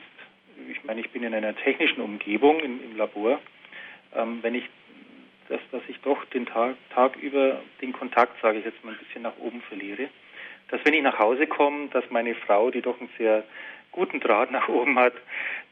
[0.71, 3.41] Ich meine, ich bin in einer technischen Umgebung im, im Labor.
[4.15, 4.65] Ähm, wenn ich
[5.51, 8.99] dass, dass ich doch den Tag, Tag über den Kontakt, sage ich jetzt mal, ein
[8.99, 10.09] bisschen nach oben verliere.
[10.69, 13.43] Dass wenn ich nach Hause komme, dass meine Frau, die doch einen sehr
[13.91, 15.15] guten Draht nach oben hat,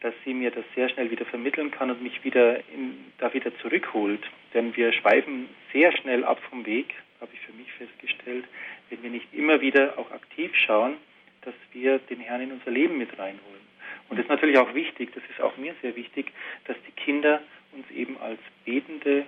[0.01, 3.57] dass sie mir das sehr schnell wieder vermitteln kann und mich wieder in, da wieder
[3.59, 4.21] zurückholt.
[4.53, 8.45] Denn wir schweifen sehr schnell ab vom Weg, habe ich für mich festgestellt,
[8.91, 10.97] wenn wir nicht immer wieder auch aktiv schauen,
[11.43, 13.69] dass wir den Herrn in unser Leben mit reinholen.
[14.09, 16.33] Und das ist natürlich auch wichtig, das ist auch mir sehr wichtig,
[16.67, 17.41] dass die Kinder
[17.73, 19.27] uns eben als betende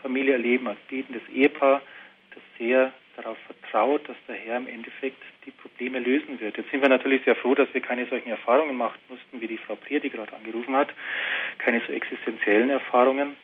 [0.00, 1.82] Familie erleben, als betendes Ehepaar,
[2.32, 6.56] das sehr darauf vertraut, dass der Herr im Endeffekt die Probleme lösen wird.
[6.56, 9.58] Jetzt sind wir natürlich sehr froh, dass wir keine solchen Erfahrungen machen mussten, wie die
[9.58, 10.92] Frau Prier, die gerade angerufen hat,
[11.58, 13.36] keine so existenziellen Erfahrungen.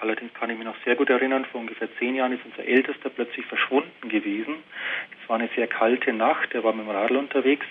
[0.00, 3.10] Allerdings kann ich mich noch sehr gut erinnern, vor ungefähr zehn Jahren ist unser Ältester
[3.10, 4.54] plötzlich verschwunden gewesen.
[5.20, 7.66] Es war eine sehr kalte Nacht, er war mit dem Radl unterwegs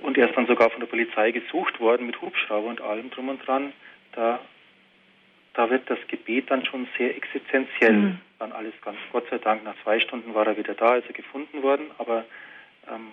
[0.00, 3.28] und er ist dann sogar von der Polizei gesucht worden mit Hubschrauber und allem drum
[3.28, 3.72] und dran.
[4.12, 4.40] Da
[5.58, 7.92] da wird das Gebet dann schon sehr existenziell.
[7.92, 8.20] Mhm.
[8.38, 11.14] Dann alles ganz Gott sei Dank, nach zwei Stunden war er wieder da, ist er
[11.14, 11.90] gefunden worden.
[11.98, 12.24] Aber
[12.86, 13.08] ähm,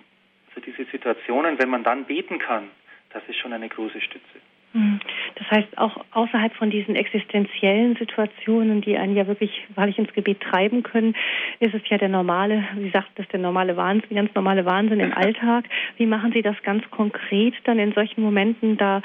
[0.49, 2.69] also diese Situationen, wenn man dann beten kann,
[3.09, 4.39] das ist schon eine große Stütze.
[4.75, 4.99] Mhm.
[5.35, 10.41] Das heißt, auch außerhalb von diesen existenziellen Situationen, die einen ja wirklich wahrlich ins Gebet
[10.41, 11.15] treiben können,
[11.61, 15.13] ist es ja der normale, wie sagt das, der normale Wahnsinn, ganz normale Wahnsinn im
[15.13, 15.65] Alltag.
[15.95, 18.75] Wie machen Sie das ganz konkret dann in solchen Momenten?
[18.75, 19.01] Da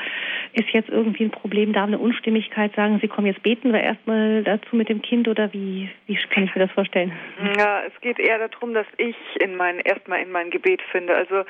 [0.55, 4.42] ist jetzt irgendwie ein Problem, da eine Unstimmigkeit, sagen Sie, kommen jetzt beten wir erstmal
[4.42, 7.12] dazu mit dem Kind oder wie, wie kann ich mir das vorstellen?
[7.56, 11.14] Ja, es geht eher darum, dass ich in mein, erstmal in mein Gebet finde.
[11.14, 11.44] Also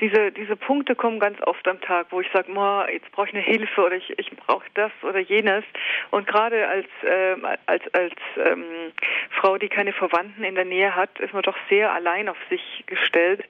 [0.00, 2.46] diese, diese Punkte kommen ganz oft am Tag, wo ich sage,
[2.92, 5.64] jetzt brauche ich eine Hilfe Hilfe oder ich, ich brauche das oder jenes.
[6.10, 7.36] Und gerade als, äh,
[7.66, 8.92] als, als ähm,
[9.30, 12.84] Frau, die keine Verwandten in der Nähe hat, ist man doch sehr allein auf sich
[12.86, 13.44] gestellt.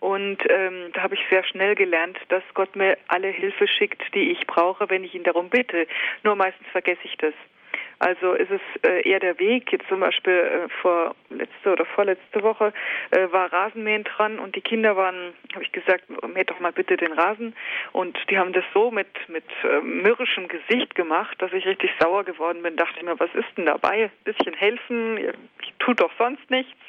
[0.00, 4.30] Und ähm, da habe ich sehr schnell gelernt, dass Gott mir alle Hilfe schickt, die
[4.30, 5.86] ich brauche, wenn ich ihn darum bitte.
[6.22, 7.34] Nur meistens vergesse ich das.
[8.00, 9.70] Also ist es äh, eher der Weg.
[9.70, 12.72] Jetzt zum Beispiel äh, vor letzte oder vorletzte Woche
[13.10, 16.96] äh, war Rasenmähen dran und die Kinder waren, habe ich gesagt, mäht doch mal bitte
[16.96, 17.54] den Rasen.
[17.92, 22.24] Und die haben das so mit mit äh, mürrischem Gesicht gemacht, dass ich richtig sauer
[22.24, 22.76] geworden bin.
[22.76, 24.04] Dachte mir, was ist denn dabei?
[24.04, 26.80] Ein bisschen helfen, ich tue doch sonst nichts.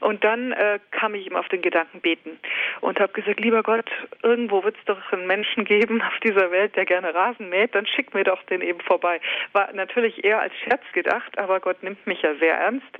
[0.00, 2.38] Und dann äh, kam ich ihm auf den Gedanken beten
[2.80, 3.90] und habe gesagt, lieber Gott,
[4.22, 7.86] irgendwo wird es doch einen Menschen geben auf dieser Welt, der gerne Rasen mäht, dann
[7.86, 9.20] schick mir doch den eben vorbei.
[9.52, 12.90] War natürlich eher als Scherz gedacht, aber Gott nimmt mich ja sehr ernst.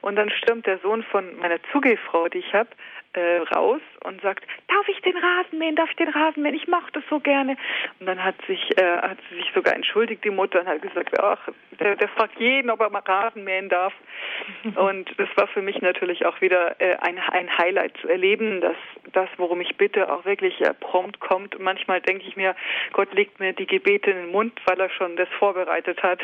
[0.00, 2.70] Und dann stürmt der Sohn von meiner Zugehfrau, die ich habe,
[3.12, 6.68] äh, raus und sagt, darf ich den Rasen mähen, darf ich den Rasen mähen, ich
[6.68, 7.56] mache das so gerne.
[7.98, 11.18] Und dann hat sich, äh, hat sie sich sogar entschuldigt, die Mutter, und hat gesagt,
[11.20, 11.48] ach,
[11.80, 13.92] der, der fragt jeden, ob er mal Rasen mähen darf.
[14.76, 18.76] und das war für mich natürlich auch wieder äh, ein, ein Highlight zu erleben, dass
[19.12, 21.56] das, worum ich bitte, auch wirklich äh, prompt kommt.
[21.56, 22.54] Und manchmal denke ich mir,
[22.92, 26.20] Gott legt mir die Gebete in den Mund, weil er schon das vorbereitet hat,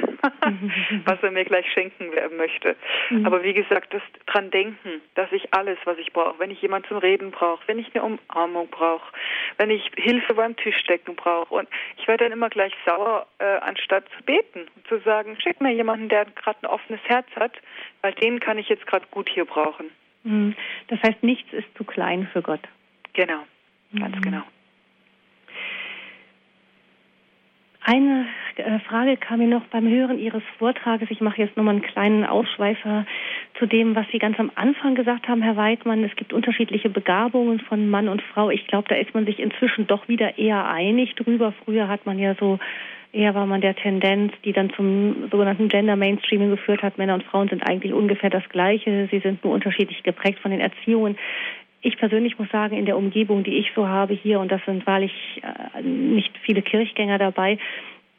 [1.05, 2.77] was er mir gleich schenken werden möchte.
[3.11, 3.27] Mhm.
[3.27, 6.76] Aber wie gesagt, das dran denken, dass ich alles, was ich brauche, wenn ich jemand
[6.77, 9.13] jemand zum Reden brauche, wenn ich eine Umarmung brauche,
[9.57, 11.55] wenn ich Hilfe beim Tischdecken brauche.
[11.55, 15.61] Und ich werde dann immer gleich sauer, äh, anstatt zu beten und zu sagen, schick
[15.61, 17.53] mir jemanden, der gerade ein offenes Herz hat,
[18.03, 19.91] weil den kann ich jetzt gerade gut hier brauchen.
[20.25, 20.55] Mhm.
[20.89, 22.63] Das heißt, nichts ist zu klein für Gott.
[23.15, 23.45] Genau,
[23.99, 24.21] ganz mhm.
[24.21, 24.43] genau.
[27.89, 28.27] Eine
[28.57, 31.09] äh, Frage kam mir noch beim Hören Ihres Vortrages.
[31.11, 33.07] Ich mache jetzt nochmal einen kleinen Ausschweifer
[33.59, 36.05] zu dem, was Sie ganz am Anfang gesagt haben, Herr Weidmann.
[36.05, 38.51] Es gibt unterschiedliche Begabungen von Mann und Frau.
[38.51, 41.53] Ich glaube, da ist man sich inzwischen doch wieder eher einig drüber.
[41.65, 42.59] Früher hat man ja so
[43.13, 46.99] eher war man der Tendenz, die dann zum sogenannten Gender Mainstreaming geführt hat.
[46.99, 49.09] Männer und Frauen sind eigentlich ungefähr das Gleiche.
[49.11, 51.17] Sie sind nur unterschiedlich geprägt von den Erziehungen.
[51.81, 54.87] Ich persönlich muss sagen, in der Umgebung, die ich so habe hier, und das sind
[54.87, 55.13] wahrlich
[55.43, 57.59] äh, nicht viele Kirchgänger dabei,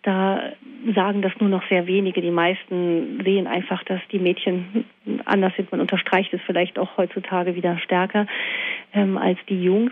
[0.08, 0.54] da
[0.96, 2.22] sagen das nur noch sehr wenige.
[2.22, 4.86] Die meisten sehen einfach, dass die Mädchen
[5.26, 5.70] anders sind.
[5.70, 8.26] Man unterstreicht es vielleicht auch heutzutage wieder stärker
[8.94, 9.92] ähm, als die Jungs.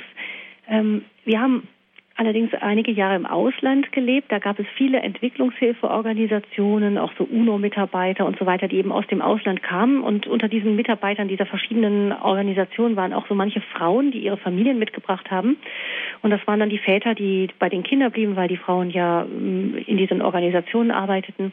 [0.69, 1.67] Ähm, wir haben
[2.15, 4.31] allerdings einige Jahre im Ausland gelebt.
[4.31, 9.21] Da gab es viele Entwicklungshilfeorganisationen, auch so UNO-Mitarbeiter und so weiter, die eben aus dem
[9.21, 10.01] Ausland kamen.
[10.01, 14.79] Und unter diesen Mitarbeitern dieser verschiedenen Organisationen waren auch so manche Frauen, die ihre Familien
[14.79, 15.57] mitgebracht haben.
[16.21, 19.25] Und das waren dann die Väter, die bei den Kindern blieben, weil die Frauen ja
[19.25, 21.51] mm, in diesen Organisationen arbeiteten.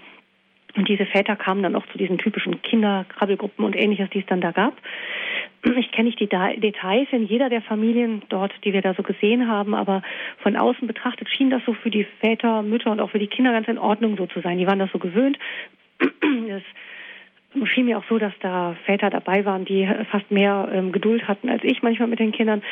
[0.77, 4.41] Und diese Väter kamen dann auch zu diesen typischen Kinderkrabbelgruppen und ähnliches, die es dann
[4.41, 4.75] da gab.
[5.65, 9.49] Ich kenne nicht die Details in jeder der Familien dort, die wir da so gesehen
[9.49, 10.03] haben, aber
[10.39, 13.53] von außen betrachtet schien das so für die Väter, Mütter und auch für die Kinder
[13.53, 14.59] ganz in Ordnung so zu sein.
[14.59, 15.39] Die waren das so gewöhnt.
[16.49, 16.63] Das
[17.65, 21.49] schien mir auch so, dass da Väter dabei waren, die fast mehr ähm, Geduld hatten
[21.49, 22.63] als ich manchmal mit den Kindern.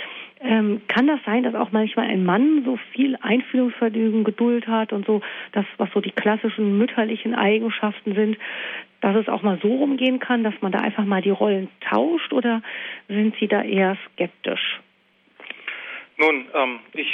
[0.41, 5.07] Ähm, kann das sein, dass auch manchmal ein Mann so viel Einfühlungsvergnügen, Geduld hat und
[5.07, 5.21] so,
[5.53, 8.39] das, was so die klassischen mütterlichen Eigenschaften sind,
[9.01, 12.33] dass es auch mal so rumgehen kann, dass man da einfach mal die Rollen tauscht
[12.33, 12.63] oder
[13.09, 14.81] sind Sie da eher skeptisch?
[16.21, 17.09] Nun, ähm, ich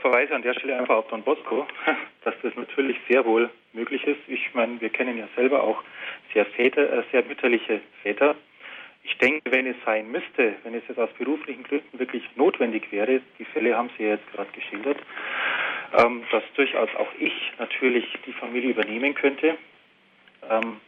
[0.00, 1.66] verweise an der Stelle einfach auf Don Bosco,
[2.24, 4.20] dass das natürlich sehr wohl möglich ist.
[4.26, 5.84] Ich meine, wir kennen ja selber auch
[6.32, 8.36] sehr Väter, äh, sehr mütterliche Väter.
[9.02, 13.20] Ich denke, wenn es sein müsste, wenn es jetzt aus beruflichen Gründen wirklich notwendig wäre,
[13.38, 14.96] die Fälle haben Sie ja jetzt gerade geschildert,
[15.98, 19.58] ähm, dass durchaus auch ich natürlich die Familie übernehmen könnte.
[20.48, 20.80] Ähm,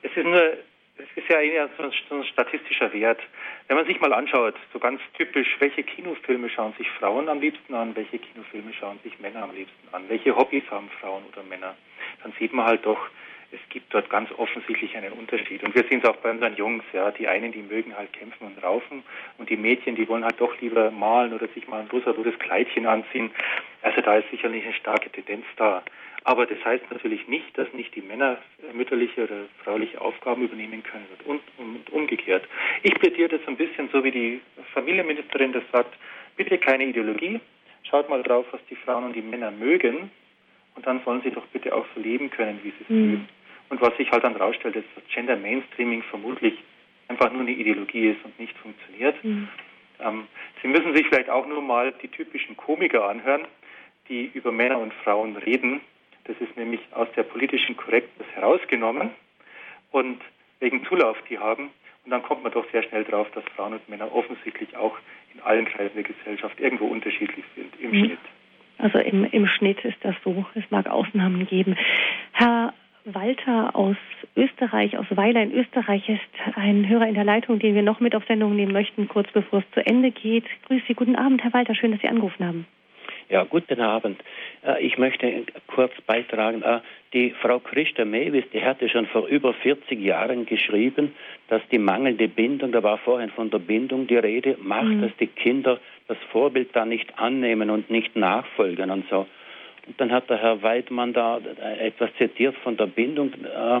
[0.00, 0.56] es ist nur
[0.98, 3.20] es ist ja eher so ein, so ein, statistischer Wert.
[3.68, 7.74] Wenn man sich mal anschaut, so ganz typisch, welche Kinofilme schauen sich Frauen am liebsten
[7.74, 11.76] an, welche Kinofilme schauen sich Männer am liebsten an, welche Hobbys haben Frauen oder Männer,
[12.22, 13.08] dann sieht man halt doch,
[13.52, 15.62] es gibt dort ganz offensichtlich einen Unterschied.
[15.62, 17.10] Und wir sehen es auch bei unseren Jungs, ja.
[17.12, 19.04] Die einen, die mögen halt kämpfen und raufen
[19.38, 22.86] und die Mädchen, die wollen halt doch lieber malen oder sich mal ein rosa-rotes Kleidchen
[22.86, 23.30] anziehen.
[23.82, 25.82] Also da ist sicherlich eine starke Tendenz da.
[26.26, 28.38] Aber das heißt natürlich nicht, dass nicht die Männer
[28.72, 32.42] mütterliche oder frauliche Aufgaben übernehmen können und, und umgekehrt.
[32.82, 34.40] Ich plädiere das ein bisschen so wie die
[34.74, 35.96] Familienministerin das sagt,
[36.36, 37.38] bitte keine Ideologie,
[37.84, 40.10] schaut mal drauf, was die Frauen und die Männer mögen
[40.74, 43.10] und dann sollen sie doch bitte auch so leben können, wie sie es mhm.
[43.10, 43.28] mögen.
[43.68, 46.58] Und was sich halt dann rausstellt, ist, dass Gender Mainstreaming vermutlich
[47.06, 49.14] einfach nur eine Ideologie ist und nicht funktioniert.
[49.22, 49.48] Mhm.
[50.00, 50.26] Ähm,
[50.60, 53.46] sie müssen sich vielleicht auch nur mal die typischen Komiker anhören,
[54.08, 55.80] die über Männer und Frauen reden
[56.26, 59.10] das ist nämlich aus der politischen Korrektness herausgenommen
[59.92, 60.20] und
[60.60, 61.70] wegen Zulauf die haben.
[62.04, 64.96] Und dann kommt man doch sehr schnell drauf, dass Frauen und Männer offensichtlich auch
[65.34, 68.04] in allen Kreisen der Gesellschaft irgendwo unterschiedlich sind im mhm.
[68.04, 68.18] Schnitt.
[68.78, 70.44] Also im, im Schnitt ist das so.
[70.54, 71.76] Es mag Ausnahmen geben.
[72.32, 72.74] Herr
[73.04, 73.96] Walter aus
[74.36, 78.14] Österreich, aus Weiler in Österreich, ist ein Hörer in der Leitung, den wir noch mit
[78.14, 80.44] auf Sendung nehmen möchten, kurz bevor es zu Ende geht.
[80.66, 82.66] Grüß Sie, guten Abend, Herr Walter, schön, dass Sie angerufen haben.
[83.28, 84.22] Ja, guten Abend.
[84.64, 86.62] Äh, ich möchte kurz beitragen.
[86.62, 86.80] Äh,
[87.12, 91.14] die Frau Christa Mewis, die hatte schon vor über 40 Jahren geschrieben,
[91.48, 95.02] dass die mangelnde Bindung, da war vorhin von der Bindung die Rede, macht, mhm.
[95.02, 99.26] dass die Kinder das Vorbild da nicht annehmen und nicht nachfolgen und so.
[99.86, 101.40] Und dann hat der Herr Weidmann da
[101.80, 103.32] etwas zitiert von der Bindung.
[103.32, 103.80] Äh,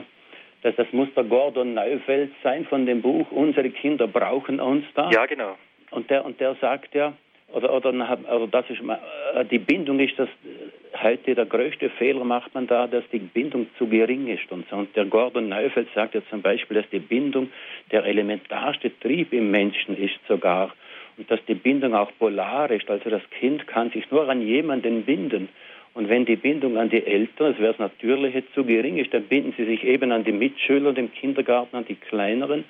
[0.62, 5.10] dass das muss der Gordon Neufeld sein von dem Buch Unsere Kinder brauchen uns da.
[5.10, 5.56] Ja, genau.
[5.90, 7.12] Und der, und der sagt ja,
[7.52, 12.24] oder, oder, oder das ist, äh, die Bindung ist das äh, heute der größte Fehler
[12.24, 14.70] macht man da, dass die Bindung zu gering ist und.
[14.72, 17.50] Und der Gordon Neufeld sagt ja zum Beispiel, dass die Bindung
[17.90, 20.74] der elementarste Trieb im Menschen ist sogar
[21.16, 22.90] und dass die Bindung auch polar ist.
[22.90, 25.48] Also das Kind kann sich nur an jemanden binden.
[25.94, 29.24] Und wenn die Bindung an die Eltern, das wäre das Natürliche, zu gering ist, dann
[29.24, 32.64] binden sie sich eben an die Mitschüler im Kindergarten, an die kleineren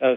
[0.00, 0.16] äh,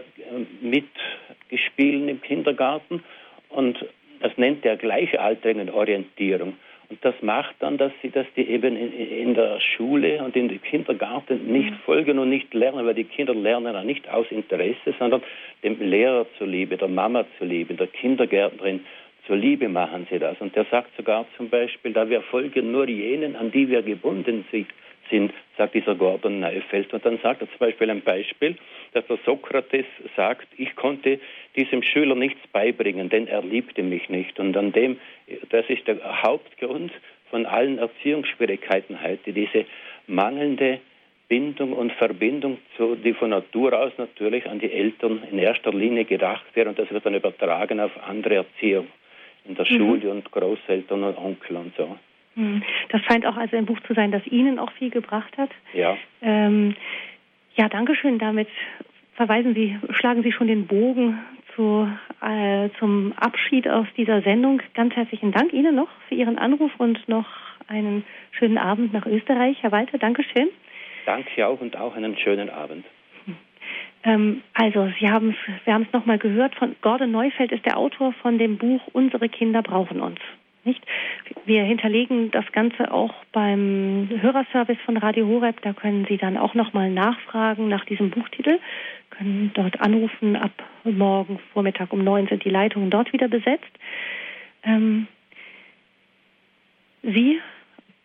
[0.60, 3.04] Mitgespielen im Kindergarten.
[3.48, 3.84] Und
[4.20, 6.54] das nennt der gleichaltrigen Orientierung.
[6.90, 10.48] Und das macht dann, dass sie, dass die eben in, in, der Schule und in
[10.48, 11.78] dem Kindergarten nicht mhm.
[11.84, 15.22] folgen und nicht lernen, weil die Kinder lernen ja nicht aus Interesse, sondern
[15.62, 18.84] dem Lehrer zuliebe, der Mama zuliebe, der Kindergärtnerin
[19.26, 20.40] zuliebe machen sie das.
[20.40, 24.46] Und der sagt sogar zum Beispiel, da wir folgen nur jenen, an die wir gebunden
[24.50, 24.68] sind,
[25.10, 26.92] sind, sagt dieser Gordon Neufeld.
[26.92, 28.56] Und dann sagt er zum Beispiel ein Beispiel,
[28.92, 29.86] dass der Sokrates
[30.16, 31.18] sagt, ich konnte
[31.56, 34.38] diesem Schüler nichts beibringen, denn er liebte mich nicht.
[34.38, 34.98] Und an dem,
[35.50, 36.92] das ist der Hauptgrund
[37.30, 39.66] von allen Erziehungsschwierigkeiten heute, diese
[40.06, 40.80] mangelnde
[41.28, 46.06] Bindung und Verbindung, zu, die von Natur aus natürlich an die Eltern in erster Linie
[46.06, 48.86] gedacht wird und das wird dann übertragen auf andere Erziehung
[49.44, 49.76] in der mhm.
[49.76, 51.98] Schule und Großeltern und Onkel und so.
[52.38, 52.62] Hm.
[52.90, 55.50] Das scheint auch also ein Buch zu sein, das Ihnen auch viel gebracht hat.
[55.74, 55.96] Ja.
[56.22, 56.76] Ähm,
[57.56, 58.20] ja, danke schön.
[58.20, 58.48] Damit
[59.16, 61.18] verweisen Sie, schlagen Sie schon den Bogen
[61.56, 61.88] zu,
[62.22, 64.62] äh, zum Abschied aus dieser Sendung.
[64.74, 67.26] Ganz herzlichen Dank Ihnen noch für Ihren Anruf und noch
[67.66, 69.56] einen schönen Abend nach Österreich.
[69.60, 70.48] Herr Walter, danke schön.
[71.06, 72.84] Danke auch und auch einen schönen Abend.
[74.04, 75.34] Ähm, also, Sie haben
[75.64, 79.28] wir haben es nochmal gehört, von Gordon Neufeld ist der Autor von dem Buch Unsere
[79.28, 80.20] Kinder brauchen uns.
[80.68, 80.84] Nicht?
[81.46, 85.62] Wir hinterlegen das Ganze auch beim Hörerservice von Radio Horeb.
[85.62, 88.60] Da können Sie dann auch nochmal nachfragen nach diesem Buchtitel,
[89.08, 90.36] können dort anrufen.
[90.36, 90.52] Ab
[90.84, 93.64] morgen Vormittag um neun sind die Leitungen dort wieder besetzt.
[94.62, 95.06] Ähm,
[97.02, 97.40] Sie,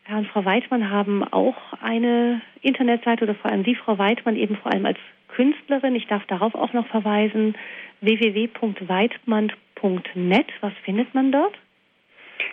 [0.04, 4.56] Herr und Frau Weidmann, haben auch eine Internetseite oder vor allem Sie, Frau Weidmann, eben
[4.56, 5.96] vor allem als Künstlerin.
[5.96, 7.56] Ich darf darauf auch noch verweisen,
[8.00, 10.48] www.weidmann.net.
[10.62, 11.60] Was findet man dort?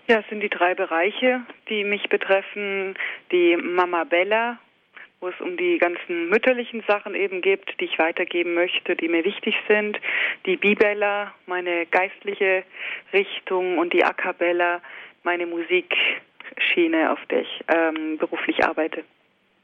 [0.09, 2.95] Ja, es sind die drei Bereiche, die mich betreffen.
[3.31, 4.59] Die Mama Bella,
[5.21, 9.25] wo es um die ganzen mütterlichen Sachen eben geht, die ich weitergeben möchte, die mir
[9.25, 10.01] wichtig sind.
[10.47, 12.65] Die Bibella, meine geistliche
[13.13, 14.81] Richtung und die A Cappella,
[15.23, 19.05] meine Musikschiene, auf der ich ähm, beruflich arbeite.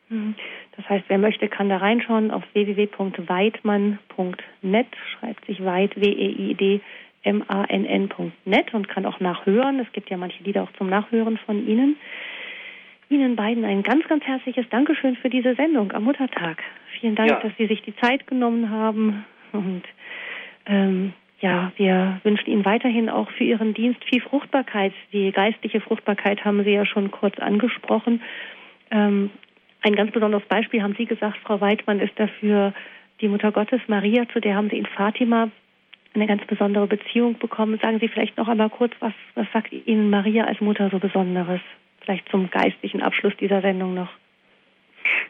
[0.09, 0.37] Mhm.
[0.77, 4.87] Das heißt, wer möchte, kann da reinschauen auf www.weidmann.net,
[5.19, 6.81] schreibt sich weit, W-E-I-D,
[7.27, 9.81] M-A-N-N.net und kann auch nachhören.
[9.81, 11.97] Es gibt ja manche Lieder auch zum Nachhören von Ihnen.
[13.09, 16.63] Ihnen beiden ein ganz, ganz herzliches Dankeschön für diese Sendung am Muttertag.
[17.01, 17.41] Vielen Dank, ja.
[17.41, 19.25] dass Sie sich die Zeit genommen haben.
[19.53, 19.83] Und
[20.67, 24.93] ähm, ja, wir wünschen Ihnen weiterhin auch für Ihren Dienst viel Fruchtbarkeit.
[25.13, 28.23] Die geistliche Fruchtbarkeit haben Sie ja schon kurz angesprochen.
[28.91, 29.31] Ähm,
[29.83, 32.73] ein ganz besonderes Beispiel haben Sie gesagt, Frau Weidmann, ist dafür
[33.21, 35.51] die Mutter Gottes Maria, zu der haben Sie in Fatima
[36.17, 37.79] eine ganz besondere Beziehung bekommen.
[37.81, 41.61] Sagen Sie vielleicht noch einmal kurz, was, was sagt Ihnen Maria als Mutter so Besonderes?
[42.01, 44.11] Vielleicht zum geistlichen Abschluss dieser Sendung noch.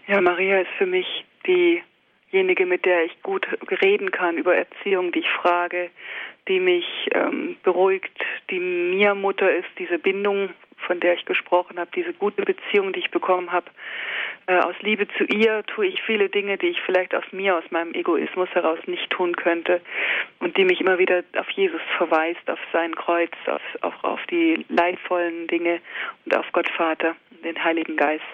[0.06, 3.46] Ja, Maria ist für mich diejenige, mit der ich gut
[3.82, 5.90] reden kann über Erziehung, die ich frage,
[6.48, 8.12] die mich ähm, beruhigt,
[8.50, 13.00] die mir Mutter ist, diese Bindung, von der ich gesprochen habe, diese gute Beziehung, die
[13.00, 13.66] ich bekommen habe.
[14.46, 17.70] Äh, aus Liebe zu ihr tue ich viele Dinge, die ich vielleicht aus mir, aus
[17.70, 19.80] meinem Egoismus heraus nicht tun könnte
[20.38, 24.64] und die mich immer wieder auf Jesus verweist, auf sein Kreuz, auf, auf, auf die
[24.68, 25.80] leidvollen Dinge
[26.24, 28.24] und auf Gott Vater, den Heiligen Geist.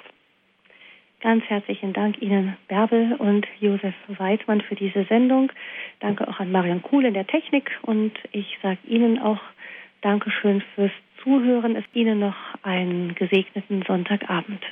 [1.22, 5.52] Ganz herzlichen Dank Ihnen, Bärbel und Josef Weidmann, für diese Sendung.
[6.00, 9.40] Danke auch an Marion Kuhl in der Technik und ich sage Ihnen auch
[10.00, 10.90] Dankeschön fürs
[11.22, 11.76] Zuhören.
[11.76, 14.62] Es Ihnen noch einen gesegneten Sonntagabend.